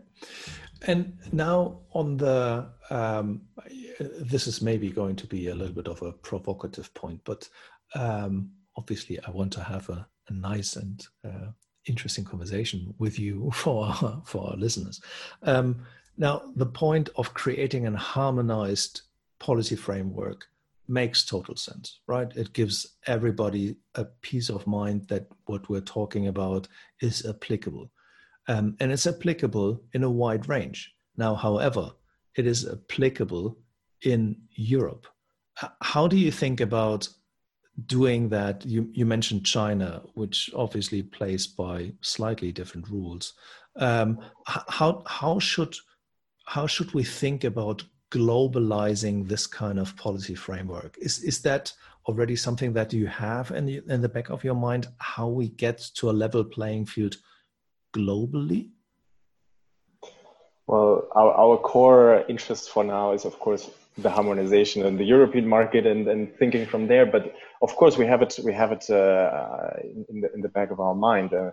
And 0.86 1.18
now 1.32 1.80
on 1.92 2.16
the, 2.16 2.68
um, 2.90 3.42
this 4.20 4.46
is 4.46 4.62
maybe 4.62 4.90
going 4.90 5.16
to 5.16 5.26
be 5.26 5.48
a 5.48 5.54
little 5.54 5.74
bit 5.74 5.88
of 5.88 6.02
a 6.02 6.12
provocative 6.12 6.92
point, 6.94 7.20
but 7.24 7.48
um, 7.94 8.50
obviously 8.76 9.18
I 9.26 9.30
want 9.30 9.52
to 9.54 9.62
have 9.62 9.88
a, 9.88 10.06
a 10.28 10.32
nice 10.32 10.76
and 10.76 11.06
uh, 11.24 11.50
interesting 11.86 12.24
conversation 12.24 12.94
with 12.98 13.18
you 13.18 13.50
for 13.54 13.92
for 14.24 14.50
our 14.50 14.56
listeners. 14.56 15.00
Um, 15.42 15.84
now, 16.16 16.42
the 16.56 16.66
point 16.66 17.10
of 17.16 17.32
creating 17.34 17.86
a 17.86 17.96
harmonized 17.96 19.02
policy 19.38 19.76
framework 19.76 20.46
makes 20.88 21.24
total 21.24 21.56
sense, 21.56 22.00
right? 22.06 22.34
It 22.36 22.52
gives 22.52 22.96
everybody 23.06 23.76
a 23.94 24.04
peace 24.04 24.48
of 24.48 24.66
mind 24.66 25.08
that 25.08 25.26
what 25.46 25.68
we're 25.68 25.80
talking 25.80 26.28
about 26.28 26.68
is 27.00 27.24
applicable. 27.26 27.90
Um, 28.48 28.76
and 28.80 28.90
it's 28.90 29.06
applicable 29.06 29.82
in 29.92 30.02
a 30.02 30.10
wide 30.10 30.48
range. 30.48 30.94
Now, 31.16 31.34
however, 31.34 31.90
it 32.36 32.46
is 32.46 32.66
applicable 32.66 33.58
in 34.02 34.36
Europe. 34.52 35.06
How 35.82 36.06
do 36.06 36.16
you 36.16 36.30
think 36.30 36.60
about 36.60 37.08
doing 37.86 38.28
that? 38.30 38.64
You, 38.64 38.88
you 38.92 39.04
mentioned 39.04 39.44
China, 39.44 40.02
which 40.14 40.48
obviously 40.54 41.02
plays 41.02 41.46
by 41.46 41.92
slightly 42.00 42.52
different 42.52 42.88
rules. 42.88 43.34
Um, 43.76 44.20
how, 44.46 45.02
how 45.06 45.38
should 45.38 45.76
how 46.46 46.66
should 46.66 46.94
we 46.94 47.04
think 47.04 47.44
about 47.44 47.84
globalizing 48.10 49.28
this 49.28 49.46
kind 49.46 49.78
of 49.78 49.96
policy 49.96 50.34
framework? 50.34 50.96
Is 50.98 51.22
is 51.22 51.40
that 51.42 51.72
already 52.06 52.36
something 52.36 52.72
that 52.72 52.92
you 52.92 53.06
have 53.06 53.50
in 53.50 53.66
the, 53.66 53.82
in 53.88 54.00
the 54.00 54.08
back 54.08 54.30
of 54.30 54.42
your 54.42 54.54
mind? 54.54 54.88
How 54.98 55.28
we 55.28 55.48
get 55.48 55.78
to 55.96 56.10
a 56.10 56.12
level 56.12 56.44
playing 56.44 56.86
field 56.86 57.16
globally? 57.94 58.70
Well, 60.66 61.08
our, 61.12 61.32
our 61.32 61.56
core 61.56 62.24
interest 62.28 62.70
for 62.70 62.84
now 62.84 63.12
is, 63.12 63.24
of 63.24 63.38
course, 63.38 63.70
the 63.96 64.10
harmonization 64.10 64.84
in 64.84 64.96
the 64.96 65.04
European 65.04 65.48
market 65.48 65.86
and, 65.86 66.06
and 66.06 66.34
thinking 66.38 66.66
from 66.66 66.86
there. 66.86 67.06
But 67.06 67.34
of 67.62 67.74
course, 67.76 67.98
we 67.98 68.06
have 68.06 68.22
it 68.22 68.38
we 68.44 68.52
have 68.52 68.72
it 68.72 68.88
uh, 68.90 69.70
in 70.08 70.20
the 70.20 70.32
in 70.34 70.40
the 70.40 70.48
back 70.48 70.70
of 70.70 70.80
our 70.80 70.94
mind. 70.94 71.32
Uh, 71.32 71.50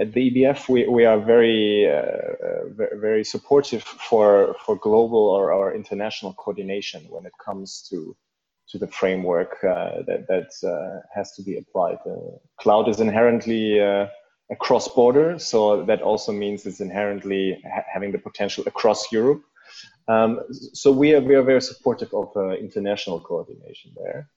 at 0.00 0.12
the 0.12 0.30
EBF, 0.30 0.68
we, 0.68 0.86
we 0.86 1.04
are 1.04 1.18
very, 1.18 1.90
uh, 1.90 2.68
very 2.76 3.24
supportive 3.24 3.82
for, 3.82 4.54
for 4.64 4.76
global 4.76 5.18
or, 5.18 5.52
or 5.52 5.74
international 5.74 6.34
coordination 6.34 7.04
when 7.08 7.26
it 7.26 7.32
comes 7.44 7.86
to, 7.90 8.16
to 8.68 8.78
the 8.78 8.86
framework 8.86 9.56
uh, 9.64 10.02
that, 10.06 10.26
that 10.28 10.68
uh, 10.68 11.00
has 11.12 11.32
to 11.32 11.42
be 11.42 11.58
applied. 11.58 11.98
Uh, 12.06 12.38
cloud 12.60 12.88
is 12.88 13.00
inherently 13.00 13.80
uh, 13.80 14.06
a 14.50 14.56
cross 14.56 14.86
border, 14.88 15.38
so 15.38 15.84
that 15.84 16.00
also 16.00 16.32
means 16.32 16.64
it's 16.64 16.80
inherently 16.80 17.60
ha- 17.64 17.82
having 17.92 18.12
the 18.12 18.18
potential 18.18 18.62
across 18.66 19.10
Europe. 19.10 19.42
Um, 20.06 20.40
so 20.50 20.92
we 20.92 21.14
are, 21.14 21.20
we 21.20 21.34
are 21.34 21.42
very 21.42 21.60
supportive 21.60 22.14
of 22.14 22.30
uh, 22.36 22.50
international 22.50 23.20
coordination 23.20 23.92
there. 23.96 24.28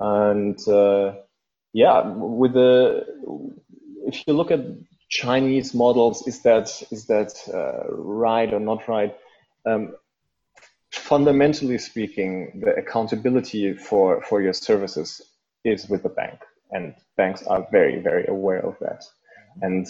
And 0.00 0.58
yeah, 1.72 2.02
with 2.02 2.54
the 2.54 3.06
if 4.14 4.24
you 4.26 4.34
look 4.34 4.50
at 4.50 4.60
Chinese 5.08 5.74
models, 5.74 6.26
is 6.26 6.42
that 6.42 6.82
is 6.90 7.06
that 7.06 7.32
uh, 7.52 7.92
right 7.92 8.52
or 8.52 8.60
not 8.60 8.86
right? 8.88 9.14
Um, 9.66 9.94
fundamentally 10.92 11.78
speaking, 11.78 12.60
the 12.64 12.74
accountability 12.76 13.74
for 13.74 14.22
for 14.22 14.40
your 14.40 14.52
services 14.52 15.20
is 15.64 15.88
with 15.88 16.02
the 16.02 16.08
bank, 16.08 16.40
and 16.70 16.94
banks 17.16 17.42
are 17.44 17.66
very 17.70 18.00
very 18.00 18.26
aware 18.26 18.64
of 18.64 18.76
that. 18.80 19.04
And 19.62 19.86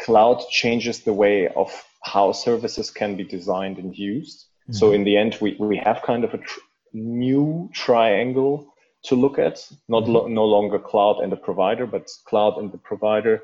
cloud 0.00 0.42
changes 0.50 1.00
the 1.00 1.12
way 1.12 1.48
of 1.48 1.70
how 2.02 2.32
services 2.32 2.90
can 2.90 3.16
be 3.16 3.24
designed 3.24 3.78
and 3.78 3.96
used. 3.96 4.46
Mm-hmm. 4.62 4.72
So 4.72 4.92
in 4.92 5.04
the 5.04 5.16
end, 5.16 5.38
we 5.40 5.56
we 5.58 5.76
have 5.78 6.02
kind 6.02 6.24
of 6.24 6.34
a 6.34 6.38
tr- 6.38 6.60
new 6.92 7.70
triangle 7.72 8.72
to 9.06 9.14
look 9.14 9.38
at, 9.38 9.66
not 9.88 10.04
mm-hmm. 10.04 10.12
lo- 10.12 10.26
no 10.28 10.44
longer 10.44 10.78
cloud 10.78 11.20
and 11.22 11.30
the 11.32 11.36
provider, 11.36 11.86
but 11.86 12.10
cloud 12.24 12.58
and 12.58 12.72
the 12.72 12.78
provider 12.78 13.42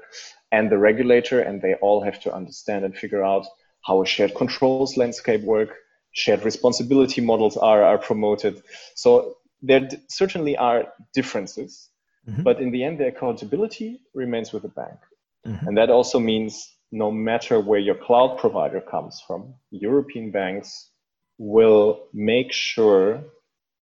and 0.50 0.70
the 0.70 0.78
regulator, 0.78 1.40
and 1.40 1.62
they 1.62 1.74
all 1.74 2.02
have 2.02 2.20
to 2.20 2.34
understand 2.34 2.84
and 2.84 2.96
figure 2.96 3.24
out 3.24 3.46
how 3.86 4.02
a 4.02 4.06
shared 4.06 4.34
controls 4.34 4.96
landscape 4.96 5.42
work, 5.42 5.70
shared 6.12 6.44
responsibility 6.44 7.20
models 7.20 7.56
are, 7.56 7.82
are 7.82 7.98
promoted. 7.98 8.62
So 8.94 9.36
there 9.60 9.80
d- 9.80 9.96
certainly 10.08 10.56
are 10.56 10.84
differences, 11.14 11.88
mm-hmm. 12.28 12.42
but 12.42 12.60
in 12.60 12.70
the 12.70 12.84
end, 12.84 12.98
the 12.98 13.08
accountability 13.08 14.00
remains 14.14 14.52
with 14.52 14.62
the 14.62 14.68
bank. 14.68 14.98
Mm-hmm. 15.46 15.68
And 15.68 15.76
that 15.78 15.90
also 15.90 16.18
means 16.18 16.68
no 16.92 17.10
matter 17.10 17.58
where 17.58 17.80
your 17.80 17.94
cloud 17.94 18.38
provider 18.38 18.80
comes 18.80 19.22
from, 19.26 19.54
European 19.70 20.30
banks 20.30 20.90
will 21.38 22.04
make 22.12 22.52
sure 22.52 23.24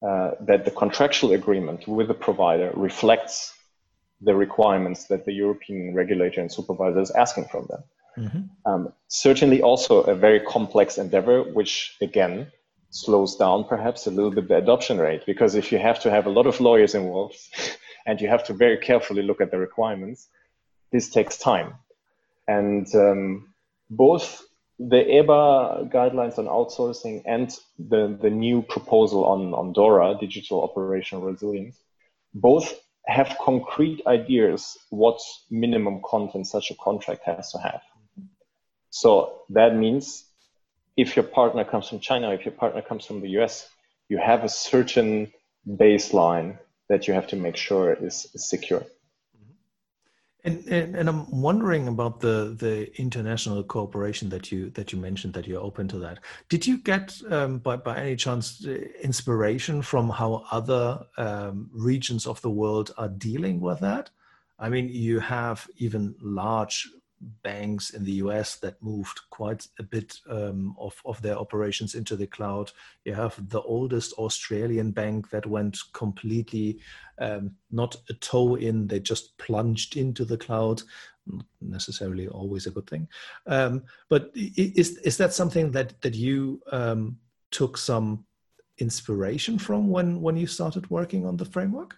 uh, 0.03 0.33
that 0.41 0.65
the 0.65 0.71
contractual 0.71 1.33
agreement 1.33 1.87
with 1.87 2.09
the 2.09 2.15
provider 2.15 2.71
reflects 2.75 3.55
the 4.21 4.35
requirements 4.35 5.05
that 5.05 5.25
the 5.25 5.33
European 5.33 5.95
regulator 5.95 6.41
and 6.41 6.53
supervisor 6.53 7.01
is 7.01 7.11
asking 7.11 7.47
from 7.47 7.67
them. 7.69 7.83
Mm-hmm. 8.19 8.71
Um, 8.71 8.93
certainly, 9.09 9.63
also 9.63 10.03
a 10.03 10.15
very 10.15 10.41
complex 10.41 10.99
endeavor, 10.99 11.43
which 11.43 11.97
again 12.01 12.51
slows 12.91 13.37
down 13.37 13.65
perhaps 13.65 14.07
a 14.07 14.11
little 14.11 14.31
bit 14.31 14.49
the 14.49 14.57
adoption 14.57 14.99
rate 14.99 15.25
because 15.25 15.55
if 15.55 15.71
you 15.71 15.79
have 15.79 16.01
to 16.01 16.11
have 16.11 16.27
a 16.27 16.31
lot 16.31 16.47
of 16.47 16.61
lawyers 16.61 16.95
involved 16.95 17.39
and 18.07 18.21
you 18.21 18.29
have 18.29 18.45
to 18.45 18.53
very 18.53 18.77
carefully 18.77 19.23
look 19.23 19.41
at 19.41 19.51
the 19.51 19.59
requirements, 19.59 20.29
this 20.91 21.09
takes 21.09 21.39
time. 21.39 21.75
And 22.49 22.93
um, 22.95 23.55
both 23.91 24.45
the 24.89 24.97
EBA 24.97 25.93
guidelines 25.93 26.39
on 26.39 26.47
outsourcing 26.47 27.23
and 27.27 27.55
the, 27.79 28.17
the 28.21 28.31
new 28.31 28.63
proposal 28.63 29.27
on, 29.27 29.53
on 29.53 29.75
DORA, 29.75 30.17
digital 30.19 30.65
operational 30.65 31.23
resilience, 31.23 31.79
both 32.33 32.81
have 33.05 33.37
concrete 33.41 34.01
ideas 34.07 34.79
what 34.89 35.21
minimum 35.51 36.01
content 36.03 36.47
such 36.47 36.71
a 36.71 36.75
contract 36.77 37.23
has 37.25 37.53
to 37.53 37.59
have. 37.59 37.83
So 38.89 39.43
that 39.51 39.77
means 39.77 40.25
if 40.97 41.15
your 41.15 41.25
partner 41.25 41.65
comes 41.65 41.89
from 41.89 42.01
China, 42.01 42.33
if 42.33 42.47
your 42.47 42.55
partner 42.55 42.81
comes 42.81 43.05
from 43.05 43.21
the 43.21 43.29
US, 43.41 43.69
you 44.09 44.17
have 44.17 44.45
a 44.45 44.49
certain 44.49 45.31
baseline 45.69 46.59
that 46.89 47.07
you 47.07 47.13
have 47.13 47.27
to 47.29 47.37
make 47.37 47.57
sure 47.57 47.93
is, 47.93 48.29
is 48.35 48.49
secure. 48.49 48.85
And, 50.43 50.67
and, 50.69 50.97
and 50.97 51.09
I'm 51.09 51.31
wondering 51.31 51.89
about 51.89 52.21
the 52.21 52.57
the 52.59 52.91
international 52.99 53.63
cooperation 53.63 54.31
that 54.31 54.51
you 54.51 54.71
that 54.71 54.93
you 54.93 54.99
mentioned 54.99 55.35
that 55.35 55.47
you're 55.47 55.61
open 55.61 55.87
to 55.89 55.99
that. 55.99 56.19
Did 56.49 56.67
you 56.67 56.79
get 56.79 57.21
um, 57.31 57.59
by 57.59 57.77
by 57.77 57.99
any 57.99 58.17
chance 58.17 58.65
inspiration 59.03 59.83
from 59.83 60.09
how 60.09 60.45
other 60.51 61.05
um, 61.19 61.69
regions 61.73 62.27
of 62.27 62.41
the 62.41 62.51
world 62.51 62.93
are 62.97 63.09
dealing 63.09 63.61
with 63.61 63.81
that? 63.81 64.11
I 64.59 64.69
mean, 64.69 64.89
you 64.89 65.21
have 65.21 65.67
even 65.79 66.15
large 66.21 66.89
banks 67.43 67.91
in 67.91 68.05
the 68.05 68.13
US 68.13 68.57
that 68.57 68.83
moved 68.83 69.21
quite 69.31 69.67
a 69.79 69.83
bit 69.83 70.19
um, 70.29 70.75
of, 70.79 71.01
of 71.05 71.21
their 71.23 71.37
operations 71.37 71.95
into 71.95 72.17
the 72.17 72.27
cloud. 72.27 72.73
You 73.05 73.15
have 73.15 73.49
the 73.51 73.61
oldest 73.63 74.13
Australian 74.15 74.91
bank 74.91 75.31
that 75.31 75.47
went 75.47 75.79
completely 75.93 76.79
um, 77.19 77.53
not 77.71 77.97
a 78.09 78.15
toe 78.15 78.55
in, 78.55 78.87
they 78.87 79.01
just 79.01 79.37
plunged 79.39 79.97
into 79.97 80.25
the 80.25 80.39
cloud. 80.39 80.83
Not 81.27 81.45
necessarily 81.61 82.29
always 82.29 82.67
a 82.67 82.71
good 82.71 82.89
thing. 82.89 83.07
Um, 83.47 83.85
but 84.09 84.31
is, 84.35 84.97
is 84.99 85.17
that 85.19 85.35
something 85.35 85.71
that, 85.73 86.01
that 86.01 86.15
you 86.15 86.63
um, 86.73 87.19
took 87.51 87.77
some 87.77 88.25
inspiration 88.79 89.59
from 89.59 89.91
when, 89.91 90.21
when 90.23 90.37
you 90.37 90.47
started 90.47 90.91
working 90.91 91.27
on 91.27 91.37
the 91.37 91.45
framework? 91.45 91.97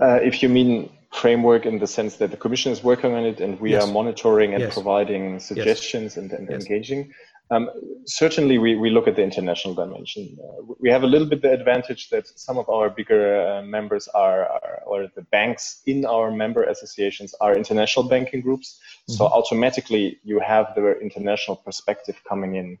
Uh, 0.00 0.18
if 0.22 0.42
you 0.42 0.48
mean 0.48 0.90
framework 1.12 1.66
in 1.66 1.78
the 1.78 1.86
sense 1.86 2.16
that 2.16 2.30
the 2.30 2.36
commission 2.36 2.72
is 2.72 2.82
working 2.82 3.14
on 3.14 3.24
it 3.24 3.40
and 3.40 3.58
we 3.60 3.72
yes. 3.72 3.84
are 3.84 3.92
monitoring 3.92 4.54
and 4.54 4.62
yes. 4.62 4.74
providing 4.74 5.38
suggestions 5.40 6.16
yes. 6.16 6.16
and, 6.16 6.32
and 6.32 6.50
engaging, 6.50 7.12
um, 7.50 7.70
certainly 8.06 8.58
we, 8.58 8.74
we 8.74 8.90
look 8.90 9.06
at 9.06 9.14
the 9.14 9.22
international 9.22 9.74
dimension. 9.74 10.36
Uh, 10.42 10.74
we 10.80 10.90
have 10.90 11.04
a 11.04 11.06
little 11.06 11.28
bit 11.28 11.42
the 11.42 11.52
advantage 11.52 12.10
that 12.10 12.26
some 12.26 12.58
of 12.58 12.68
our 12.68 12.90
bigger 12.90 13.46
uh, 13.46 13.62
members 13.62 14.08
are, 14.08 14.46
are, 14.46 14.82
or 14.84 15.06
the 15.14 15.22
banks 15.22 15.82
in 15.86 16.04
our 16.04 16.30
member 16.30 16.64
associations 16.64 17.34
are 17.40 17.56
international 17.56 18.08
banking 18.08 18.40
groups. 18.40 18.80
Mm-hmm. 19.02 19.12
So 19.12 19.26
automatically 19.26 20.18
you 20.24 20.40
have 20.40 20.74
the 20.74 20.98
international 20.98 21.56
perspective 21.56 22.20
coming 22.28 22.56
in 22.56 22.78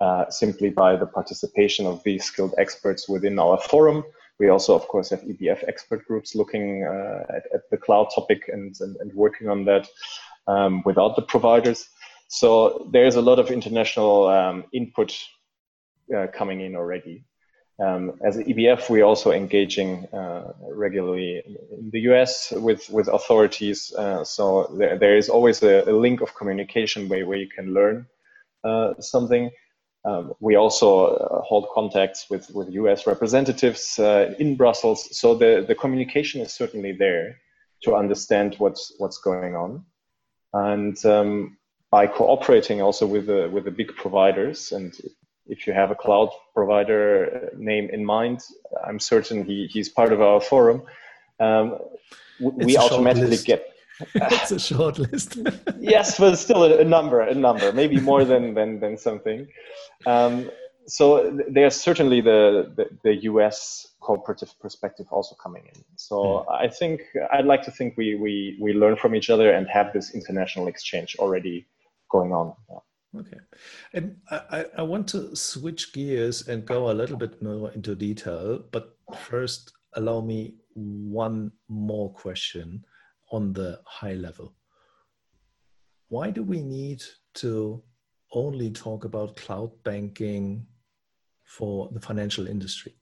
uh, 0.00 0.30
simply 0.30 0.70
by 0.70 0.96
the 0.96 1.06
participation 1.06 1.86
of 1.86 2.02
these 2.04 2.24
skilled 2.24 2.54
experts 2.56 3.08
within 3.08 3.38
our 3.38 3.58
forum 3.58 4.04
we 4.38 4.48
also, 4.48 4.74
of 4.74 4.88
course, 4.88 5.10
have 5.10 5.20
EBF 5.20 5.64
expert 5.68 6.06
groups 6.06 6.34
looking 6.34 6.84
uh, 6.84 7.24
at, 7.28 7.44
at, 7.54 7.70
the 7.70 7.76
cloud 7.76 8.08
topic 8.14 8.48
and, 8.48 8.74
and, 8.80 8.96
and 8.96 9.12
working 9.14 9.48
on 9.48 9.64
that 9.64 9.86
um, 10.48 10.82
without 10.84 11.14
the 11.16 11.22
providers. 11.22 11.88
So 12.28 12.88
there's 12.92 13.14
a 13.14 13.22
lot 13.22 13.38
of 13.38 13.50
international 13.50 14.26
um, 14.28 14.64
input 14.72 15.16
uh, 16.14 16.26
coming 16.34 16.62
in 16.62 16.74
already. 16.74 17.24
Um, 17.80 18.18
as 18.24 18.36
EBF, 18.36 18.88
we're 18.88 19.04
also 19.04 19.32
engaging 19.32 20.06
uh, 20.06 20.52
regularly 20.60 21.42
in 21.46 21.90
the 21.92 22.00
US 22.02 22.52
with, 22.52 22.88
with 22.88 23.08
authorities. 23.08 23.92
Uh, 23.92 24.22
so 24.22 24.72
there, 24.78 24.96
there 24.96 25.16
is 25.16 25.28
always 25.28 25.62
a, 25.62 25.82
a, 25.90 25.92
link 25.92 26.20
of 26.20 26.34
communication 26.36 27.08
where, 27.08 27.26
where 27.26 27.38
you 27.38 27.48
can 27.48 27.74
learn 27.74 28.06
uh, 28.62 28.94
something. 29.00 29.50
Um, 30.04 30.34
we 30.40 30.56
also 30.56 31.06
uh, 31.06 31.40
hold 31.42 31.68
contacts 31.74 32.26
with, 32.28 32.50
with 32.50 32.70
US 32.70 33.06
representatives 33.06 33.98
uh, 33.98 34.34
in 34.38 34.56
Brussels. 34.56 35.16
So 35.16 35.34
the, 35.34 35.64
the 35.66 35.74
communication 35.74 36.42
is 36.42 36.52
certainly 36.52 36.92
there 36.92 37.40
to 37.84 37.94
understand 37.94 38.56
what's, 38.58 38.92
what's 38.98 39.18
going 39.18 39.56
on. 39.56 39.84
And 40.52 41.04
um, 41.06 41.56
by 41.90 42.06
cooperating 42.06 42.82
also 42.82 43.06
with 43.06 43.26
the, 43.26 43.48
with 43.50 43.64
the 43.64 43.70
big 43.70 43.96
providers, 43.96 44.72
and 44.72 44.94
if 45.46 45.66
you 45.66 45.72
have 45.72 45.90
a 45.90 45.94
cloud 45.94 46.30
provider 46.54 47.50
name 47.56 47.88
in 47.90 48.04
mind, 48.04 48.40
I'm 48.86 48.98
certain 48.98 49.44
he, 49.44 49.66
he's 49.66 49.88
part 49.88 50.12
of 50.12 50.20
our 50.20 50.40
forum. 50.40 50.82
Um, 51.40 51.78
we 52.40 52.76
automatically 52.76 53.38
get 53.38 53.73
it's 54.14 54.50
a 54.50 54.58
short 54.58 54.98
list. 54.98 55.38
yes, 55.78 56.18
but 56.18 56.36
still 56.36 56.64
a, 56.64 56.78
a, 56.78 56.84
number, 56.84 57.20
a 57.20 57.34
number, 57.34 57.72
maybe 57.72 58.00
more 58.00 58.24
than 58.24 58.54
than 58.54 58.80
than 58.80 58.96
something. 58.96 59.46
Um, 60.06 60.50
so 60.86 61.38
there's 61.48 61.76
certainly 61.76 62.20
the, 62.20 62.70
the, 62.76 62.88
the 63.02 63.14
U.S. 63.24 63.86
cooperative 64.00 64.52
perspective 64.60 65.06
also 65.10 65.34
coming 65.36 65.64
in. 65.74 65.82
So 65.96 66.16
mm. 66.16 66.52
I 66.52 66.68
think 66.68 67.00
I'd 67.32 67.46
like 67.46 67.62
to 67.62 67.70
think 67.70 67.96
we 67.96 68.14
we 68.16 68.58
we 68.60 68.72
learn 68.72 68.96
from 68.96 69.14
each 69.14 69.30
other 69.30 69.52
and 69.52 69.66
have 69.68 69.92
this 69.92 70.14
international 70.14 70.68
exchange 70.68 71.16
already 71.18 71.66
going 72.10 72.32
on. 72.32 72.54
Yeah. 72.70 72.78
Okay, 73.20 73.38
and 73.92 74.16
I, 74.28 74.66
I 74.78 74.82
want 74.82 75.06
to 75.10 75.36
switch 75.36 75.92
gears 75.92 76.48
and 76.48 76.66
go 76.66 76.90
a 76.90 76.92
little 76.92 77.16
bit 77.16 77.40
more 77.40 77.70
into 77.70 77.94
detail, 77.94 78.58
but 78.72 78.96
first 79.16 79.72
allow 79.94 80.20
me 80.20 80.56
one 80.74 81.52
more 81.68 82.12
question 82.12 82.84
on 83.30 83.52
the 83.52 83.80
high 83.84 84.14
level. 84.14 84.54
Why 86.08 86.30
do 86.30 86.42
we 86.42 86.62
need 86.62 87.02
to 87.34 87.82
only 88.32 88.70
talk 88.70 89.04
about 89.04 89.36
cloud 89.36 89.70
banking 89.82 90.66
for 91.44 91.88
the 91.92 92.00
financial 92.00 92.46
industry? 92.46 92.94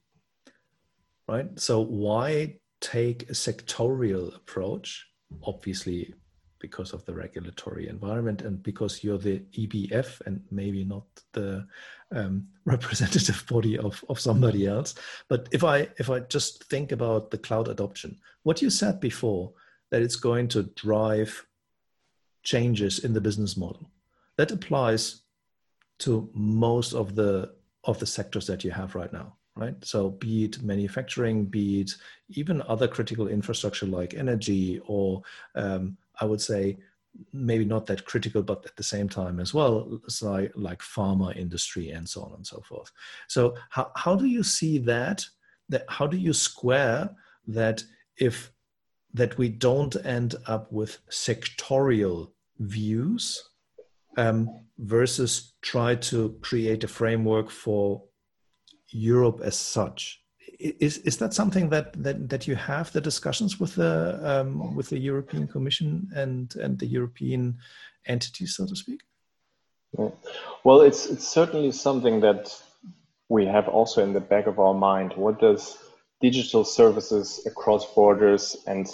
Right? 1.27 1.47
So, 1.59 1.81
why 1.81 2.59
take 2.81 3.23
a 3.29 3.33
sectorial 3.33 4.35
approach? 4.35 5.07
Obviously, 5.43 6.13
because 6.63 6.93
of 6.93 7.03
the 7.05 7.13
regulatory 7.13 7.89
environment 7.89 8.41
and 8.41 8.63
because 8.63 9.03
you're 9.03 9.17
the 9.17 9.39
EBF 9.51 10.21
and 10.25 10.41
maybe 10.49 10.85
not 10.85 11.03
the 11.33 11.67
um, 12.15 12.47
representative 12.65 13.43
body 13.49 13.77
of, 13.77 14.03
of 14.07 14.17
somebody 14.17 14.65
else. 14.65 14.95
But 15.27 15.49
if 15.51 15.63
I 15.63 15.89
if 15.97 16.09
I 16.09 16.19
just 16.21 16.63
think 16.63 16.91
about 16.93 17.31
the 17.31 17.37
cloud 17.37 17.67
adoption, 17.67 18.17
what 18.43 18.61
you 18.61 18.69
said 18.69 19.01
before, 19.01 19.51
that 19.93 20.01
it's 20.01 20.15
going 20.15 20.47
to 20.47 20.63
drive 20.73 21.45
changes 22.41 23.05
in 23.05 23.13
the 23.13 23.21
business 23.21 23.55
model. 23.55 23.91
That 24.37 24.49
applies 24.49 25.21
to 25.99 26.27
most 26.33 26.93
of 26.93 27.13
the 27.13 27.53
of 27.83 27.99
the 27.99 28.07
sectors 28.07 28.47
that 28.47 28.63
you 28.63 28.71
have 28.71 28.95
right 28.95 29.13
now, 29.13 29.35
right? 29.55 29.75
So 29.85 30.09
be 30.09 30.45
it 30.45 30.63
manufacturing, 30.63 31.45
be 31.45 31.81
it 31.81 31.91
even 32.29 32.63
other 32.63 32.87
critical 32.87 33.27
infrastructure 33.27 33.85
like 33.85 34.15
energy, 34.15 34.81
or 34.87 35.21
um, 35.53 35.95
I 36.19 36.25
would 36.25 36.41
say 36.41 36.79
maybe 37.31 37.63
not 37.63 37.85
that 37.85 38.05
critical, 38.05 38.41
but 38.41 38.65
at 38.65 38.75
the 38.75 38.81
same 38.81 39.07
time 39.07 39.39
as 39.39 39.53
well, 39.53 40.01
like, 40.23 40.51
like 40.55 40.79
pharma 40.79 41.37
industry 41.37 41.91
and 41.91 42.09
so 42.09 42.23
on 42.23 42.33
and 42.33 42.47
so 42.47 42.61
forth. 42.61 42.91
So 43.27 43.53
how, 43.69 43.91
how 43.95 44.15
do 44.15 44.25
you 44.25 44.41
see 44.41 44.79
that? 44.79 45.23
That 45.69 45.85
how 45.87 46.07
do 46.07 46.17
you 46.17 46.33
square 46.33 47.11
that 47.45 47.83
if 48.17 48.52
that 49.13 49.37
we 49.37 49.49
don't 49.49 49.95
end 50.05 50.35
up 50.47 50.71
with 50.71 50.97
sectorial 51.09 52.31
views 52.59 53.43
um, 54.17 54.49
versus 54.79 55.53
try 55.61 55.95
to 55.95 56.37
create 56.41 56.83
a 56.83 56.87
framework 56.87 57.49
for 57.49 58.03
Europe 58.89 59.41
as 59.43 59.57
such. 59.57 60.21
Is, 60.59 60.99
is 60.99 61.17
that 61.17 61.33
something 61.33 61.69
that, 61.69 61.93
that, 62.01 62.29
that 62.29 62.47
you 62.47 62.55
have 62.55 62.91
the 62.91 63.01
discussions 63.01 63.59
with 63.59 63.75
the 63.75 64.19
um, 64.23 64.75
with 64.75 64.89
the 64.89 64.99
European 64.99 65.47
Commission 65.47 66.09
and, 66.15 66.55
and 66.55 66.79
the 66.79 66.85
European 66.85 67.57
entities, 68.05 68.55
so 68.55 68.65
to 68.65 68.75
speak? 68.75 69.01
Well, 70.63 70.81
it's 70.81 71.05
it's 71.05 71.27
certainly 71.27 71.71
something 71.71 72.21
that 72.21 72.55
we 73.29 73.45
have 73.45 73.67
also 73.67 74.03
in 74.03 74.13
the 74.13 74.19
back 74.21 74.47
of 74.47 74.59
our 74.59 74.73
mind. 74.73 75.13
What 75.15 75.39
does 75.39 75.77
digital 76.21 76.63
services 76.63 77.45
across 77.45 77.85
borders 77.93 78.55
and 78.65 78.87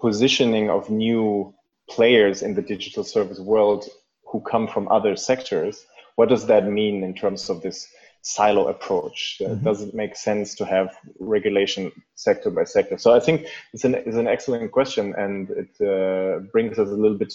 positioning 0.00 0.70
of 0.70 0.90
new 0.90 1.54
players 1.88 2.42
in 2.42 2.54
the 2.54 2.62
digital 2.62 3.04
service 3.04 3.38
world 3.38 3.84
who 4.24 4.40
come 4.40 4.66
from 4.66 4.88
other 4.88 5.16
sectors, 5.16 5.84
what 6.16 6.28
does 6.28 6.46
that 6.46 6.66
mean 6.66 7.02
in 7.02 7.14
terms 7.14 7.50
of 7.50 7.62
this 7.62 7.88
silo 8.22 8.68
approach? 8.68 9.40
Mm-hmm. 9.40 9.64
Does 9.64 9.82
it 9.82 9.94
make 9.94 10.16
sense 10.16 10.54
to 10.56 10.64
have 10.64 10.96
regulation 11.18 11.90
sector 12.14 12.50
by 12.50 12.64
sector? 12.64 12.98
So 12.98 13.14
I 13.14 13.20
think 13.20 13.46
it's 13.72 13.84
an, 13.84 13.94
it's 13.94 14.16
an 14.16 14.28
excellent 14.28 14.72
question 14.72 15.14
and 15.16 15.50
it 15.50 15.72
uh, 15.80 16.40
brings 16.52 16.78
us 16.78 16.88
a 16.88 17.00
little 17.02 17.18
bit 17.18 17.32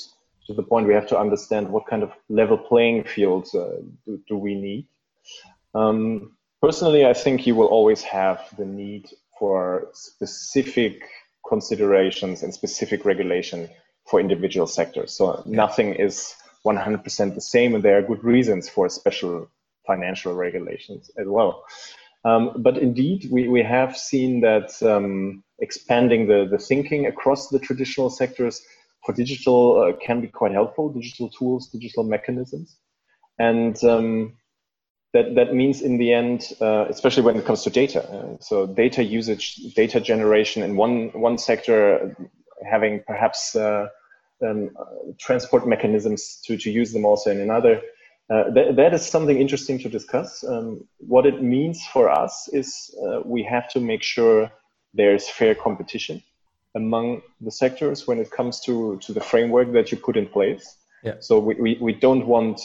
to 0.48 0.54
the 0.54 0.64
point 0.64 0.88
we 0.88 0.94
have 0.94 1.08
to 1.08 1.20
understand 1.20 1.70
what 1.70 1.88
kind 1.88 2.04
of 2.04 2.12
level 2.30 2.58
playing 2.58 3.04
fields 3.04 3.56
uh, 3.56 3.82
do, 4.06 4.22
do, 4.28 4.38
we 4.38 4.54
need. 4.54 4.88
Um, 5.74 6.38
personally, 6.62 7.06
I 7.06 7.14
think 7.14 7.48
you 7.48 7.56
will 7.56 7.68
always 7.68 8.04
have 8.04 8.42
the 8.58 8.66
need 8.66 9.10
for 9.40 9.90
specific 9.94 11.02
considerations 11.48 12.44
and 12.44 12.54
specific 12.54 13.06
regulation 13.06 13.70
for 14.06 14.20
individual 14.20 14.68
sectors. 14.68 15.14
So 15.14 15.44
nothing 15.46 15.94
is 15.96 16.36
100% 16.66 17.36
the 17.36 17.42
same, 17.42 17.76
and 17.76 17.84
there 17.84 17.98
are 17.98 18.02
good 18.02 18.24
reasons 18.24 18.70
for 18.70 18.90
special 18.90 19.50
financial 19.86 20.34
regulations 20.34 21.12
as 21.18 21.28
well. 21.28 21.64
Um, 22.24 22.54
but 22.58 22.78
indeed, 22.80 23.28
we, 23.32 23.48
we 23.48 23.62
have 23.62 23.96
seen 23.96 24.42
that 24.42 24.82
um, 24.82 25.44
expanding 25.60 26.28
the, 26.28 26.48
the 26.50 26.58
thinking 26.58 27.06
across 27.06 27.50
the 27.50 27.60
traditional 27.60 28.10
sectors 28.10 28.62
for 29.06 29.14
digital 29.14 29.80
uh, 29.80 29.94
can 30.04 30.22
be 30.22 30.28
quite 30.28 30.52
helpful, 30.52 30.92
digital 30.92 31.30
tools, 31.30 31.70
digital 31.70 32.04
mechanisms. 32.04 32.78
And 33.38 33.82
um, 33.84 34.38
that, 35.16 35.36
that 35.36 35.56
means 35.56 35.82
in 35.82 35.98
the 35.98 36.12
end, 36.12 36.52
uh, 36.60 36.86
especially 36.90 37.24
when 37.24 37.38
it 37.38 37.46
comes 37.46 37.64
to 37.64 37.70
data. 37.70 38.04
Uh, 38.04 38.38
so 38.42 38.68
data 38.68 39.02
usage, 39.02 39.56
data 39.74 40.02
generation 40.02 40.62
in 40.62 40.76
one, 40.76 41.10
one 41.14 41.38
sector, 41.38 42.16
having 42.70 43.02
perhaps 43.08 43.56
uh, 43.56 43.88
um, 44.46 44.72
transport 45.18 45.68
mechanisms 45.68 46.42
to, 46.46 46.58
to 46.58 46.70
use 46.70 46.92
them 46.92 47.06
also 47.06 47.32
in 47.32 47.40
another. 47.40 47.82
Uh, 48.30 48.50
that, 48.56 48.76
that 48.76 48.94
is 48.94 49.06
something 49.06 49.40
interesting 49.40 49.80
to 49.80 49.88
discuss. 49.88 50.44
Um, 50.44 50.86
what 50.98 51.26
it 51.26 51.42
means 51.42 51.86
for 51.94 52.10
us 52.10 52.50
is 52.52 52.94
uh, 53.02 53.22
we 53.24 53.42
have 53.44 53.70
to 53.70 53.80
make 53.80 54.04
sure 54.04 54.52
there's 54.94 55.30
fair 55.30 55.56
competition 55.56 56.22
among 56.76 57.22
the 57.40 57.52
sectors 57.52 58.06
when 58.06 58.20
it 58.20 58.30
comes 58.32 58.60
to, 58.62 58.98
to 58.98 59.14
the 59.14 59.22
framework 59.22 59.72
that 59.72 59.92
you 59.92 59.98
put 59.98 60.18
in 60.18 60.28
place. 60.28 60.76
Yeah. 61.04 61.14
So 61.20 61.40
we, 61.40 61.56
we, 61.56 61.78
we 61.80 61.94
don't 61.94 62.28
want 62.28 62.60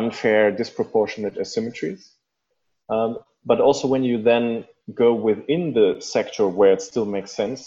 unfair, 0.00 0.42
disproportionate 0.62 1.36
asymmetries. 1.44 2.02
Um, 2.88 3.18
but 3.44 3.60
also 3.60 3.88
when 3.88 4.04
you 4.04 4.16
then 4.22 4.64
go 4.94 5.14
within 5.14 5.72
the 5.72 5.88
sector 6.00 6.46
where 6.58 6.72
it 6.72 6.82
still 6.82 7.06
makes 7.16 7.32
sense, 7.32 7.60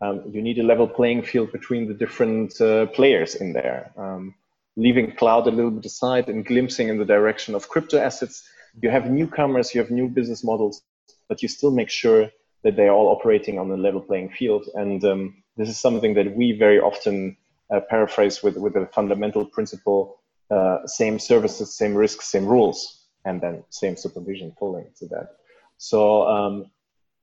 um, 0.00 0.22
you 0.34 0.42
need 0.42 0.58
a 0.58 0.62
level 0.72 0.88
playing 0.88 1.22
field 1.30 1.52
between 1.52 1.88
the 1.88 1.94
different 1.94 2.60
uh, 2.60 2.86
players 2.98 3.34
in 3.34 3.52
there. 3.52 3.80
Um, 3.96 4.34
leaving 4.76 5.16
cloud 5.16 5.46
a 5.46 5.50
little 5.50 5.70
bit 5.70 5.86
aside 5.86 6.28
and 6.28 6.44
glimpsing 6.44 6.88
in 6.88 6.98
the 6.98 7.04
direction 7.16 7.54
of 7.54 7.68
crypto 7.68 7.98
assets, 7.98 8.36
you 8.82 8.90
have 8.90 9.10
newcomers, 9.10 9.74
you 9.74 9.80
have 9.80 9.90
new 9.90 10.08
business 10.08 10.42
models, 10.42 10.82
but 11.28 11.42
you 11.42 11.48
still 11.48 11.70
make 11.70 11.90
sure 11.90 12.30
that 12.64 12.76
they 12.76 12.86
are 12.88 12.96
all 12.98 13.08
operating 13.16 13.58
on 13.58 13.70
a 13.70 13.76
level 13.76 14.00
playing 14.00 14.30
field. 14.30 14.64
And 14.74 15.04
um, 15.04 15.42
this 15.56 15.68
is 15.68 15.78
something 15.78 16.14
that 16.14 16.34
we 16.36 16.52
very 16.52 16.80
often 16.80 17.36
uh, 17.72 17.80
paraphrase 17.88 18.42
with, 18.42 18.56
with 18.56 18.74
a 18.76 18.86
fundamental 18.86 19.44
principle 19.44 20.18
uh, 20.50 20.86
same 20.86 21.18
services, 21.18 21.76
same 21.76 21.94
risks, 21.94 22.30
same 22.30 22.46
rules, 22.46 23.06
and 23.24 23.40
then 23.40 23.64
same 23.70 23.96
supervision 23.96 24.52
following 24.58 24.90
to 24.98 25.06
that. 25.08 25.36
So, 25.78 26.26
um, 26.26 26.70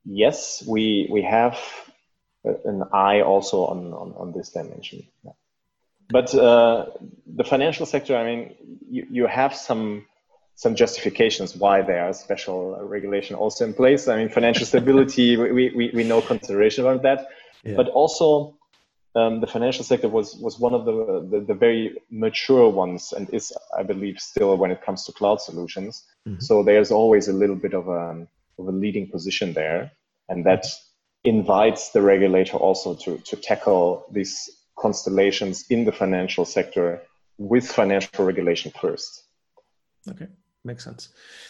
yes, 0.06 0.64
we, 0.68 1.08
we 1.12 1.22
have 1.22 1.60
an 2.44 2.84
eye 2.94 3.22
also 3.22 3.66
on, 3.66 3.94
on, 3.94 4.14
on 4.18 4.34
this 4.34 4.50
dimension. 4.50 5.04
Yeah. 5.24 5.32
But 6.10 6.36
uh, 6.36 6.88
the 7.26 7.44
financial 7.44 7.86
sector, 7.86 8.18
I 8.18 8.26
mean, 8.26 8.56
you, 8.90 9.08
you 9.10 9.28
have 9.28 9.56
some 9.56 10.06
some 10.56 10.76
justifications 10.76 11.56
why 11.56 11.82
there 11.82 12.06
are 12.06 12.14
special 12.14 12.78
regulation 12.84 13.36
also 13.36 13.66
in 13.66 13.74
place. 13.74 14.08
I 14.08 14.18
mean, 14.18 14.30
financial 14.30 14.66
stability, 14.74 15.36
we, 15.36 15.72
we, 15.72 15.92
we 15.92 16.04
know 16.04 16.22
consideration 16.22 16.86
about 16.86 17.02
that. 17.02 17.30
Yeah. 17.64 17.78
But 17.78 17.88
also, 17.88 18.58
um, 19.16 19.42
the 19.42 19.48
financial 19.48 19.84
sector 19.84 20.08
was, 20.08 20.36
was 20.36 20.60
one 20.60 20.74
of 20.74 20.86
the, 20.86 21.28
the, 21.30 21.46
the, 21.46 21.54
very 21.54 21.98
mature 22.10 22.70
ones 22.70 23.12
and 23.12 23.30
is, 23.34 23.52
I 23.78 23.84
believe, 23.84 24.20
still 24.20 24.56
when 24.58 24.72
it 24.72 24.82
comes 24.82 25.06
to 25.06 25.12
cloud 25.12 25.42
solutions. 25.42 26.06
Mm-hmm. 26.28 26.40
So 26.40 26.64
there's 26.64 26.92
always 26.92 27.28
a 27.28 27.34
little 27.34 27.58
bit 27.58 27.74
of 27.74 27.88
a, 27.88 28.28
of 28.58 28.68
a 28.68 28.72
leading 28.72 29.10
position 29.10 29.54
there. 29.54 29.92
And 30.30 30.46
that 30.46 30.66
invites 31.26 31.92
the 31.92 32.02
regulator 32.02 32.58
also 32.58 32.96
to, 32.96 33.18
to 33.18 33.36
tackle 33.36 34.06
these 34.12 34.50
constellations 34.80 35.66
in 35.70 35.84
the 35.84 35.92
financial 35.92 36.46
sector 36.46 37.02
with 37.38 37.68
financial 37.68 38.26
regulation 38.26 38.72
first. 38.80 39.24
Okay 40.10 40.28
makes 40.64 40.84
sense. 40.84 41.10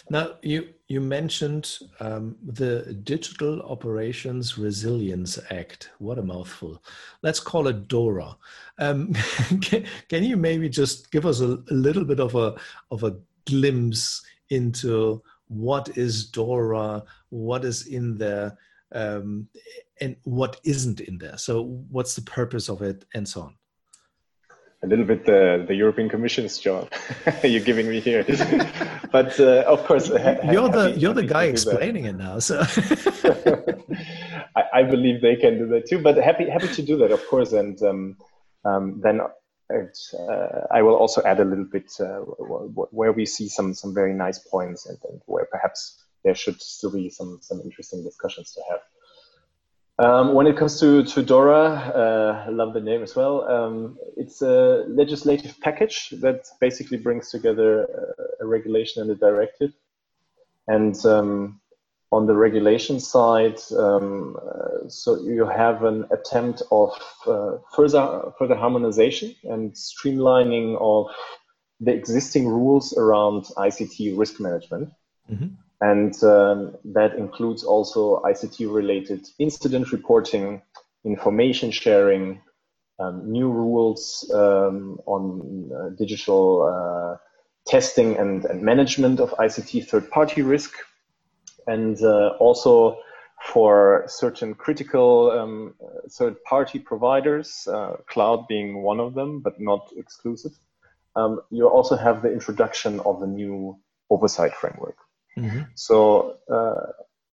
Now, 0.09 0.36
you 0.41 0.70
you 0.88 1.01
mentioned 1.01 1.80
um, 1.99 2.38
the 2.43 2.93
Digital 3.03 3.62
Operations 3.64 4.57
Resilience 4.57 5.39
Act. 5.49 5.89
What 5.99 6.20
a 6.20 6.24
mouthful! 6.24 6.82
Let's 7.22 7.39
call 7.39 7.68
it 7.68 7.88
DORA. 7.88 8.38
Um, 8.80 9.14
can, 9.62 9.86
can, 10.07 10.24
you 10.24 10.38
maybe 10.38 10.70
just 10.70 11.12
give 11.12 11.26
us 11.26 11.41
a, 11.41 11.59
a, 11.70 11.74
little 11.74 12.05
bit 12.05 12.20
of 12.20 12.36
a 12.36 12.55
of 12.89 13.03
a 13.03 13.18
glimpse 13.45 14.24
into 14.49 15.22
what 15.47 15.97
is 15.97 16.30
DORA, 16.30 17.03
what 17.30 17.66
is 17.66 17.88
in 17.88 18.18
there, 18.18 18.57
um, 18.93 19.47
and 19.99 20.16
what 20.24 20.59
isn't 20.64 21.01
in 21.01 21.18
there? 21.18 21.38
So, 21.38 21.64
what's 21.89 22.16
the 22.16 22.22
purpose 22.22 22.70
of 22.70 22.82
it, 22.82 23.05
and 23.14 23.28
so 23.28 23.41
on 23.41 23.55
a 24.84 24.88
little 24.88 25.05
bit 25.05 25.25
the, 25.25 25.63
the 25.67 25.75
European 25.75 26.09
Commission's 26.09 26.57
job 26.57 26.91
you're 27.43 27.63
giving 27.63 27.88
me 27.88 27.99
here. 27.99 28.23
but 29.11 29.39
uh, 29.39 29.63
of 29.67 29.84
course, 29.86 30.07
ha- 30.07 30.39
you're 30.51 30.69
the 30.69 30.91
you're 30.97 31.13
the 31.13 31.23
guy 31.23 31.45
explaining 31.45 32.05
it 32.05 32.17
now. 32.17 32.39
So 32.39 32.59
I, 34.55 34.63
I, 34.73 34.84
believe 34.84 35.21
they 35.21 35.36
can 35.36 35.57
do 35.59 35.67
that 35.67 35.88
too. 35.88 35.99
But 35.99 36.17
happy 36.17 36.49
happy 36.49 36.67
to 36.69 36.82
do 36.82 36.97
that, 36.97 37.11
of 37.11 37.25
course. 37.27 37.53
And 37.53 37.82
um, 37.84 38.17
um, 38.65 39.01
then 39.01 39.21
uh, 39.21 40.67
I 40.71 40.82
will 40.82 40.95
also 40.95 41.21
add 41.23 41.39
a 41.39 41.45
little 41.45 41.65
bit 41.65 41.91
uh, 41.99 42.19
where 42.91 43.11
we 43.11 43.25
see 43.25 43.47
some 43.47 43.73
some 43.73 43.93
very 43.93 44.13
nice 44.13 44.39
points 44.39 44.86
and, 44.88 44.97
and 45.09 45.21
where 45.25 45.45
perhaps 45.45 46.03
there 46.23 46.36
should 46.36 46.61
still 46.61 46.91
be 46.91 47.09
some 47.09 47.39
some 47.41 47.61
interesting 47.61 48.03
discussions 48.03 48.51
to 48.53 48.61
have. 48.69 48.79
Um, 50.00 50.34
when 50.34 50.48
it 50.48 50.58
comes 50.58 50.80
to, 50.80 51.04
to 51.04 51.22
DORA, 51.22 51.76
uh, 51.94 52.46
I 52.48 52.50
love 52.50 52.74
the 52.74 52.82
name 52.82 53.04
as 53.04 53.16
well. 53.16 53.48
Um, 53.48 53.98
it's 54.18 54.42
a 54.42 54.86
legislative 54.88 55.60
package 55.62 56.10
that 56.22 56.46
basically 56.60 56.98
brings 56.98 57.30
together 57.30 57.84
a, 57.84 58.44
a 58.44 58.48
regulation 58.48 59.02
and 59.02 59.12
a 59.12 59.16
directive. 59.16 59.74
And 60.68 60.96
um, 61.06 61.62
on 62.12 62.26
the 62.26 62.36
regulation 62.36 63.00
side, 63.00 63.60
um, 63.78 64.38
uh, 64.38 64.89
so 64.89 65.22
you 65.22 65.46
have 65.46 65.84
an 65.84 66.06
attempt 66.12 66.62
of 66.72 66.92
uh, 67.28 67.58
further, 67.76 68.32
further 68.38 68.56
harmonization 68.56 69.36
and 69.44 69.74
streamlining 69.74 70.78
of 70.82 71.14
the 71.80 71.94
existing 71.94 72.48
rules 72.48 72.98
around 72.98 73.46
ICT 73.58 74.18
risk 74.18 74.39
management. 74.39 74.89
Mm-hmm. 75.32 75.48
And 75.82 76.13
um, 76.23 76.75
that 76.86 77.15
includes 77.15 77.63
also 77.63 78.21
ICT 78.21 78.71
related 78.71 79.27
incident 79.39 79.91
reporting, 79.91 80.61
information 81.03 81.71
sharing, 81.71 82.39
um, 82.99 83.32
new 83.32 83.49
rules 83.49 84.29
um, 84.32 84.99
on 85.07 85.71
uh, 85.73 85.89
digital 85.97 86.61
uh, 86.63 87.17
testing 87.65 88.15
and, 88.17 88.45
and, 88.45 88.61
management 88.61 89.19
of 89.19 89.32
ICT 89.32 89.88
third 89.88 90.11
party 90.11 90.43
risk, 90.43 90.71
and 91.65 91.99
uh, 92.03 92.29
also 92.39 92.99
for 93.43 94.03
certain 94.07 94.53
critical 94.53 95.32
um, 95.32 95.73
third 96.11 96.36
party 96.43 96.77
providers, 96.77 97.67
uh, 97.67 97.95
cloud 98.07 98.47
being 98.47 98.84
one 98.84 98.99
of 98.99 99.15
them, 99.15 99.39
but 99.39 99.59
not 99.59 99.89
exclusive. 99.97 100.51
Um, 101.15 101.41
you 101.49 101.67
also 101.67 101.95
have 101.95 102.21
the 102.21 102.32
introduction 102.32 102.99
of 102.99 103.19
the 103.19 103.27
new 103.27 103.79
oversight 104.11 104.53
framework. 104.53 104.97
Mm-hmm. 105.38 105.61
So 105.75 106.38
uh, 106.51 106.91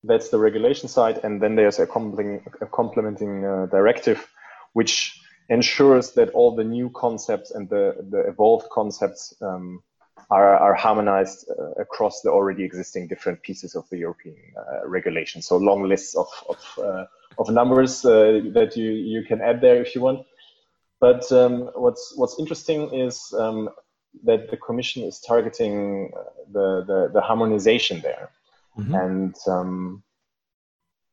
that's 0.03 0.29
the 0.29 0.39
regulation 0.39 0.89
side, 0.89 1.21
and 1.23 1.41
then 1.41 1.55
there's 1.55 1.79
a, 1.79 1.87
complementing, 1.87 2.45
a 2.61 2.65
complementing 2.65 3.45
uh, 3.45 3.67
directive, 3.67 4.27
which 4.73 5.19
ensures 5.49 6.11
that 6.13 6.29
all 6.29 6.55
the 6.55 6.63
new 6.63 6.89
concepts 6.89 7.51
and 7.51 7.69
the, 7.69 7.95
the 8.09 8.19
evolved 8.27 8.67
concepts 8.69 9.33
um, 9.41 9.83
are, 10.29 10.57
are 10.57 10.73
harmonized 10.73 11.49
uh, 11.49 11.71
across 11.81 12.21
the 12.21 12.29
already 12.29 12.63
existing 12.63 13.07
different 13.07 13.41
pieces 13.41 13.75
of 13.75 13.87
the 13.89 13.97
European 13.97 14.37
uh, 14.57 14.87
regulation. 14.87 15.41
So 15.41 15.57
long 15.57 15.83
lists 15.83 16.15
of, 16.15 16.27
of, 16.49 16.79
uh, 16.83 17.05
of 17.37 17.49
numbers 17.49 18.05
uh, 18.05 18.41
that 18.53 18.75
you, 18.75 18.91
you 18.91 19.23
can 19.23 19.41
add 19.41 19.61
there 19.61 19.81
if 19.81 19.95
you 19.95 20.01
want. 20.01 20.25
But 20.99 21.29
um, 21.31 21.69
what's, 21.75 22.13
what's 22.15 22.39
interesting 22.39 22.93
is 22.93 23.33
um, 23.37 23.69
that 24.23 24.49
the 24.49 24.57
Commission 24.57 25.03
is 25.03 25.19
targeting 25.19 26.11
uh, 26.15 26.23
the, 26.51 26.83
the, 26.85 27.11
the 27.13 27.21
harmonization 27.21 28.01
there. 28.01 28.29
Mm-hmm. 28.77 28.95
And 28.95 29.35
um, 29.47 30.03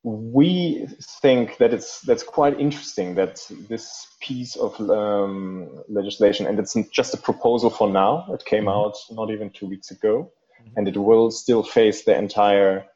we 0.02 0.86
think 1.20 1.58
that 1.58 1.74
it's 1.74 2.00
that's 2.00 2.22
quite 2.22 2.58
interesting 2.58 3.14
that 3.16 3.46
this 3.68 4.06
piece 4.20 4.56
of 4.56 4.80
um, 4.90 5.82
legislation, 5.88 6.46
and 6.46 6.58
it's 6.58 6.74
just 6.90 7.12
a 7.12 7.18
proposal 7.18 7.68
for 7.68 7.90
now. 7.90 8.26
It 8.32 8.44
came 8.44 8.64
mm-hmm. 8.64 8.68
out 8.68 8.96
not 9.10 9.30
even 9.30 9.50
two 9.50 9.66
weeks 9.66 9.90
ago, 9.90 10.32
mm-hmm. 10.60 10.78
and 10.78 10.88
it 10.88 10.96
will 10.96 11.30
still 11.30 11.62
face 11.62 12.04
the 12.04 12.16
entire 12.16 12.86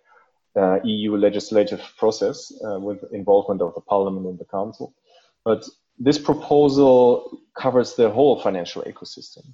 uh, 0.56 0.78
EU 0.84 1.16
legislative 1.16 1.82
process 1.98 2.52
uh, 2.64 2.78
with 2.80 3.04
involvement 3.12 3.60
of 3.60 3.74
the 3.74 3.80
Parliament 3.80 4.26
and 4.26 4.38
the 4.38 4.44
Council. 4.46 4.94
But 5.44 5.64
this 5.98 6.18
proposal 6.18 7.38
covers 7.54 7.94
the 7.94 8.10
whole 8.10 8.40
financial 8.40 8.82
ecosystem. 8.82 9.44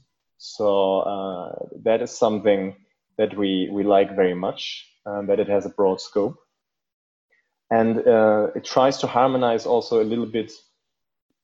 So 0.43 1.01
uh, 1.01 1.67
that 1.85 2.01
is 2.01 2.11
something 2.11 2.75
that 3.19 3.37
we, 3.37 3.69
we 3.71 3.83
like 3.83 4.17
very 4.17 4.33
much, 4.33 4.87
um, 5.05 5.27
that 5.27 5.39
it 5.39 5.49
has 5.49 5.67
a 5.67 5.69
broad 5.69 6.01
scope. 6.01 6.39
And 7.71 7.99
uh, 8.09 8.49
it 8.57 8.65
tries 8.65 8.97
to 8.99 9.07
harmonize 9.07 9.67
also 9.67 10.03
a 10.03 10.09
little 10.13 10.25
bit 10.25 10.51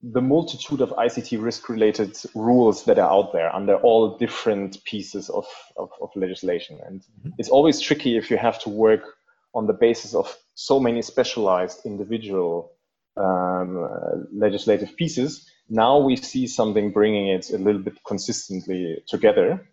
the 0.02 0.22
multitude 0.22 0.80
of 0.80 0.90
ICT 0.90 1.42
risk 1.42 1.68
related 1.68 2.16
rules 2.34 2.84
that 2.84 2.98
are 2.98 3.10
out 3.10 3.34
there 3.34 3.54
under 3.54 3.76
all 3.76 4.16
different 4.16 4.82
pieces 4.84 5.28
of, 5.28 5.46
of, 5.76 5.90
of 6.00 6.08
legislation. 6.16 6.78
And 6.86 7.02
mm-hmm. 7.02 7.30
it's 7.36 7.50
always 7.50 7.80
tricky 7.80 8.16
if 8.16 8.30
you 8.30 8.38
have 8.38 8.58
to 8.60 8.70
work 8.70 9.02
on 9.54 9.66
the 9.66 9.74
basis 9.74 10.14
of 10.14 10.34
so 10.54 10.80
many 10.80 11.02
specialized 11.02 11.84
individual 11.84 12.72
um, 13.18 13.84
uh, 13.84 14.16
legislative 14.32 14.96
pieces 14.96 15.50
now 15.68 15.98
we 15.98 16.16
see 16.16 16.46
something 16.46 16.92
bringing 16.92 17.28
it 17.28 17.50
a 17.50 17.58
little 17.58 17.80
bit 17.80 17.98
consistently 18.06 19.02
together 19.06 19.66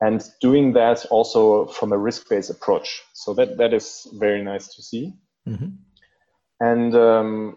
and 0.00 0.24
doing 0.40 0.72
that 0.74 1.06
also 1.06 1.66
from 1.66 1.92
a 1.92 1.98
risk-based 1.98 2.50
approach. 2.50 3.02
So 3.12 3.34
that, 3.34 3.56
that 3.58 3.72
is 3.72 4.06
very 4.14 4.42
nice 4.42 4.74
to 4.74 4.82
see. 4.82 5.14
Mm-hmm. 5.48 5.68
And 6.60 6.94
um, 6.94 7.56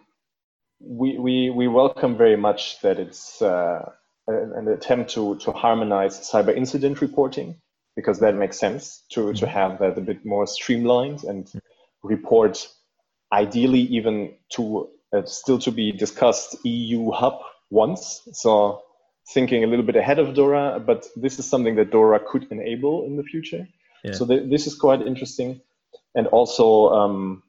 we, 0.80 1.18
we, 1.18 1.50
we 1.50 1.68
welcome 1.68 2.18
very 2.18 2.38
much 2.38 2.80
that 2.82 3.00
it's 3.00 3.42
uh, 3.42 3.92
an 4.28 4.68
attempt 4.68 5.12
to, 5.12 5.38
to 5.38 5.52
harmonize 5.52 6.20
cyber 6.30 6.56
incident 6.56 7.02
reporting 7.02 7.60
because 7.96 8.20
that 8.20 8.36
makes 8.36 8.60
sense 8.60 9.04
to, 9.12 9.22
mm-hmm. 9.22 9.34
to 9.34 9.48
have 9.48 9.80
that 9.80 9.98
a 9.98 10.02
bit 10.02 10.26
more 10.26 10.46
streamlined 10.46 11.24
and 11.24 11.52
report 12.04 12.68
ideally 13.34 13.82
even 13.82 14.34
to 14.50 14.90
it's 15.14 15.34
still 15.34 15.58
to 15.58 15.72
be 15.72 15.92
discussed 15.92 16.58
EU 16.66 17.12
hub 17.12 17.40
once. 17.70 18.28
So 18.34 18.82
thinking 19.34 19.64
a 19.64 19.68
little 19.68 19.86
bit 19.86 19.96
ahead 19.96 20.20
of 20.20 20.34
DORA, 20.34 20.80
but 20.80 21.08
this 21.16 21.40
is 21.40 21.50
something 21.50 21.76
that 21.76 21.92
DORA 21.92 22.20
could 22.26 22.48
enable 22.52 23.06
in 23.06 23.18
the 23.18 23.24
future. 23.24 23.68
Yeah. 24.04 24.14
So 24.14 24.26
th- 24.26 24.50
this 24.50 24.68
is 24.68 24.76
quite 24.76 25.02
interesting, 25.02 25.62
and 26.16 26.28
also 26.28 26.90
um, 26.90 27.44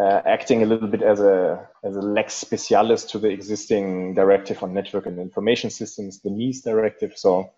uh, 0.00 0.22
acting 0.26 0.62
a 0.62 0.66
little 0.66 0.88
bit 0.88 1.02
as 1.02 1.20
a 1.20 1.68
as 1.84 1.96
a 1.96 2.00
lex 2.00 2.34
specialis 2.34 3.08
to 3.10 3.18
the 3.18 3.28
existing 3.28 4.14
directive 4.14 4.62
on 4.62 4.74
network 4.74 5.06
and 5.06 5.18
information 5.18 5.70
systems, 5.70 6.20
the 6.20 6.30
NIS 6.30 6.62
directive. 6.62 7.12
So 7.16 7.52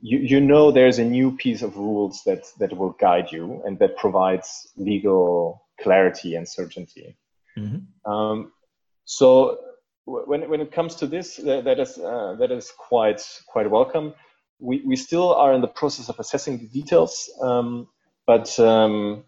you 0.00 0.18
you 0.18 0.40
know 0.40 0.70
there's 0.70 0.98
a 0.98 1.04
new 1.04 1.36
piece 1.36 1.62
of 1.62 1.76
rules 1.76 2.22
that 2.24 2.44
that 2.58 2.76
will 2.76 2.92
guide 3.00 3.32
you 3.32 3.62
and 3.66 3.78
that 3.80 3.96
provides 3.96 4.68
legal 4.76 5.66
clarity 5.82 6.36
and 6.36 6.48
certainty. 6.48 7.16
Mm-hmm. 7.58 8.10
Um, 8.10 8.52
so 9.04 9.58
when 10.04 10.48
when 10.48 10.60
it 10.60 10.72
comes 10.72 10.94
to 10.96 11.06
this, 11.06 11.36
that, 11.36 11.64
that 11.64 11.78
is 11.78 11.98
uh, 11.98 12.36
that 12.38 12.50
is 12.50 12.70
quite 12.76 13.22
quite 13.46 13.70
welcome. 13.70 14.14
We 14.58 14.82
we 14.86 14.96
still 14.96 15.34
are 15.34 15.52
in 15.52 15.60
the 15.60 15.68
process 15.68 16.08
of 16.08 16.18
assessing 16.18 16.58
the 16.58 16.66
details, 16.66 17.30
um, 17.40 17.88
but 18.26 18.58
um, 18.58 19.24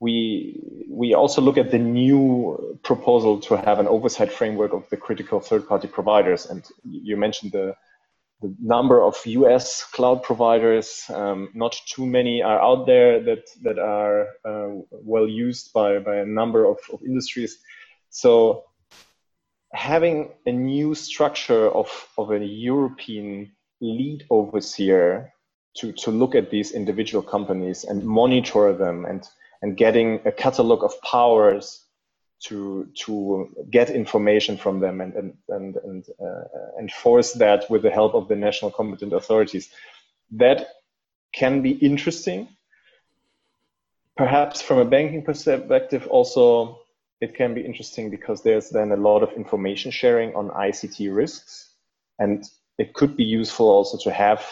we 0.00 0.60
we 0.88 1.14
also 1.14 1.40
look 1.40 1.58
at 1.58 1.70
the 1.70 1.78
new 1.78 2.78
proposal 2.82 3.40
to 3.40 3.56
have 3.56 3.78
an 3.78 3.86
oversight 3.86 4.32
framework 4.32 4.72
of 4.72 4.88
the 4.90 4.96
critical 4.96 5.40
third 5.40 5.66
party 5.68 5.88
providers. 5.88 6.46
And 6.46 6.64
you 6.84 7.16
mentioned 7.16 7.52
the 7.52 7.74
the 8.42 8.54
number 8.60 9.02
of 9.02 9.16
US 9.24 9.84
cloud 9.84 10.22
providers. 10.22 11.04
Um, 11.08 11.50
not 11.54 11.76
too 11.86 12.04
many 12.04 12.42
are 12.42 12.60
out 12.60 12.86
there 12.86 13.22
that 13.22 13.48
that 13.62 13.78
are 13.78 14.28
uh, 14.44 14.82
well 14.90 15.26
used 15.26 15.72
by 15.72 15.98
by 15.98 16.16
a 16.16 16.26
number 16.26 16.66
of, 16.66 16.78
of 16.92 17.02
industries. 17.02 17.58
So 18.10 18.64
having 19.72 20.32
a 20.46 20.52
new 20.52 20.94
structure 20.94 21.68
of, 21.70 22.08
of 22.16 22.30
a 22.30 22.44
European 22.44 23.52
lead 23.80 24.24
overseer 24.30 25.32
to, 25.76 25.92
to 25.92 26.10
look 26.10 26.34
at 26.34 26.50
these 26.50 26.72
individual 26.72 27.22
companies 27.22 27.84
and 27.84 28.04
monitor 28.04 28.72
them 28.72 29.04
and, 29.04 29.28
and 29.62 29.76
getting 29.76 30.20
a 30.24 30.32
catalog 30.32 30.82
of 30.82 31.00
powers 31.02 31.84
to, 32.44 32.88
to 32.94 33.48
get 33.70 33.90
information 33.90 34.56
from 34.56 34.80
them 34.80 35.00
and, 35.00 35.14
and, 35.14 35.34
and, 35.48 35.76
and 35.76 36.04
uh, 36.22 36.78
enforce 36.78 37.32
that 37.32 37.68
with 37.70 37.82
the 37.82 37.90
help 37.90 38.14
of 38.14 38.28
the 38.28 38.36
national 38.36 38.70
competent 38.70 39.12
authorities. 39.12 39.70
That 40.32 40.68
can 41.34 41.62
be 41.62 41.70
interesting. 41.70 42.48
Perhaps 44.16 44.62
from 44.62 44.78
a 44.78 44.84
banking 44.84 45.22
perspective, 45.22 46.06
also 46.08 46.80
it 47.20 47.34
can 47.34 47.54
be 47.54 47.62
interesting 47.62 48.10
because 48.10 48.42
there's 48.42 48.70
then 48.70 48.92
a 48.92 48.96
lot 48.96 49.22
of 49.22 49.32
information 49.32 49.90
sharing 49.90 50.34
on 50.34 50.50
ICT 50.50 51.14
risks. 51.14 51.70
And 52.18 52.44
it 52.78 52.92
could 52.92 53.16
be 53.16 53.24
useful 53.24 53.68
also 53.68 53.96
to 53.98 54.12
have 54.12 54.44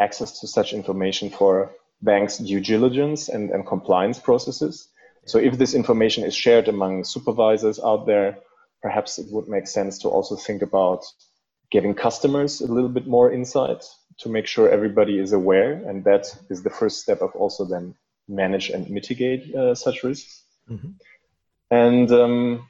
access 0.00 0.40
to 0.40 0.46
such 0.46 0.72
information 0.72 1.30
for 1.30 1.72
banks' 2.02 2.38
due 2.38 2.60
diligence 2.60 3.28
and, 3.28 3.50
and 3.50 3.66
compliance 3.66 4.18
processes. 4.18 4.88
So 5.26 5.38
if 5.38 5.58
this 5.58 5.74
information 5.74 6.24
is 6.24 6.34
shared 6.34 6.68
among 6.68 7.04
supervisors 7.04 7.80
out 7.80 8.06
there, 8.06 8.38
perhaps 8.82 9.18
it 9.18 9.26
would 9.30 9.48
make 9.48 9.66
sense 9.66 9.98
to 9.98 10.08
also 10.08 10.36
think 10.36 10.62
about 10.62 11.04
giving 11.70 11.94
customers 11.94 12.60
a 12.60 12.66
little 12.66 12.90
bit 12.90 13.06
more 13.06 13.32
insight 13.32 13.84
to 14.18 14.28
make 14.28 14.46
sure 14.46 14.68
everybody 14.68 15.18
is 15.18 15.32
aware. 15.32 15.72
And 15.72 16.04
that 16.04 16.26
is 16.50 16.62
the 16.62 16.70
first 16.70 17.00
step 17.00 17.22
of 17.22 17.34
also 17.34 17.64
then 17.64 17.94
manage 18.28 18.70
and 18.70 18.88
mitigate 18.90 19.52
uh, 19.54 19.74
such 19.74 20.04
risks. 20.04 20.42
Mm-hmm 20.70 20.90
and 21.70 22.10
um, 22.12 22.68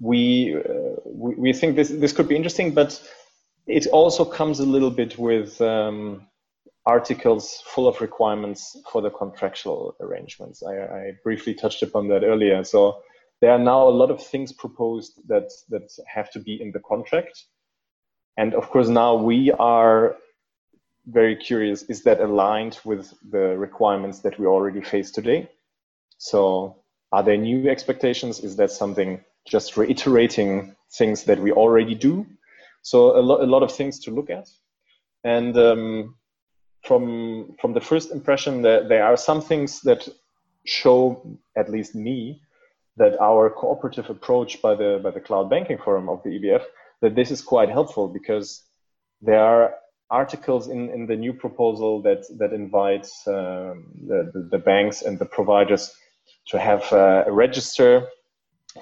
we, 0.00 0.56
uh, 0.56 1.00
we, 1.04 1.34
we 1.34 1.52
think 1.52 1.76
this 1.76 1.88
this 1.88 2.12
could 2.12 2.28
be 2.28 2.36
interesting, 2.36 2.72
but 2.72 3.00
it 3.66 3.86
also 3.88 4.24
comes 4.24 4.60
a 4.60 4.64
little 4.66 4.90
bit 4.90 5.18
with 5.18 5.60
um, 5.60 6.26
articles 6.86 7.62
full 7.66 7.88
of 7.88 8.00
requirements 8.00 8.76
for 8.90 9.00
the 9.00 9.10
contractual 9.10 9.96
arrangements. 10.00 10.62
I, 10.62 10.76
I, 10.76 11.12
briefly 11.22 11.54
touched 11.54 11.82
upon 11.82 12.08
that 12.08 12.24
earlier. 12.24 12.62
So 12.64 13.00
there 13.40 13.52
are 13.52 13.58
now 13.58 13.88
a 13.88 13.90
lot 13.90 14.10
of 14.10 14.22
things 14.22 14.52
proposed 14.52 15.20
that 15.28 15.50
that 15.70 15.90
have 16.06 16.30
to 16.32 16.40
be 16.40 16.60
in 16.60 16.72
the 16.72 16.80
contract, 16.80 17.44
and 18.36 18.54
of 18.54 18.68
course 18.70 18.88
now 18.88 19.14
we 19.14 19.50
are 19.52 20.16
very 21.06 21.36
curious: 21.36 21.82
is 21.84 22.02
that 22.02 22.20
aligned 22.20 22.78
with 22.84 23.12
the 23.30 23.56
requirements 23.56 24.20
that 24.20 24.38
we 24.38 24.46
already 24.46 24.82
face 24.82 25.10
today? 25.10 25.50
So 26.18 26.83
are 27.14 27.22
there 27.22 27.36
new 27.36 27.70
expectations? 27.70 28.40
Is 28.40 28.56
that 28.56 28.72
something 28.72 29.22
just 29.46 29.76
reiterating 29.76 30.74
things 30.98 31.22
that 31.24 31.38
we 31.38 31.52
already 31.52 31.94
do? 31.94 32.26
So 32.82 33.16
a, 33.16 33.22
lo- 33.22 33.40
a 33.40 33.46
lot 33.46 33.62
of 33.62 33.70
things 33.70 34.00
to 34.00 34.10
look 34.10 34.30
at. 34.30 34.48
And 35.22 35.56
um, 35.56 36.16
from 36.82 37.54
from 37.60 37.72
the 37.72 37.80
first 37.80 38.10
impression, 38.10 38.62
that 38.62 38.88
there 38.88 39.04
are 39.04 39.16
some 39.16 39.40
things 39.40 39.80
that 39.82 40.08
show, 40.64 40.98
at 41.56 41.70
least 41.70 41.94
me, 41.94 42.42
that 42.96 43.16
our 43.20 43.48
cooperative 43.48 44.10
approach 44.10 44.60
by 44.60 44.74
the 44.74 45.00
by 45.04 45.12
the 45.12 45.20
Cloud 45.20 45.48
Banking 45.48 45.78
Forum 45.78 46.08
of 46.08 46.20
the 46.24 46.30
EBF 46.30 46.64
that 47.00 47.14
this 47.14 47.30
is 47.30 47.42
quite 47.42 47.68
helpful 47.68 48.08
because 48.08 48.64
there 49.20 49.44
are 49.52 49.74
articles 50.10 50.68
in, 50.68 50.90
in 50.90 51.06
the 51.06 51.16
new 51.16 51.32
proposal 51.32 52.02
that 52.02 52.22
that 52.38 52.52
invite 52.52 53.06
um, 53.28 53.74
the, 54.10 54.30
the, 54.34 54.48
the 54.50 54.58
banks 54.58 55.02
and 55.02 55.18
the 55.18 55.30
providers 55.38 55.94
to 56.46 56.58
have 56.58 56.92
a 56.92 57.30
register 57.30 58.08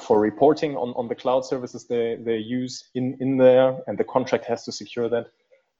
for 0.01 0.21
reporting 0.21 0.77
on, 0.77 0.95
on 0.97 1.09
the 1.09 1.15
cloud 1.15 1.45
services 1.45 1.87
they, 1.87 2.17
they 2.21 2.39
use 2.39 2.91
in, 2.95 3.17
in 3.21 3.37
there, 3.37 3.77
and 3.87 3.99
the 3.99 4.05
contract 4.05 4.45
has 4.47 4.65
to 4.65 4.73
secure 4.73 5.09
that. 5.09 5.27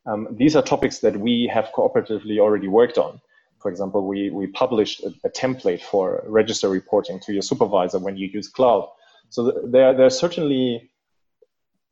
Um, 0.05 0.29
these 0.33 0.57
are 0.57 0.63
topics 0.63 0.99
that 0.99 1.17
we 1.17 1.51
have 1.53 1.71
cooperatively 1.75 2.39
already 2.39 2.69
worked 2.69 2.99
on. 2.99 3.21
For 3.61 3.71
example, 3.71 4.07
we, 4.07 4.31
we 4.31 4.49
published 4.49 5.03
a, 5.05 5.15
a 5.25 5.31
template 5.31 5.81
for 5.81 6.23
register 6.27 6.69
reporting 6.69 7.21
to 7.21 7.33
your 7.33 7.43
supervisor 7.43 8.01
when 8.01 8.17
you 8.17 8.29
use 8.29 8.49
cloud. 8.49 8.89
So 9.31 9.51
th- 9.51 9.65
there, 9.67 9.95
there 9.95 10.07
are 10.07 10.11
certainly 10.11 10.91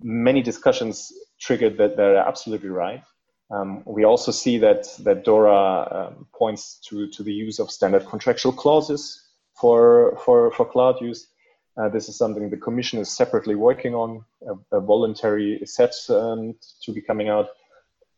many 0.03 0.43
discussions 0.43 1.13
triggered 1.39 1.79
that 1.79 1.97
they're 1.97 2.17
absolutely 2.17 2.71
right. 2.71 3.03
Um, 3.51 3.83
we 3.87 4.05
also 4.05 4.31
see 4.31 4.59
that 4.59 4.87
that 5.01 5.25
DORA 5.25 5.89
um, 5.91 6.27
points 6.35 6.81
to, 6.89 7.09
to 7.11 7.23
the 7.23 7.33
use 7.33 7.59
of 7.59 7.71
standard 7.71 8.07
contractual 8.07 8.53
clauses 8.53 9.30
for 9.61 10.17
for 10.25 10.51
for 10.53 10.65
cloud 10.65 11.01
use. 11.01 11.29
Uh, 11.77 11.89
this 11.89 12.09
is 12.09 12.17
something 12.17 12.51
the 12.51 12.57
Commission 12.57 12.99
is 12.99 13.09
separately 13.09 13.55
working 13.55 13.95
on, 13.95 14.25
a, 14.47 14.77
a 14.79 14.81
voluntary 14.81 15.61
set 15.65 15.95
um, 16.11 16.55
to 16.83 16.93
be 16.93 17.01
coming 17.01 17.29
out. 17.29 17.49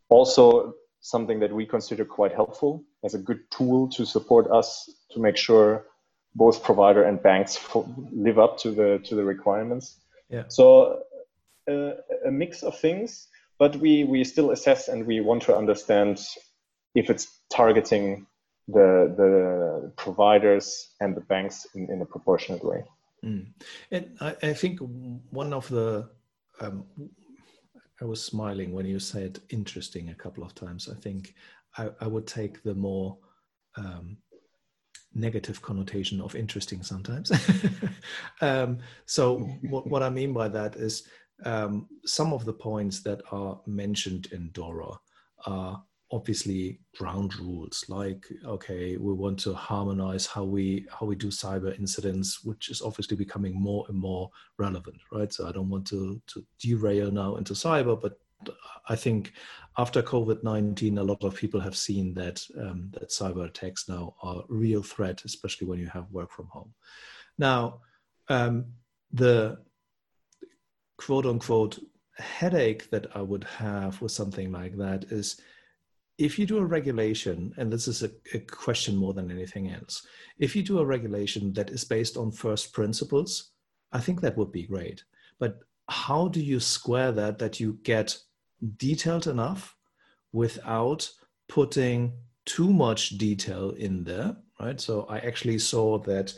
Also, 0.08 0.74
something 1.00 1.38
that 1.40 1.52
we 1.52 1.66
consider 1.66 2.04
quite 2.04 2.32
helpful 2.32 2.82
as 3.04 3.14
a 3.14 3.18
good 3.18 3.40
tool 3.50 3.88
to 3.88 4.06
support 4.06 4.50
us 4.50 4.90
to 5.10 5.20
make 5.20 5.36
sure 5.36 5.84
both 6.34 6.62
provider 6.62 7.02
and 7.02 7.22
banks 7.22 7.58
live 8.12 8.38
up 8.38 8.58
to 8.58 8.70
the 8.70 9.00
to 9.04 9.14
the 9.14 9.24
requirements. 9.24 9.98
Yeah. 10.30 10.44
So 10.48 11.02
uh, 11.68 11.92
a 12.26 12.30
mix 12.30 12.62
of 12.62 12.78
things, 12.78 13.28
but 13.58 13.76
we 13.76 14.04
we 14.04 14.24
still 14.24 14.50
assess 14.50 14.88
and 14.88 15.06
we 15.06 15.20
want 15.20 15.42
to 15.42 15.56
understand 15.56 16.20
if 16.94 17.10
it's 17.10 17.26
targeting 17.50 18.26
the 18.68 19.12
the 19.16 19.92
providers 19.96 20.90
and 21.00 21.16
the 21.16 21.20
banks 21.22 21.66
in, 21.74 21.90
in 21.90 22.02
a 22.02 22.06
proportionate 22.06 22.64
way. 22.64 22.84
Mm. 23.24 23.46
And 23.90 24.16
I, 24.20 24.36
I, 24.42 24.52
think 24.52 24.80
one 25.30 25.52
of 25.52 25.68
the 25.68 26.08
um, 26.60 26.84
I 28.00 28.04
was 28.04 28.22
smiling 28.22 28.72
when 28.72 28.86
you 28.86 28.98
said 28.98 29.40
interesting 29.50 30.10
a 30.10 30.14
couple 30.14 30.42
of 30.42 30.54
times. 30.54 30.88
I 30.88 30.94
think 31.00 31.34
I, 31.78 31.90
I 32.00 32.06
would 32.08 32.26
take 32.26 32.62
the 32.62 32.74
more 32.74 33.16
um, 33.76 34.16
negative 35.14 35.62
connotation 35.62 36.20
of 36.20 36.34
interesting 36.34 36.82
sometimes. 36.82 37.30
um, 38.40 38.78
so 39.06 39.38
what, 39.68 39.86
what 39.86 40.02
I 40.02 40.10
mean 40.10 40.32
by 40.32 40.48
that 40.48 40.76
is 40.76 41.06
um, 41.44 41.88
some 42.04 42.32
of 42.32 42.44
the 42.44 42.52
points 42.52 43.02
that 43.02 43.22
are 43.30 43.60
mentioned 43.66 44.28
in 44.32 44.50
Dora 44.52 44.98
are 45.46 45.82
obviously 46.12 46.78
ground 46.96 47.34
rules 47.36 47.84
like 47.88 48.26
okay 48.44 48.98
we 48.98 49.12
want 49.14 49.38
to 49.38 49.54
harmonize 49.54 50.26
how 50.26 50.44
we 50.44 50.86
how 50.90 51.06
we 51.06 51.16
do 51.16 51.28
cyber 51.28 51.76
incidents 51.78 52.44
which 52.44 52.68
is 52.68 52.82
obviously 52.82 53.16
becoming 53.16 53.58
more 53.58 53.86
and 53.88 53.98
more 53.98 54.30
relevant 54.58 54.98
right? 55.10 55.32
So 55.32 55.48
i 55.48 55.52
don't 55.52 55.70
want 55.70 55.86
to 55.88 56.20
to 56.26 56.44
derail 56.60 57.10
now 57.10 57.36
into 57.36 57.54
cyber 57.54 58.00
but 58.00 58.18
i 58.88 58.94
think 58.94 59.32
after 59.78 60.02
covid-19 60.02 60.98
a 60.98 61.02
lot 61.02 61.24
of 61.24 61.34
people 61.34 61.60
have 61.60 61.76
seen 61.76 62.12
that 62.12 62.44
um, 62.60 62.90
that 62.92 63.08
cyber 63.08 63.46
attacks 63.46 63.88
now 63.88 64.14
are 64.22 64.40
a 64.40 64.44
real 64.48 64.82
threat 64.82 65.24
especially 65.24 65.66
when 65.66 65.78
you 65.78 65.86
have 65.86 66.10
work 66.10 66.30
from 66.30 66.46
home. 66.48 66.74
Now 67.38 67.80
um, 68.28 68.66
the 69.12 69.58
quote 70.98 71.24
unquote 71.24 71.78
headache 72.18 72.90
that 72.90 73.06
i 73.16 73.22
would 73.22 73.44
have 73.44 74.00
with 74.02 74.12
something 74.12 74.52
like 74.52 74.76
that 74.76 75.04
is 75.04 75.40
if 76.18 76.38
you 76.38 76.46
do 76.46 76.58
a 76.58 76.64
regulation, 76.64 77.54
and 77.56 77.72
this 77.72 77.88
is 77.88 78.02
a, 78.02 78.10
a, 78.34 78.38
question 78.38 78.96
more 78.96 79.14
than 79.14 79.30
anything 79.30 79.70
else, 79.70 80.06
if 80.38 80.54
you 80.54 80.62
do 80.62 80.78
a 80.78 80.86
regulation 80.86 81.52
that 81.54 81.70
is 81.70 81.84
based 81.84 82.16
on 82.16 82.30
first 82.30 82.72
principles, 82.72 83.50
I 83.92 84.00
think 84.00 84.20
that 84.20 84.36
would 84.36 84.52
be 84.52 84.66
great. 84.66 85.04
but 85.38 85.60
how 85.88 86.28
do 86.28 86.40
you 86.40 86.60
square 86.60 87.12
that 87.12 87.38
that 87.38 87.60
you 87.60 87.78
get 87.82 88.16
detailed 88.76 89.26
enough 89.26 89.76
without 90.32 91.08
putting 91.48 92.12
too 92.46 92.72
much 92.72 93.18
detail 93.18 93.70
in 93.70 94.04
there 94.04 94.36
right 94.60 94.80
so 94.80 95.02
i 95.10 95.18
actually 95.18 95.58
saw 95.58 95.98
that 95.98 96.32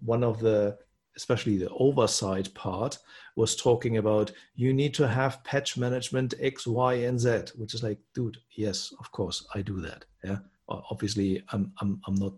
one 0.00 0.22
of 0.22 0.40
the 0.40 0.76
especially 1.18 1.56
the 1.58 1.68
oversight 1.70 2.52
part 2.54 2.96
was 3.36 3.54
talking 3.54 3.98
about 3.98 4.32
you 4.54 4.72
need 4.72 4.94
to 4.94 5.06
have 5.06 5.42
patch 5.44 5.76
management 5.76 6.32
x 6.40 6.66
y 6.66 6.94
and 7.08 7.20
z 7.20 7.30
which 7.56 7.74
is 7.74 7.82
like 7.82 7.98
dude 8.14 8.38
yes 8.56 8.92
of 9.00 9.10
course 9.12 9.46
i 9.54 9.60
do 9.60 9.80
that 9.80 10.04
yeah 10.24 10.38
obviously 10.68 11.42
i'm 11.52 11.72
i'm, 11.80 12.00
I'm 12.06 12.14
not 12.14 12.32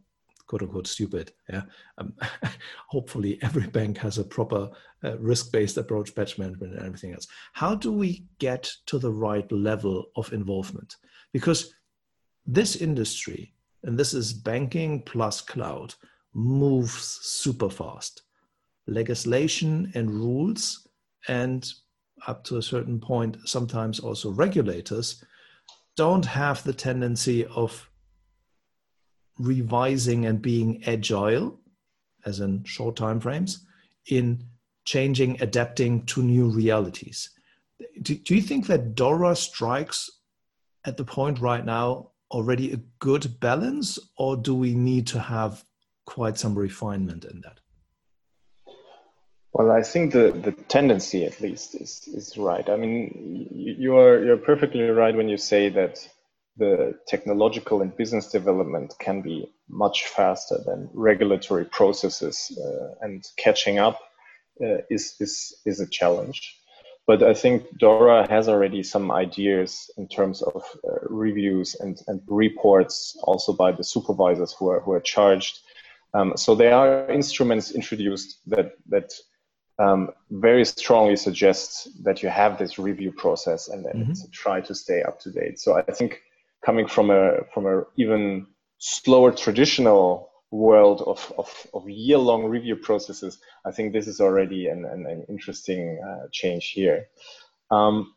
quote 0.50 0.62
unquote 0.62 0.88
stupid. 0.88 1.32
Yeah. 1.48 1.62
Um, 1.98 2.12
hopefully, 2.88 3.38
every 3.40 3.68
bank 3.68 3.98
has 3.98 4.18
a 4.18 4.24
proper 4.24 4.68
uh, 5.04 5.16
risk 5.18 5.52
based 5.52 5.76
approach, 5.76 6.12
patch 6.12 6.38
management, 6.38 6.74
and 6.74 6.84
everything 6.84 7.12
else. 7.12 7.28
How 7.52 7.76
do 7.76 7.92
we 7.92 8.24
get 8.40 8.68
to 8.86 8.98
the 8.98 9.12
right 9.12 9.50
level 9.52 10.06
of 10.16 10.32
involvement? 10.32 10.96
Because 11.32 11.72
this 12.44 12.74
industry, 12.74 13.54
and 13.84 13.96
this 13.96 14.12
is 14.12 14.32
banking 14.32 15.02
plus 15.02 15.40
cloud, 15.40 15.94
moves 16.34 17.20
super 17.22 17.70
fast. 17.70 18.22
Legislation 18.91 19.91
and 19.95 20.11
rules, 20.11 20.88
and 21.28 21.72
up 22.26 22.45
to 22.45 22.59
a 22.59 22.62
certain 22.62 23.01
point, 23.01 23.36
sometimes 23.45 24.01
also 24.01 24.30
regulators, 24.30 25.24
don't 25.97 26.24
have 26.24 26.62
the 26.64 26.72
tendency 26.72 27.47
of 27.47 27.88
revising 29.38 30.26
and 30.26 30.43
being 30.43 30.82
agile, 30.86 31.59
as 32.26 32.41
in 32.41 32.62
short 32.64 32.97
time 32.97 33.20
frames, 33.20 33.64
in 34.07 34.45
changing, 34.84 35.41
adapting 35.41 36.05
to 36.07 36.22
new 36.22 36.49
realities. 36.49 37.30
Do, 38.03 38.14
do 38.14 38.34
you 38.34 38.43
think 38.43 38.66
that 38.66 38.95
DORA 38.95 39.34
strikes 39.36 40.11
at 40.84 40.97
the 40.97 41.05
point 41.05 41.41
right 41.41 41.64
now 41.64 42.11
already 42.30 42.72
a 42.72 42.80
good 42.99 43.41
balance, 43.41 43.99
or 44.16 44.36
do 44.36 44.55
we 44.55 44.74
need 44.74 45.07
to 45.09 45.18
have 45.18 45.64
quite 46.07 46.38
some 46.38 46.55
refinement 46.57 47.24
in 47.24 47.41
that? 47.43 47.61
Well, 49.53 49.70
I 49.72 49.82
think 49.82 50.12
the, 50.12 50.30
the 50.32 50.53
tendency, 50.53 51.24
at 51.24 51.40
least, 51.40 51.74
is 51.74 52.07
is 52.07 52.38
right. 52.38 52.68
I 52.68 52.76
mean, 52.76 53.48
you 53.51 53.96
are 53.98 54.24
you're 54.24 54.36
perfectly 54.36 54.82
right 54.82 55.16
when 55.16 55.28
you 55.28 55.36
say 55.38 55.68
that 55.70 55.98
the 56.57 56.94
technological 57.09 57.80
and 57.80 57.96
business 57.96 58.28
development 58.28 58.94
can 59.01 59.22
be 59.22 59.51
much 59.68 60.07
faster 60.07 60.59
than 60.64 60.90
regulatory 60.92 61.64
processes 61.64 62.57
uh, 62.62 62.94
and 63.01 63.24
catching 63.36 63.78
up 63.78 63.98
uh, 64.62 64.78
is, 64.90 65.14
is, 65.20 65.57
is 65.64 65.80
a 65.80 65.88
challenge. 65.88 66.57
But 67.07 67.22
I 67.22 67.34
think 67.34 67.78
DORA 67.78 68.28
has 68.28 68.48
already 68.48 68.82
some 68.82 69.11
ideas 69.11 69.90
in 69.96 70.07
terms 70.07 70.42
of 70.42 70.62
uh, 70.86 70.98
reviews 71.09 71.74
and, 71.80 71.98
and 72.07 72.20
reports 72.26 73.16
also 73.24 73.53
by 73.53 73.72
the 73.72 73.82
supervisors 73.82 74.53
who 74.53 74.68
are, 74.68 74.80
who 74.80 74.92
are 74.92 75.01
charged. 75.01 75.59
Um, 76.12 76.36
so 76.36 76.55
there 76.55 76.74
are 76.74 77.11
instruments 77.11 77.70
introduced 77.70 78.38
that, 78.48 78.72
that 78.90 79.12
um, 79.82 80.10
very 80.30 80.64
strongly 80.64 81.16
suggests 81.16 81.88
that 82.06 82.22
you 82.22 82.28
have 82.28 82.58
this 82.58 82.78
review 82.78 83.12
process 83.12 83.68
and 83.68 83.84
then 83.84 83.96
mm-hmm. 83.96 84.30
try 84.30 84.60
to 84.60 84.74
stay 84.74 85.02
up 85.02 85.18
to 85.20 85.30
date. 85.30 85.58
So 85.58 85.68
I 85.76 85.82
think 85.98 86.20
coming 86.66 86.86
from 86.86 87.10
a 87.10 87.44
from 87.52 87.66
a 87.66 87.84
even 87.96 88.46
slower 88.78 89.32
traditional 89.32 90.30
world 90.50 91.02
of, 91.06 91.32
of, 91.38 91.66
of 91.74 91.88
year-long 91.88 92.44
review 92.44 92.76
processes, 92.76 93.38
I 93.64 93.70
think 93.70 93.92
this 93.92 94.08
is 94.08 94.20
already 94.20 94.66
an, 94.68 94.84
an, 94.84 95.06
an 95.06 95.24
interesting 95.28 96.00
uh, 96.04 96.26
change 96.32 96.70
here. 96.70 97.06
Um, 97.70 98.14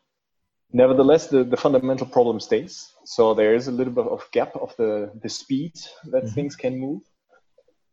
nevertheless, 0.72 1.28
the, 1.28 1.44
the 1.44 1.56
fundamental 1.56 2.06
problem 2.06 2.40
stays. 2.40 2.90
So 3.04 3.34
there 3.34 3.54
is 3.54 3.68
a 3.68 3.72
little 3.72 3.92
bit 3.92 4.06
of 4.06 4.28
gap 4.32 4.56
of 4.56 4.74
the, 4.76 5.12
the 5.22 5.28
speed 5.28 5.74
that 6.10 6.24
mm-hmm. 6.24 6.34
things 6.34 6.56
can 6.56 6.78
move. 6.78 7.02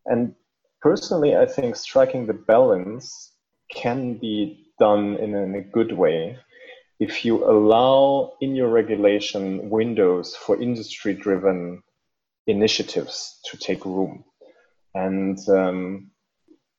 And 0.08 0.34
personally, 0.82 1.36
I 1.36 1.46
think 1.46 1.76
striking 1.76 2.26
the 2.26 2.34
balance 2.34 3.31
can 3.74 4.16
be 4.16 4.68
done 4.80 5.18
in 5.18 5.36
a, 5.36 5.42
in 5.44 5.56
a 5.56 5.62
good 5.62 5.92
way 5.92 6.38
if 7.00 7.26
you 7.26 7.44
allow 7.44 8.34
in 8.42 8.56
your 8.56 8.70
regulation 8.70 9.70
windows 9.72 10.36
for 10.36 10.62
industry 10.62 11.16
driven 11.16 11.82
initiatives 12.46 13.40
to 13.46 13.58
take 13.58 13.86
room. 13.86 14.24
And 14.94 15.38
um, 15.50 16.12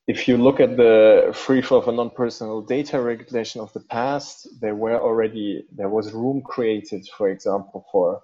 if 0.07 0.27
you 0.27 0.37
look 0.37 0.61
at 0.61 0.77
the 0.77 1.31
free 1.33 1.61
flow 1.61 1.79
of 1.79 1.89
a 1.89 1.91
non-personal 1.91 2.61
data 2.61 3.01
regulation 3.01 3.59
of 3.59 3.73
the 3.73 3.81
past, 3.81 4.47
there 4.61 4.75
were 4.75 4.99
already 4.99 5.65
there 5.75 5.89
was 5.89 6.13
room 6.13 6.41
created, 6.41 7.07
for 7.17 7.29
example, 7.29 7.85
for 7.91 8.21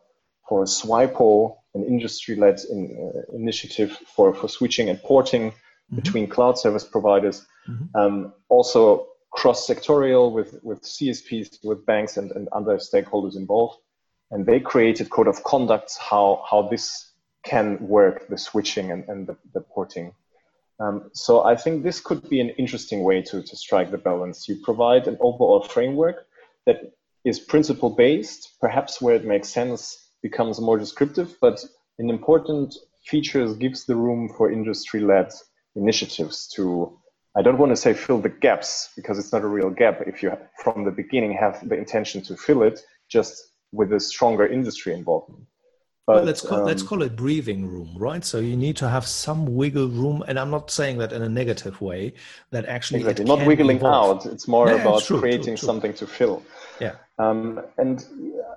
for 0.47 0.65
SWIPO, 0.65 1.55
an 1.75 1.83
industry-led 1.83 2.59
in, 2.71 2.79
uh, 2.97 3.35
initiative 3.35 3.91
for 4.15 4.33
for 4.33 4.47
switching 4.47 4.89
and 4.89 5.01
porting 5.01 5.53
mm-hmm. 5.89 5.95
between 5.97 6.27
cloud 6.27 6.57
service 6.57 6.83
providers. 6.83 7.45
Mm-hmm. 7.67 7.97
Um, 7.97 8.33
also, 8.47 9.07
cross-sectorial 9.31 10.31
with, 10.31 10.59
with 10.63 10.81
CSPs, 10.81 11.63
with 11.63 11.85
banks 11.85 12.17
and, 12.17 12.31
and 12.31 12.47
other 12.51 12.77
stakeholders 12.77 13.35
involved. 13.35 13.77
And 14.31 14.45
they 14.45 14.59
created 14.59 15.09
code 15.09 15.27
of 15.27 15.43
conducts 15.43 15.97
how, 15.97 16.43
how 16.49 16.63
this 16.63 17.11
can 17.43 17.77
work, 17.79 18.27
the 18.27 18.37
switching 18.37 18.91
and, 18.91 19.07
and 19.07 19.27
the, 19.27 19.37
the 19.53 19.61
porting. 19.61 20.13
Um, 20.79 21.09
so 21.13 21.43
I 21.43 21.55
think 21.55 21.83
this 21.83 21.99
could 21.99 22.27
be 22.29 22.39
an 22.39 22.49
interesting 22.51 23.03
way 23.03 23.21
to, 23.23 23.41
to 23.41 23.55
strike 23.55 23.91
the 23.91 23.97
balance. 23.97 24.47
You 24.47 24.57
provide 24.63 25.07
an 25.07 25.17
overall 25.19 25.61
framework 25.61 26.25
that 26.65 26.93
is 27.25 27.39
principle 27.39 27.89
based, 27.89 28.59
perhaps 28.61 29.01
where 29.01 29.15
it 29.15 29.25
makes 29.25 29.49
sense 29.49 30.09
becomes 30.21 30.59
more 30.59 30.77
descriptive, 30.77 31.35
but 31.41 31.63
in 31.97 32.09
important 32.09 32.75
features 33.05 33.55
gives 33.55 33.85
the 33.85 33.95
room 33.95 34.29
for 34.37 34.51
industry 34.51 34.99
led 34.99 35.31
initiatives 35.79 36.47
to 36.55 36.63
I 37.37 37.41
don't 37.41 37.59
want 37.59 37.71
to 37.71 37.75
say 37.75 37.93
fill 37.93 38.19
the 38.19 38.35
gaps 38.47 38.89
because 38.95 39.19
it's 39.19 39.31
not 39.31 39.43
a 39.43 39.47
real 39.47 39.69
gap 39.69 40.01
if 40.07 40.23
you 40.23 40.35
from 40.63 40.83
the 40.83 40.91
beginning 40.91 41.33
have 41.33 41.55
the 41.67 41.77
intention 41.77 42.21
to 42.23 42.35
fill 42.35 42.63
it 42.63 42.79
just 43.07 43.35
with 43.71 43.93
a 43.93 43.99
stronger 43.99 44.45
industry 44.47 44.93
involvement. 44.93 45.43
But, 46.09 46.25
let's 46.25 46.41
call, 46.41 46.61
um, 46.61 46.65
let's 46.65 46.81
call 46.81 47.03
it 47.03 47.15
breathing 47.15 47.67
room, 47.67 47.91
right? 47.95 48.25
So 48.25 48.39
you 48.39 48.57
need 48.57 48.75
to 48.77 48.89
have 48.89 49.05
some 49.05 49.45
wiggle 49.55 49.89
room, 49.89 50.23
and 50.27 50.39
I'm 50.39 50.49
not 50.49 50.71
saying 50.71 50.97
that 50.97 51.13
in 51.13 51.21
a 51.21 51.29
negative 51.29 51.79
way. 51.81 52.13
That 52.49 52.65
actually 52.65 53.01
exactly 53.01 53.25
not 53.25 53.45
wiggling 53.45 53.77
evolve. 53.77 54.25
out. 54.25 54.33
It's 54.33 54.47
more 54.47 54.69
yeah, 54.69 54.81
about 54.81 55.03
true, 55.03 55.19
creating 55.19 55.43
true, 55.43 55.57
true. 55.57 55.67
something 55.67 55.93
to 55.93 56.07
fill. 56.07 56.41
Yeah. 56.81 56.95
Um, 57.19 57.61
and 57.77 58.03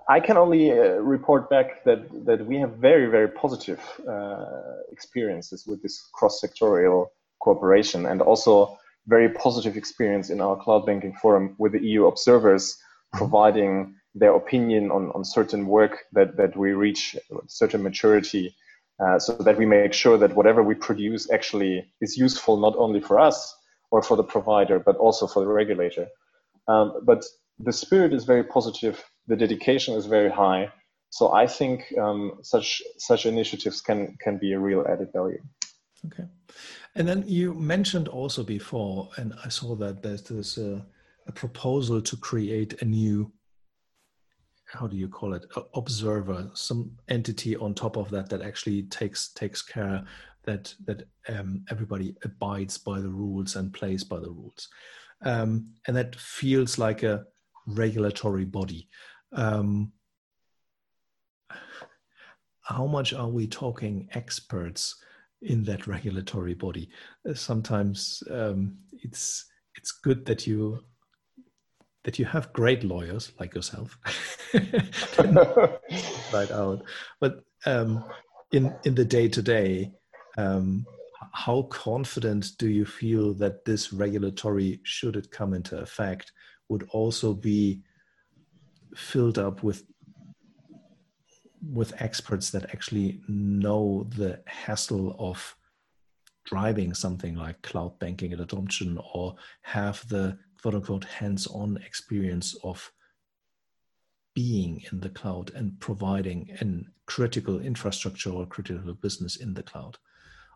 I 0.09 0.19
can 0.19 0.39
only 0.39 0.71
uh, 0.71 0.95
report 1.17 1.51
back 1.51 1.85
that 1.85 2.01
that 2.25 2.47
we 2.47 2.57
have 2.57 2.73
very 2.77 3.07
very 3.17 3.29
positive 3.29 3.81
uh, 4.09 4.47
experiences 4.91 5.67
with 5.67 5.83
this 5.83 6.09
cross 6.15 6.41
sectorial 6.43 7.09
cooperation 7.41 8.07
and 8.07 8.23
also 8.23 8.79
very 9.09 9.29
positive 9.29 9.77
experience 9.77 10.31
in 10.31 10.41
our 10.41 10.57
cloud 10.57 10.87
banking 10.87 11.13
forum 11.21 11.55
with 11.59 11.73
the 11.73 11.83
EU 11.85 12.07
observers 12.07 12.65
mm-hmm. 12.65 13.19
providing 13.19 13.95
their 14.15 14.35
opinion 14.35 14.91
on, 14.91 15.11
on 15.15 15.25
certain 15.25 15.67
work 15.67 16.05
that, 16.13 16.37
that 16.37 16.57
we 16.57 16.73
reach 16.73 17.17
certain 17.47 17.83
maturity 17.83 18.55
uh, 19.03 19.19
so 19.19 19.35
that 19.35 19.57
we 19.57 19.67
make 19.67 19.93
sure 19.93 20.19
that 20.19 20.37
whatever 20.37 20.63
we 20.63 20.75
produce 20.75 21.31
actually 21.31 21.85
is 22.01 22.17
useful 22.17 22.57
not 22.59 22.77
only 22.77 23.01
for 23.01 23.19
us 23.19 23.57
or 23.91 24.03
for 24.03 24.17
the 24.17 24.25
provider 24.25 24.79
but 24.79 24.97
also 24.97 25.27
for 25.27 25.41
the 25.41 25.47
regulator. 25.47 26.07
Um, 26.69 27.01
but 27.03 27.25
the 27.59 27.73
spirit 27.73 28.13
is 28.13 28.25
very 28.25 28.45
positive 28.45 29.03
the 29.29 29.37
dedication 29.37 29.95
is 29.95 30.07
very 30.07 30.31
high 30.31 30.73
so 31.11 31.33
i 31.33 31.47
think 31.47 31.93
um, 32.01 32.39
such 32.43 32.83
such 32.99 33.27
initiatives 33.27 33.81
can 33.81 34.17
can 34.21 34.39
be 34.39 34.53
a 34.53 34.59
real 34.59 34.85
added 34.89 35.13
value. 35.13 35.43
Okay. 36.07 36.25
And 36.95 37.09
then 37.09 37.25
you 37.27 37.55
mentioned 37.55 38.09
also 38.09 38.43
before, 38.43 39.09
and 39.17 39.35
I 39.45 39.49
saw 39.49 39.75
that 39.77 40.03
there's 40.03 40.23
this 40.23 40.59
uh, 40.59 40.81
a 41.27 41.33
proposal 41.33 42.03
to 42.03 42.17
create 42.17 42.83
a 42.83 42.85
new, 42.85 43.33
how 44.73 44.87
do 44.87 44.97
you 44.97 45.09
call 45.09 45.35
it, 45.35 45.47
observer, 45.75 46.51
some 46.55 46.93
entity 47.09 47.57
on 47.57 47.75
top 47.75 47.97
of 47.97 48.11
that 48.11 48.29
that 48.31 48.43
actually 48.43 48.85
takes 48.85 49.29
takes 49.29 49.63
care 49.63 50.05
that 50.45 50.75
that 50.87 51.05
um, 51.29 51.65
everybody 51.71 52.17
abides 52.25 52.79
by 52.79 53.01
the 53.01 53.09
rules 53.09 53.57
and 53.57 53.73
plays 53.73 54.03
by 54.03 54.19
the 54.19 54.31
rules, 54.31 54.69
um, 55.23 55.73
and 55.87 55.97
that 55.97 56.17
feels 56.17 56.79
like 56.79 57.03
a 57.03 57.25
regulatory 57.67 58.45
body. 58.45 58.89
Um, 59.33 59.93
how 62.63 62.87
much 62.87 63.13
are 63.13 63.29
we 63.29 63.47
talking 63.47 64.09
experts? 64.13 64.97
in 65.43 65.65
that 65.65 65.87
regulatory 65.87 66.55
body. 66.55 66.89
Sometimes 67.35 68.23
um, 68.31 68.79
it's 68.93 69.47
it's 69.75 69.93
good 69.93 70.25
that 70.27 70.47
you 70.47 70.85
that 72.05 72.19
you 72.19 72.25
have 72.25 72.53
great 72.53 72.85
lawyers 72.85 73.33
like 73.39 73.55
yourself. 73.55 73.99
Right 76.33 76.51
out. 76.51 76.83
But 77.21 77.45
um, 77.67 78.05
in 78.53 78.75
in 78.85 78.95
the 78.95 79.05
day 79.05 79.29
to 79.29 79.43
day 79.43 79.93
how 81.33 81.63
confident 81.63 82.53
do 82.59 82.69
you 82.69 82.85
feel 82.85 83.33
that 83.35 83.65
this 83.65 83.93
regulatory, 83.93 84.81
should 84.83 85.17
it 85.17 85.31
come 85.31 85.55
into 85.55 85.79
effect, 85.79 86.33
would 86.69 86.87
also 86.91 87.33
be 87.33 87.83
filled 88.95 89.39
up 89.39 89.63
with 89.63 89.85
with 91.73 91.95
experts 92.03 92.51
that 92.51 92.65
actually 92.65 93.21
know 93.29 94.05
the 94.17 94.41
hassle 94.47 95.15
of 95.19 95.57
driving 96.45 96.93
something 96.93 97.37
like 97.37 97.63
cloud 97.63 97.97
banking 98.01 98.33
adoption 98.33 98.99
or 99.15 99.37
have 99.63 100.07
the 100.09 100.37
quote 100.63 100.75
unquote 100.77 101.05
hands 101.05 101.47
on 101.49 101.77
experience 101.85 102.55
of 102.63 102.93
being 104.35 104.83
in 104.91 105.01
the 105.01 105.11
cloud 105.11 105.51
and 105.55 105.79
providing 105.81 106.49
an 106.61 106.87
critical 107.07 107.61
infrastructure 107.61 108.31
or 108.31 108.47
critical 108.47 108.95
business 108.95 109.37
in 109.37 109.53
the 109.53 109.63
cloud. 109.63 109.99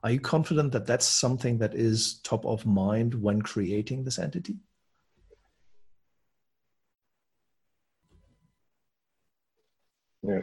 Are 0.02 0.10
you 0.10 0.20
confident 0.20 0.72
that 0.72 0.86
that's 0.86 1.06
something 1.06 1.58
that 1.58 1.74
is 1.74 2.20
top 2.20 2.46
of 2.46 2.64
mind 2.64 3.14
when 3.14 3.42
creating 3.42 4.04
this 4.04 4.18
entity? 4.18 4.56
Yeah. 10.22 10.40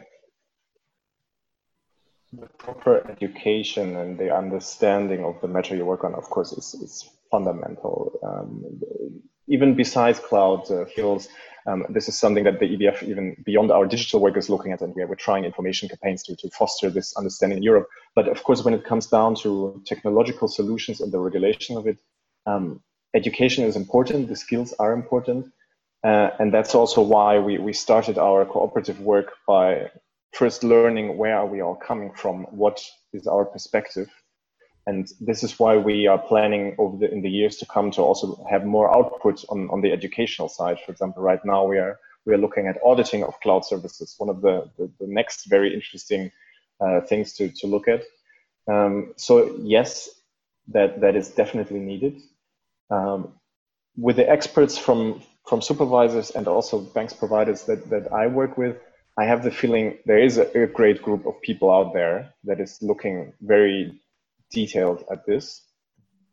The 2.34 2.48
proper 2.58 3.10
education 3.10 3.96
and 3.96 4.18
the 4.18 4.36
understanding 4.36 5.24
of 5.24 5.40
the 5.42 5.48
matter 5.48 5.76
you 5.76 5.86
work 5.86 6.04
on, 6.04 6.16
of 6.16 6.24
course, 6.24 6.52
is, 6.52 6.74
is 6.82 7.10
fundamental. 7.30 8.20
Um, 8.24 9.22
even 9.48 9.76
besides 9.76 10.20
cloud 10.20 10.70
uh, 10.72 10.86
fields, 10.86 11.28
um, 11.66 11.86
this 11.90 12.10
is 12.10 12.18
something 12.18 12.44
that 12.44 12.60
the 12.60 12.66
EBF, 12.78 13.04
even 13.04 13.38
beyond 13.46 13.72
our 13.72 13.86
digital 13.86 14.20
work, 14.20 14.36
is 14.36 14.50
looking 14.50 14.72
at, 14.74 14.82
and 14.82 14.94
we 14.96 15.02
are, 15.02 15.08
we're 15.08 15.16
trying 15.16 15.46
information 15.46 15.88
campaigns 15.88 16.24
to, 16.24 16.36
to 16.36 16.50
foster 16.50 16.90
this 16.90 17.16
understanding 17.16 17.58
in 17.58 17.64
Europe. 17.64 17.88
But 18.16 18.28
of 18.28 18.44
course, 18.44 18.64
when 18.64 18.74
it 18.74 18.84
comes 18.84 19.08
down 19.08 19.36
to 19.36 19.82
technological 19.86 20.48
solutions 20.48 21.00
and 21.00 21.12
the 21.12 21.20
regulation 21.20 21.78
of 21.78 21.88
it, 21.88 21.98
um, 22.46 22.82
education 23.14 23.64
is 23.64 23.76
important, 23.76 24.28
the 24.28 24.36
skills 24.36 24.74
are 24.80 24.92
important. 24.92 25.52
Uh, 26.04 26.32
and 26.40 26.54
that's 26.54 26.76
also 26.76 27.02
why 27.02 27.40
we, 27.40 27.58
we 27.58 27.72
started 27.72 28.18
our 28.18 28.44
cooperative 28.44 29.00
work 29.00 29.32
by 29.48 29.90
first 30.34 30.64
learning 30.64 31.18
where 31.18 31.38
are 31.38 31.46
we 31.46 31.62
all 31.62 31.76
coming 31.76 32.12
from, 32.12 32.44
what 32.50 32.84
is 33.14 33.26
our 33.26 33.46
perspective, 33.46 34.10
and 34.86 35.12
this 35.22 35.44
is 35.44 35.60
why 35.60 35.78
we 35.78 36.08
are 36.08 36.18
planning 36.18 36.76
over 36.78 36.98
the, 36.98 37.12
in 37.12 37.22
the 37.22 37.30
years 37.30 37.58
to 37.58 37.66
come 37.66 37.92
to 37.92 38.02
also 38.02 38.46
have 38.50 38.66
more 38.66 38.94
output 38.94 39.44
on, 39.50 39.70
on 39.70 39.82
the 39.82 39.92
educational 39.92 40.50
side. 40.50 40.78
For 40.86 40.92
example, 40.92 41.24
right 41.24 41.44
now 41.46 41.66
we 41.66 41.78
are 41.78 42.00
we 42.26 42.34
are 42.34 42.38
looking 42.38 42.68
at 42.68 42.78
auditing 42.86 43.24
of 43.24 43.40
cloud 43.42 43.66
services. 43.66 44.16
One 44.18 44.30
of 44.30 44.42
the, 44.42 44.70
the, 44.78 44.90
the 45.00 45.08
next 45.08 45.46
very 45.46 45.74
interesting 45.74 46.32
uh, 46.80 47.02
things 47.02 47.34
to, 47.34 47.50
to 47.50 47.68
look 47.68 47.88
at. 47.88 48.04
Um, 48.72 49.14
so 49.18 49.56
yes, 49.60 50.10
that 50.70 51.02
that 51.02 51.16
is 51.16 51.30
definitely 51.30 51.80
needed. 51.80 52.22
Um, 52.90 53.34
with 53.98 54.18
the 54.18 54.30
experts 54.30 54.78
from 54.78 55.22
from 55.48 55.62
supervisors 55.62 56.32
and 56.32 56.48
also 56.48 56.80
banks 56.80 57.14
providers 57.14 57.64
that, 57.64 57.90
that 57.90 58.12
I 58.14 58.28
work 58.28 58.58
with, 58.58 58.78
I 59.18 59.26
have 59.26 59.44
the 59.44 59.52
feeling 59.52 59.98
there 60.06 60.18
is 60.18 60.38
a, 60.38 60.46
a 60.58 60.68
great 60.68 61.02
group 61.02 61.26
of 61.26 61.42
people 61.42 61.70
out 61.70 61.94
there 61.94 62.34
that 62.46 62.62
is 62.62 62.82
looking 62.82 63.34
very 63.42 64.00
detailed 64.54 65.04
at 65.12 65.26
this. 65.26 65.62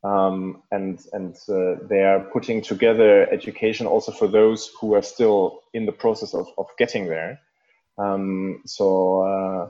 Um, 0.02 0.62
and 0.70 0.98
and 1.12 1.36
uh, 1.48 1.86
they 1.88 2.02
are 2.04 2.20
putting 2.32 2.62
together 2.62 3.28
education 3.30 3.86
also 3.86 4.12
for 4.12 4.28
those 4.28 4.70
who 4.80 4.94
are 4.94 5.02
still 5.02 5.60
in 5.74 5.84
the 5.84 5.92
process 5.92 6.32
of, 6.32 6.46
of 6.56 6.66
getting 6.78 7.06
there. 7.06 7.40
Um, 7.98 8.62
so 8.64 9.20
uh, 9.20 9.68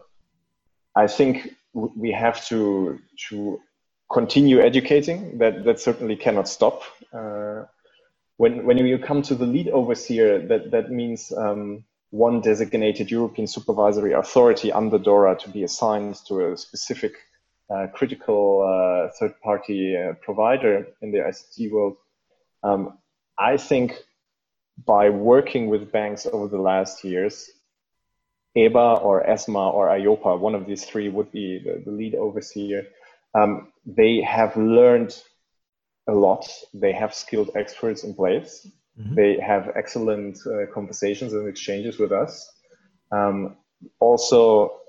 I 0.94 1.08
think 1.08 1.54
we 1.74 2.12
have 2.12 2.46
to 2.46 3.00
to 3.28 3.60
continue 4.12 4.60
educating. 4.60 5.38
That 5.38 5.64
that 5.64 5.80
certainly 5.80 6.14
cannot 6.14 6.48
stop. 6.48 6.82
Uh, 7.12 7.64
when 8.36 8.64
when 8.64 8.78
you 8.78 8.98
come 8.98 9.22
to 9.22 9.34
the 9.34 9.46
lead 9.46 9.68
overseer, 9.68 10.46
that 10.46 10.70
that 10.70 10.92
means 10.92 11.32
um, 11.32 11.84
one 12.10 12.40
designated 12.40 13.10
European 13.10 13.48
supervisory 13.48 14.12
authority 14.12 14.70
under 14.70 14.98
DORA 14.98 15.36
to 15.40 15.50
be 15.50 15.64
assigned 15.64 16.16
to 16.26 16.52
a 16.52 16.56
specific 16.56 17.14
critical 17.94 18.62
uh, 18.62 19.12
third-party 19.18 19.96
uh, 19.96 20.12
provider 20.22 20.86
in 21.02 21.12
the 21.12 21.18
ICT 21.18 21.70
world. 21.70 21.96
Um, 22.62 22.98
I 23.38 23.56
think 23.56 23.94
by 24.86 25.10
working 25.10 25.68
with 25.68 25.92
banks 25.92 26.26
over 26.26 26.48
the 26.48 26.60
last 26.60 27.04
years, 27.04 27.50
EBA 28.56 29.02
or 29.04 29.28
ESMA 29.28 29.70
or 29.70 29.88
EIOPA, 29.88 30.38
one 30.38 30.54
of 30.54 30.66
these 30.66 30.84
three 30.84 31.08
would 31.08 31.30
be 31.30 31.60
the, 31.64 31.82
the 31.84 31.90
lead 31.90 32.14
overseer. 32.14 32.86
Um, 33.34 33.72
they 33.86 34.20
have 34.20 34.56
learned 34.56 35.16
a 36.08 36.12
lot. 36.12 36.48
They 36.74 36.92
have 36.92 37.14
skilled 37.14 37.50
experts 37.54 38.02
in 38.02 38.14
place. 38.14 38.66
Mm-hmm. 38.98 39.14
They 39.14 39.38
have 39.40 39.70
excellent 39.76 40.38
uh, 40.46 40.72
conversations 40.74 41.32
and 41.32 41.48
exchanges 41.48 41.98
with 41.98 42.10
us. 42.10 42.50
Um, 43.12 43.56
also, 44.00 44.80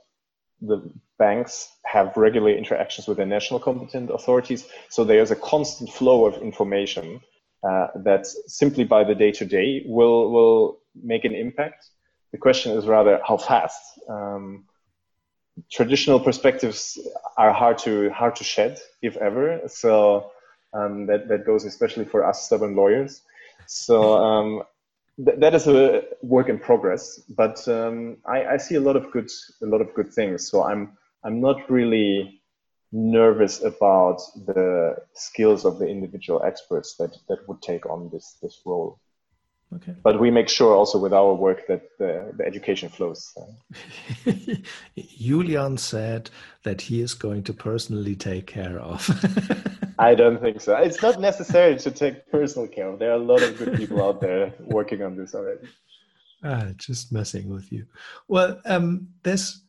the 0.61 0.91
banks 1.17 1.69
have 1.91 2.15
regular 2.15 2.51
interactions 2.51 3.07
with 3.07 3.17
their 3.17 3.25
national 3.25 3.59
competent 3.59 4.09
authorities. 4.09 4.65
So 4.89 5.03
there's 5.03 5.31
a 5.31 5.35
constant 5.35 5.89
flow 5.91 6.25
of 6.25 6.41
information 6.41 7.21
uh, 7.67 7.87
that 8.07 8.25
simply 8.47 8.83
by 8.83 9.03
the 9.03 9.15
day 9.15 9.31
to 9.31 9.45
day 9.45 9.83
will 9.85 10.31
will 10.31 10.79
make 10.95 11.25
an 11.25 11.35
impact. 11.35 11.89
The 12.31 12.37
question 12.37 12.77
is 12.77 12.85
rather 12.85 13.19
how 13.27 13.37
fast. 13.37 13.81
Um, 14.09 14.65
traditional 15.69 16.19
perspectives 16.19 16.97
are 17.37 17.53
hard 17.53 17.77
to 17.79 18.09
hard 18.11 18.35
to 18.37 18.43
shed, 18.43 18.79
if 19.01 19.17
ever. 19.17 19.61
So 19.67 20.31
um, 20.73 21.05
that 21.07 21.27
that 21.27 21.45
goes 21.45 21.65
especially 21.65 22.05
for 22.05 22.25
us 22.25 22.45
stubborn 22.45 22.75
lawyers. 22.75 23.21
So 23.67 24.17
um, 24.17 24.63
th- 25.23 25.39
that 25.39 25.53
is 25.53 25.67
a 25.67 26.03
work 26.21 26.49
in 26.49 26.57
progress, 26.57 27.19
but 27.41 27.67
um, 27.67 28.17
I, 28.25 28.37
I, 28.53 28.57
see 28.57 28.75
a 28.75 28.81
lot 28.81 28.95
of 28.95 29.11
good 29.11 29.29
a 29.61 29.65
lot 29.65 29.81
of 29.81 29.93
good 29.93 30.11
things. 30.13 30.49
So 30.49 30.63
I'm 30.63 30.97
I'm 31.23 31.39
not 31.39 31.69
really 31.69 32.41
nervous 32.91 33.63
about 33.63 34.19
the 34.45 34.95
skills 35.13 35.65
of 35.65 35.79
the 35.79 35.87
individual 35.87 36.43
experts 36.43 36.95
that 36.97 37.15
that 37.29 37.47
would 37.47 37.61
take 37.61 37.85
on 37.85 38.09
this 38.11 38.37
this 38.41 38.61
role. 38.65 38.99
Okay. 39.73 39.95
But 40.03 40.19
we 40.19 40.31
make 40.31 40.49
sure 40.49 40.73
also 40.73 40.97
with 40.97 41.13
our 41.13 41.33
work 41.33 41.65
that 41.67 41.97
the, 41.97 42.33
the 42.35 42.45
education 42.45 42.89
flows. 42.89 43.33
Julian 44.97 45.77
said 45.77 46.29
that 46.63 46.81
he 46.81 47.01
is 47.01 47.13
going 47.13 47.43
to 47.43 47.53
personally 47.53 48.15
take 48.15 48.47
care 48.47 48.79
of. 48.79 49.09
I 49.99 50.13
don't 50.13 50.41
think 50.41 50.59
so. 50.59 50.75
It's 50.75 51.01
not 51.01 51.21
necessary 51.21 51.77
to 51.77 51.91
take 51.91 52.29
personal 52.29 52.67
care 52.67 52.87
of. 52.87 52.99
There 52.99 53.11
are 53.11 53.15
a 53.15 53.17
lot 53.23 53.41
of 53.43 53.57
good 53.57 53.77
people 53.77 54.03
out 54.03 54.19
there 54.19 54.53
working 54.59 55.03
on 55.03 55.15
this 55.15 55.33
already. 55.33 55.69
Ah, 56.43 56.71
just 56.75 57.13
messing 57.13 57.49
with 57.49 57.71
you. 57.71 57.85
Well, 58.27 58.59
um, 58.65 59.07
there's 59.23 59.61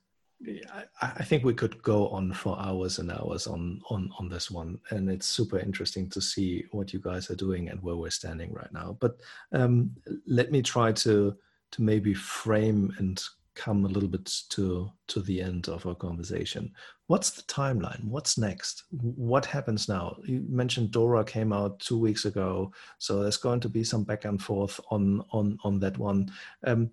I 1.00 1.24
think 1.24 1.44
we 1.44 1.54
could 1.54 1.82
go 1.82 2.08
on 2.08 2.32
for 2.32 2.58
hours 2.60 2.98
and 2.98 3.10
hours 3.10 3.46
on 3.46 3.80
on 3.90 4.10
on 4.18 4.28
this 4.28 4.50
one, 4.50 4.78
and 4.90 5.10
it's 5.10 5.26
super 5.26 5.58
interesting 5.58 6.08
to 6.10 6.20
see 6.20 6.64
what 6.72 6.92
you 6.92 7.00
guys 7.00 7.30
are 7.30 7.36
doing 7.36 7.68
and 7.68 7.80
where 7.82 7.96
we're 7.96 8.10
standing 8.10 8.52
right 8.52 8.72
now. 8.72 8.96
But 9.00 9.20
um, 9.52 9.90
let 10.26 10.50
me 10.50 10.62
try 10.62 10.92
to 10.92 11.36
to 11.72 11.82
maybe 11.82 12.14
frame 12.14 12.92
and 12.98 13.22
come 13.54 13.84
a 13.84 13.88
little 13.88 14.08
bit 14.08 14.24
to 14.48 14.90
to 15.08 15.20
the 15.20 15.40
end 15.40 15.68
of 15.68 15.86
our 15.86 15.94
conversation. 15.94 16.72
What's 17.06 17.30
the 17.30 17.42
timeline? 17.42 18.04
What's 18.04 18.38
next? 18.38 18.84
What 18.90 19.44
happens 19.44 19.88
now? 19.88 20.16
You 20.24 20.44
mentioned 20.48 20.90
Dora 20.90 21.24
came 21.24 21.52
out 21.52 21.78
two 21.78 21.98
weeks 21.98 22.24
ago, 22.24 22.72
so 22.98 23.22
there's 23.22 23.36
going 23.36 23.60
to 23.60 23.68
be 23.68 23.84
some 23.84 24.04
back 24.04 24.24
and 24.24 24.42
forth 24.42 24.80
on 24.90 25.22
on 25.30 25.58
on 25.62 25.78
that 25.80 25.98
one. 25.98 26.32
Um, 26.64 26.90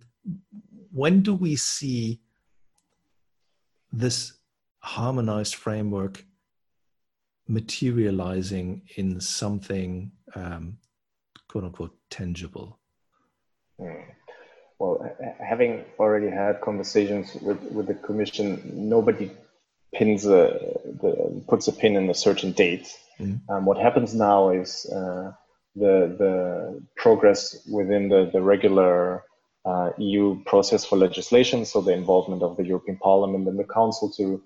when 0.92 1.22
do 1.22 1.34
we 1.34 1.56
see 1.56 2.20
this 3.92 4.34
harmonized 4.80 5.56
framework 5.56 6.24
materializing 7.48 8.84
in 8.96 9.20
something 9.20 10.12
um, 10.36 10.78
quote 11.48 11.64
unquote 11.64 11.96
tangible? 12.10 12.80
Hmm. 13.80 14.12
Well, 14.78 15.14
having 15.46 15.84
already 16.00 16.30
had 16.30 16.62
conversations 16.62 17.36
with, 17.42 17.62
with 17.64 17.88
the 17.88 17.96
commission, 17.96 18.62
nobody 18.74 19.30
pins 19.94 20.26
a 20.26 20.78
the, 21.02 21.44
puts 21.48 21.68
a 21.68 21.74
pin 21.74 21.98
in 21.98 22.10
a 22.10 22.14
certain 22.14 22.54
date. 22.54 22.88
Mm. 23.20 23.42
Um, 23.50 23.66
what 23.66 23.78
happens 23.78 24.14
now 24.14 24.52
is 24.52 24.86
uh, 24.86 25.34
the 25.76 26.16
the 26.18 26.82
progress 26.96 27.68
within 27.70 28.08
the, 28.08 28.30
the 28.32 28.42
regular 28.42 29.24
uh, 29.66 29.92
EU 29.98 30.42
process 30.46 30.86
for 30.86 30.98
legislation, 30.98 31.66
so 31.66 31.82
the 31.82 31.94
involvement 31.94 32.44
of 32.44 32.58
the 32.58 32.66
European 32.66 32.98
Parliament 32.98 33.48
and 33.48 33.60
the 33.60 33.66
Council 33.66 34.12
to 34.18 34.42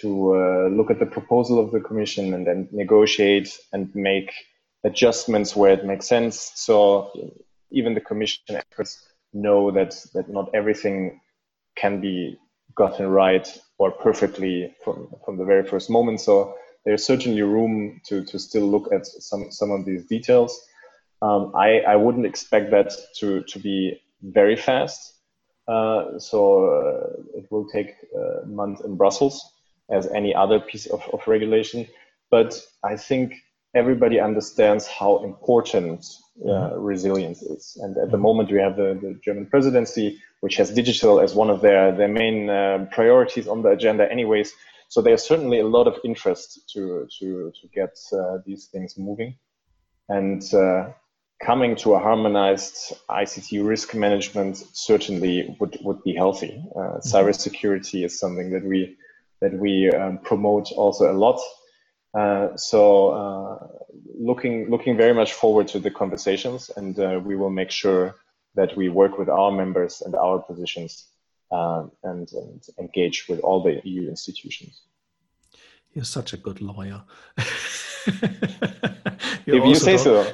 to 0.00 0.34
uh, 0.34 0.68
look 0.68 0.90
at 0.90 0.98
the 0.98 1.06
proposal 1.06 1.58
of 1.58 1.72
the 1.72 1.80
Commission 1.80 2.34
and 2.34 2.46
then 2.46 2.68
negotiate 2.72 3.58
and 3.72 3.94
make 3.94 4.30
adjustments 4.84 5.56
where 5.56 5.72
it 5.72 5.86
makes 5.86 6.06
sense. 6.06 6.52
So 6.56 7.10
even 7.70 7.94
the 7.94 8.02
Commission 8.02 8.42
experts 8.50 9.02
know 9.32 9.70
that 9.70 9.94
that 10.14 10.28
not 10.28 10.50
everything 10.54 11.20
can 11.74 12.00
be 12.00 12.36
gotten 12.74 13.06
right 13.06 13.48
or 13.78 13.90
perfectly 13.92 14.74
from 14.84 15.08
from 15.24 15.36
the 15.38 15.44
very 15.44 15.64
first 15.64 15.88
moment. 15.88 16.20
So 16.20 16.54
there's 16.88 17.04
certainly 17.04 17.42
room 17.42 18.00
to, 18.06 18.24
to 18.24 18.38
still 18.38 18.66
look 18.66 18.90
at 18.92 19.06
some, 19.06 19.50
some 19.50 19.70
of 19.70 19.84
these 19.84 20.06
details. 20.06 20.58
Um, 21.20 21.52
I, 21.54 21.80
I 21.80 21.96
wouldn't 21.96 22.24
expect 22.24 22.70
that 22.70 22.92
to, 23.18 23.42
to 23.42 23.58
be 23.58 24.00
very 24.22 24.56
fast. 24.56 25.14
Uh, 25.66 26.18
so 26.18 26.64
uh, 26.66 27.38
it 27.38 27.46
will 27.50 27.68
take 27.68 27.94
a 28.14 28.46
month 28.46 28.80
in 28.84 28.96
Brussels 28.96 29.52
as 29.90 30.06
any 30.08 30.34
other 30.34 30.60
piece 30.60 30.86
of, 30.86 31.02
of 31.12 31.26
regulation. 31.26 31.86
But 32.30 32.60
I 32.84 32.96
think 32.96 33.34
everybody 33.74 34.20
understands 34.20 34.86
how 34.86 35.22
important 35.24 36.04
uh, 36.42 36.48
mm-hmm. 36.48 36.80
resilience 36.80 37.42
is. 37.42 37.76
And 37.80 37.96
at 37.96 38.10
the 38.10 38.16
mm-hmm. 38.16 38.22
moment, 38.22 38.50
we 38.50 38.58
have 38.58 38.76
the, 38.76 38.98
the, 39.00 39.18
German 39.24 39.46
presidency, 39.46 40.22
which 40.40 40.56
has 40.56 40.70
digital 40.70 41.20
as 41.20 41.34
one 41.34 41.50
of 41.50 41.60
their, 41.60 41.94
their 41.94 42.08
main 42.08 42.48
uh, 42.48 42.86
priorities 42.92 43.48
on 43.48 43.62
the 43.62 43.70
agenda, 43.70 44.10
anyways. 44.10 44.52
So 44.88 45.02
there's 45.02 45.22
certainly 45.22 45.60
a 45.60 45.66
lot 45.66 45.86
of 45.86 45.98
interest 46.04 46.70
to, 46.72 47.06
to, 47.18 47.52
to 47.60 47.68
get 47.74 47.98
uh, 48.12 48.38
these 48.46 48.66
things 48.66 48.96
moving. 48.96 49.36
And 50.08 50.42
uh, 50.54 50.90
coming 51.40 51.76
to 51.76 51.94
a 51.94 51.98
harmonized 51.98 52.94
ICT 53.08 53.66
risk 53.66 53.94
management 53.94 54.56
certainly 54.72 55.56
would, 55.60 55.78
would 55.82 56.02
be 56.02 56.14
healthy. 56.14 56.62
Uh, 56.74 56.78
mm-hmm. 56.78 57.16
cybersecurity 57.16 58.04
is 58.04 58.18
something 58.18 58.50
that 58.50 58.64
we 58.64 58.96
that 59.40 59.56
we 59.56 59.88
um, 59.90 60.18
promote 60.18 60.72
also 60.72 61.12
a 61.12 61.14
lot. 61.14 61.40
Uh, 62.12 62.56
so 62.56 63.10
uh, 63.10 63.66
looking 64.18 64.68
looking 64.68 64.96
very 64.96 65.14
much 65.14 65.32
forward 65.32 65.68
to 65.68 65.78
the 65.78 65.90
conversations, 65.90 66.70
and 66.76 66.98
uh, 66.98 67.20
we 67.24 67.36
will 67.36 67.50
make 67.50 67.70
sure 67.70 68.16
that 68.54 68.76
we 68.76 68.88
work 68.88 69.18
with 69.18 69.28
our 69.28 69.52
members 69.52 70.02
and 70.04 70.16
our 70.16 70.40
positions 70.40 71.06
uh, 71.52 71.84
and, 72.02 72.28
and 72.32 72.64
engage 72.80 73.26
with 73.28 73.38
all 73.40 73.62
the 73.62 73.80
EU 73.84 74.08
institutions. 74.08 74.82
You're 75.92 76.04
such 76.04 76.32
a 76.32 76.36
good 76.36 76.60
lawyer. 76.60 77.02
you 79.46 79.56
if 79.56 79.64
you 79.64 79.74
say 79.74 79.96
so. 79.96 80.26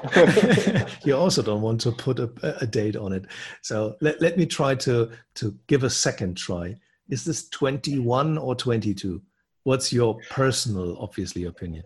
you 1.04 1.16
also 1.16 1.42
don't 1.42 1.62
want 1.62 1.80
to 1.82 1.92
put 1.92 2.18
a, 2.18 2.30
a 2.60 2.66
date 2.66 2.96
on 2.96 3.12
it. 3.12 3.26
So 3.62 3.96
let, 4.00 4.20
let 4.20 4.36
me 4.36 4.46
try 4.46 4.74
to, 4.76 5.10
to 5.36 5.54
give 5.66 5.84
a 5.84 5.90
second 5.90 6.36
try. 6.36 6.76
Is 7.08 7.24
this 7.24 7.48
21 7.48 8.38
or 8.38 8.54
22? 8.54 9.20
What's 9.64 9.92
your 9.92 10.18
personal, 10.30 10.96
obviously, 10.98 11.44
opinion? 11.44 11.84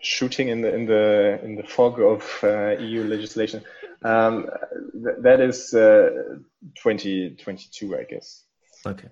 Shooting 0.00 0.48
in 0.48 0.60
the 0.60 0.74
in 0.74 0.86
the 0.86 1.40
in 1.42 1.56
the 1.56 1.62
fog 1.62 1.98
of 1.98 2.22
uh, 2.42 2.76
EU 2.78 3.04
legislation, 3.04 3.64
um, 4.02 4.50
th- 4.92 5.16
that 5.20 5.40
is 5.40 5.72
uh, 5.72 6.36
2022, 6.76 7.96
I 7.96 8.04
guess. 8.04 8.44
Okay. 8.86 9.08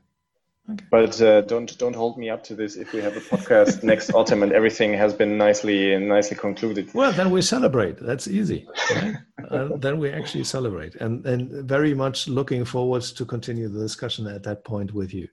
Okay. 0.71 0.85
But 0.91 1.21
uh, 1.21 1.41
don't 1.43 1.77
don't 1.79 1.95
hold 1.95 2.19
me 2.19 2.31
up 2.31 2.45
to 2.45 2.55
this. 2.55 2.77
If 2.77 2.93
we 2.93 3.01
have 3.01 3.17
a 3.17 3.21
podcast 3.21 3.83
next 3.93 4.15
autumn 4.15 4.45
and 4.45 4.53
everything 4.53 4.93
has 4.95 5.13
been 5.13 5.37
nicely 5.37 5.99
nicely 5.99 6.37
concluded, 6.37 6.89
well, 6.95 7.13
then 7.13 7.31
we 7.31 7.43
celebrate. 7.43 7.99
That's 7.99 8.29
easy. 8.29 8.69
Right? 8.95 9.17
uh, 9.51 9.77
then 9.77 9.99
we 9.99 10.11
actually 10.11 10.45
celebrate, 10.45 10.95
and 10.97 11.27
and 11.27 11.69
very 11.69 11.95
much 11.95 12.29
looking 12.29 12.65
forward 12.65 13.03
to 13.03 13.25
continue 13.25 13.69
the 13.69 13.81
discussion 13.81 14.27
at 14.29 14.45
that 14.45 14.65
point 14.65 14.95
with 14.95 15.13
you. 15.13 15.27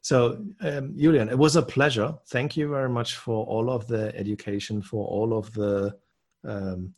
So, 0.00 0.44
um, 0.60 0.96
Julian, 0.96 1.28
it 1.28 1.38
was 1.38 1.56
a 1.56 1.62
pleasure. 1.62 2.14
Thank 2.26 2.56
you 2.56 2.68
very 2.68 2.88
much 2.88 3.16
for 3.16 3.46
all 3.46 3.70
of 3.70 3.86
the 3.86 4.14
education, 4.16 4.82
for 4.82 5.06
all 5.06 5.36
of 5.36 5.52
the 5.54 5.96
um, 6.44 6.94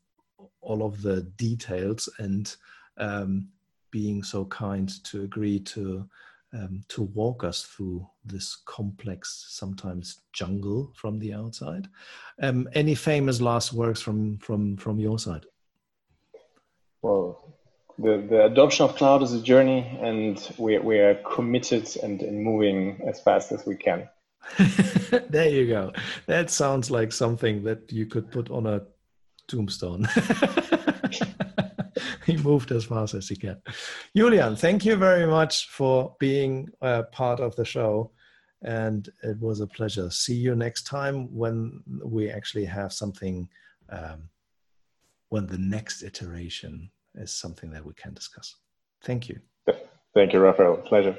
all 0.61 0.83
of 0.83 1.01
the 1.01 1.23
details, 1.39 2.11
and 2.19 2.55
um, 2.99 3.49
being 3.91 4.23
so 4.23 4.45
kind 4.47 5.03
to 5.05 5.23
agree 5.23 5.61
to 5.61 6.07
um, 6.55 6.83
to 6.89 7.03
walk 7.03 7.45
us 7.45 7.63
through 7.63 8.07
this 8.25 8.57
complex, 8.65 9.47
sometimes 9.49 10.21
jungle 10.33 10.93
from 10.95 11.19
the 11.19 11.35
outside. 11.35 11.89
Um, 12.41 12.69
any 12.75 12.95
famous 12.95 13.41
last 13.41 13.73
words 13.73 14.01
from 14.01 14.39
from 14.39 14.77
from 14.77 14.99
your 14.99 15.19
side? 15.19 15.47
Well, 17.03 17.55
the, 17.99 18.25
the 18.29 18.47
adoption 18.47 18.85
of 18.85 18.97
cloud 18.97 19.23
is 19.23 19.33
a 19.33 19.41
journey, 19.41 19.99
and 20.01 20.39
we 20.57 20.79
we 20.79 20.99
are 20.99 21.17
committed 21.17 21.89
and, 22.03 22.23
and 22.23 22.43
moving 22.43 23.01
as 23.07 23.21
fast 23.21 23.53
as 23.53 23.67
we 23.67 23.77
can. 23.77 24.09
there 25.31 25.49
you 25.49 25.67
go. 25.67 25.93
That 26.27 26.51
sounds 26.51 26.91
like 26.91 27.13
something 27.13 27.65
that 27.65 27.91
you 27.93 28.07
could 28.07 28.31
put 28.31 28.51
on 28.51 28.67
a 28.67 28.83
tombstone. 29.49 30.07
he 32.27 32.37
moved 32.37 32.71
as 32.73 32.85
fast 32.85 33.15
as 33.15 33.29
he 33.29 33.37
can. 33.37 33.61
Julian, 34.17 34.57
thank 34.57 34.85
you 34.85 34.97
very 34.97 35.27
much 35.27 35.69
for 35.69 36.17
being 36.19 36.69
a 36.81 37.03
part 37.05 37.41
of 37.41 37.55
the 37.57 37.65
show. 37.65 38.11
And 38.63 39.09
it 39.23 39.39
was 39.41 39.61
a 39.61 39.67
pleasure. 39.67 40.11
See 40.11 40.35
you 40.35 40.57
next 40.57 40.85
time 40.85 41.35
when 41.35 41.83
we 42.03 42.31
actually 42.31 42.65
have 42.65 42.93
something, 42.93 43.49
um, 43.91 44.31
when 45.29 45.47
the 45.47 45.59
next 45.59 46.03
iteration 46.03 46.91
is 47.15 47.35
something 47.35 47.71
that 47.73 47.85
we 47.85 47.93
can 47.95 48.15
discuss. 48.15 48.57
Thank 49.03 49.29
you. 49.29 49.39
Thank 50.15 50.33
you, 50.33 50.41
Rafael. 50.41 50.77
Pleasure. 50.77 51.17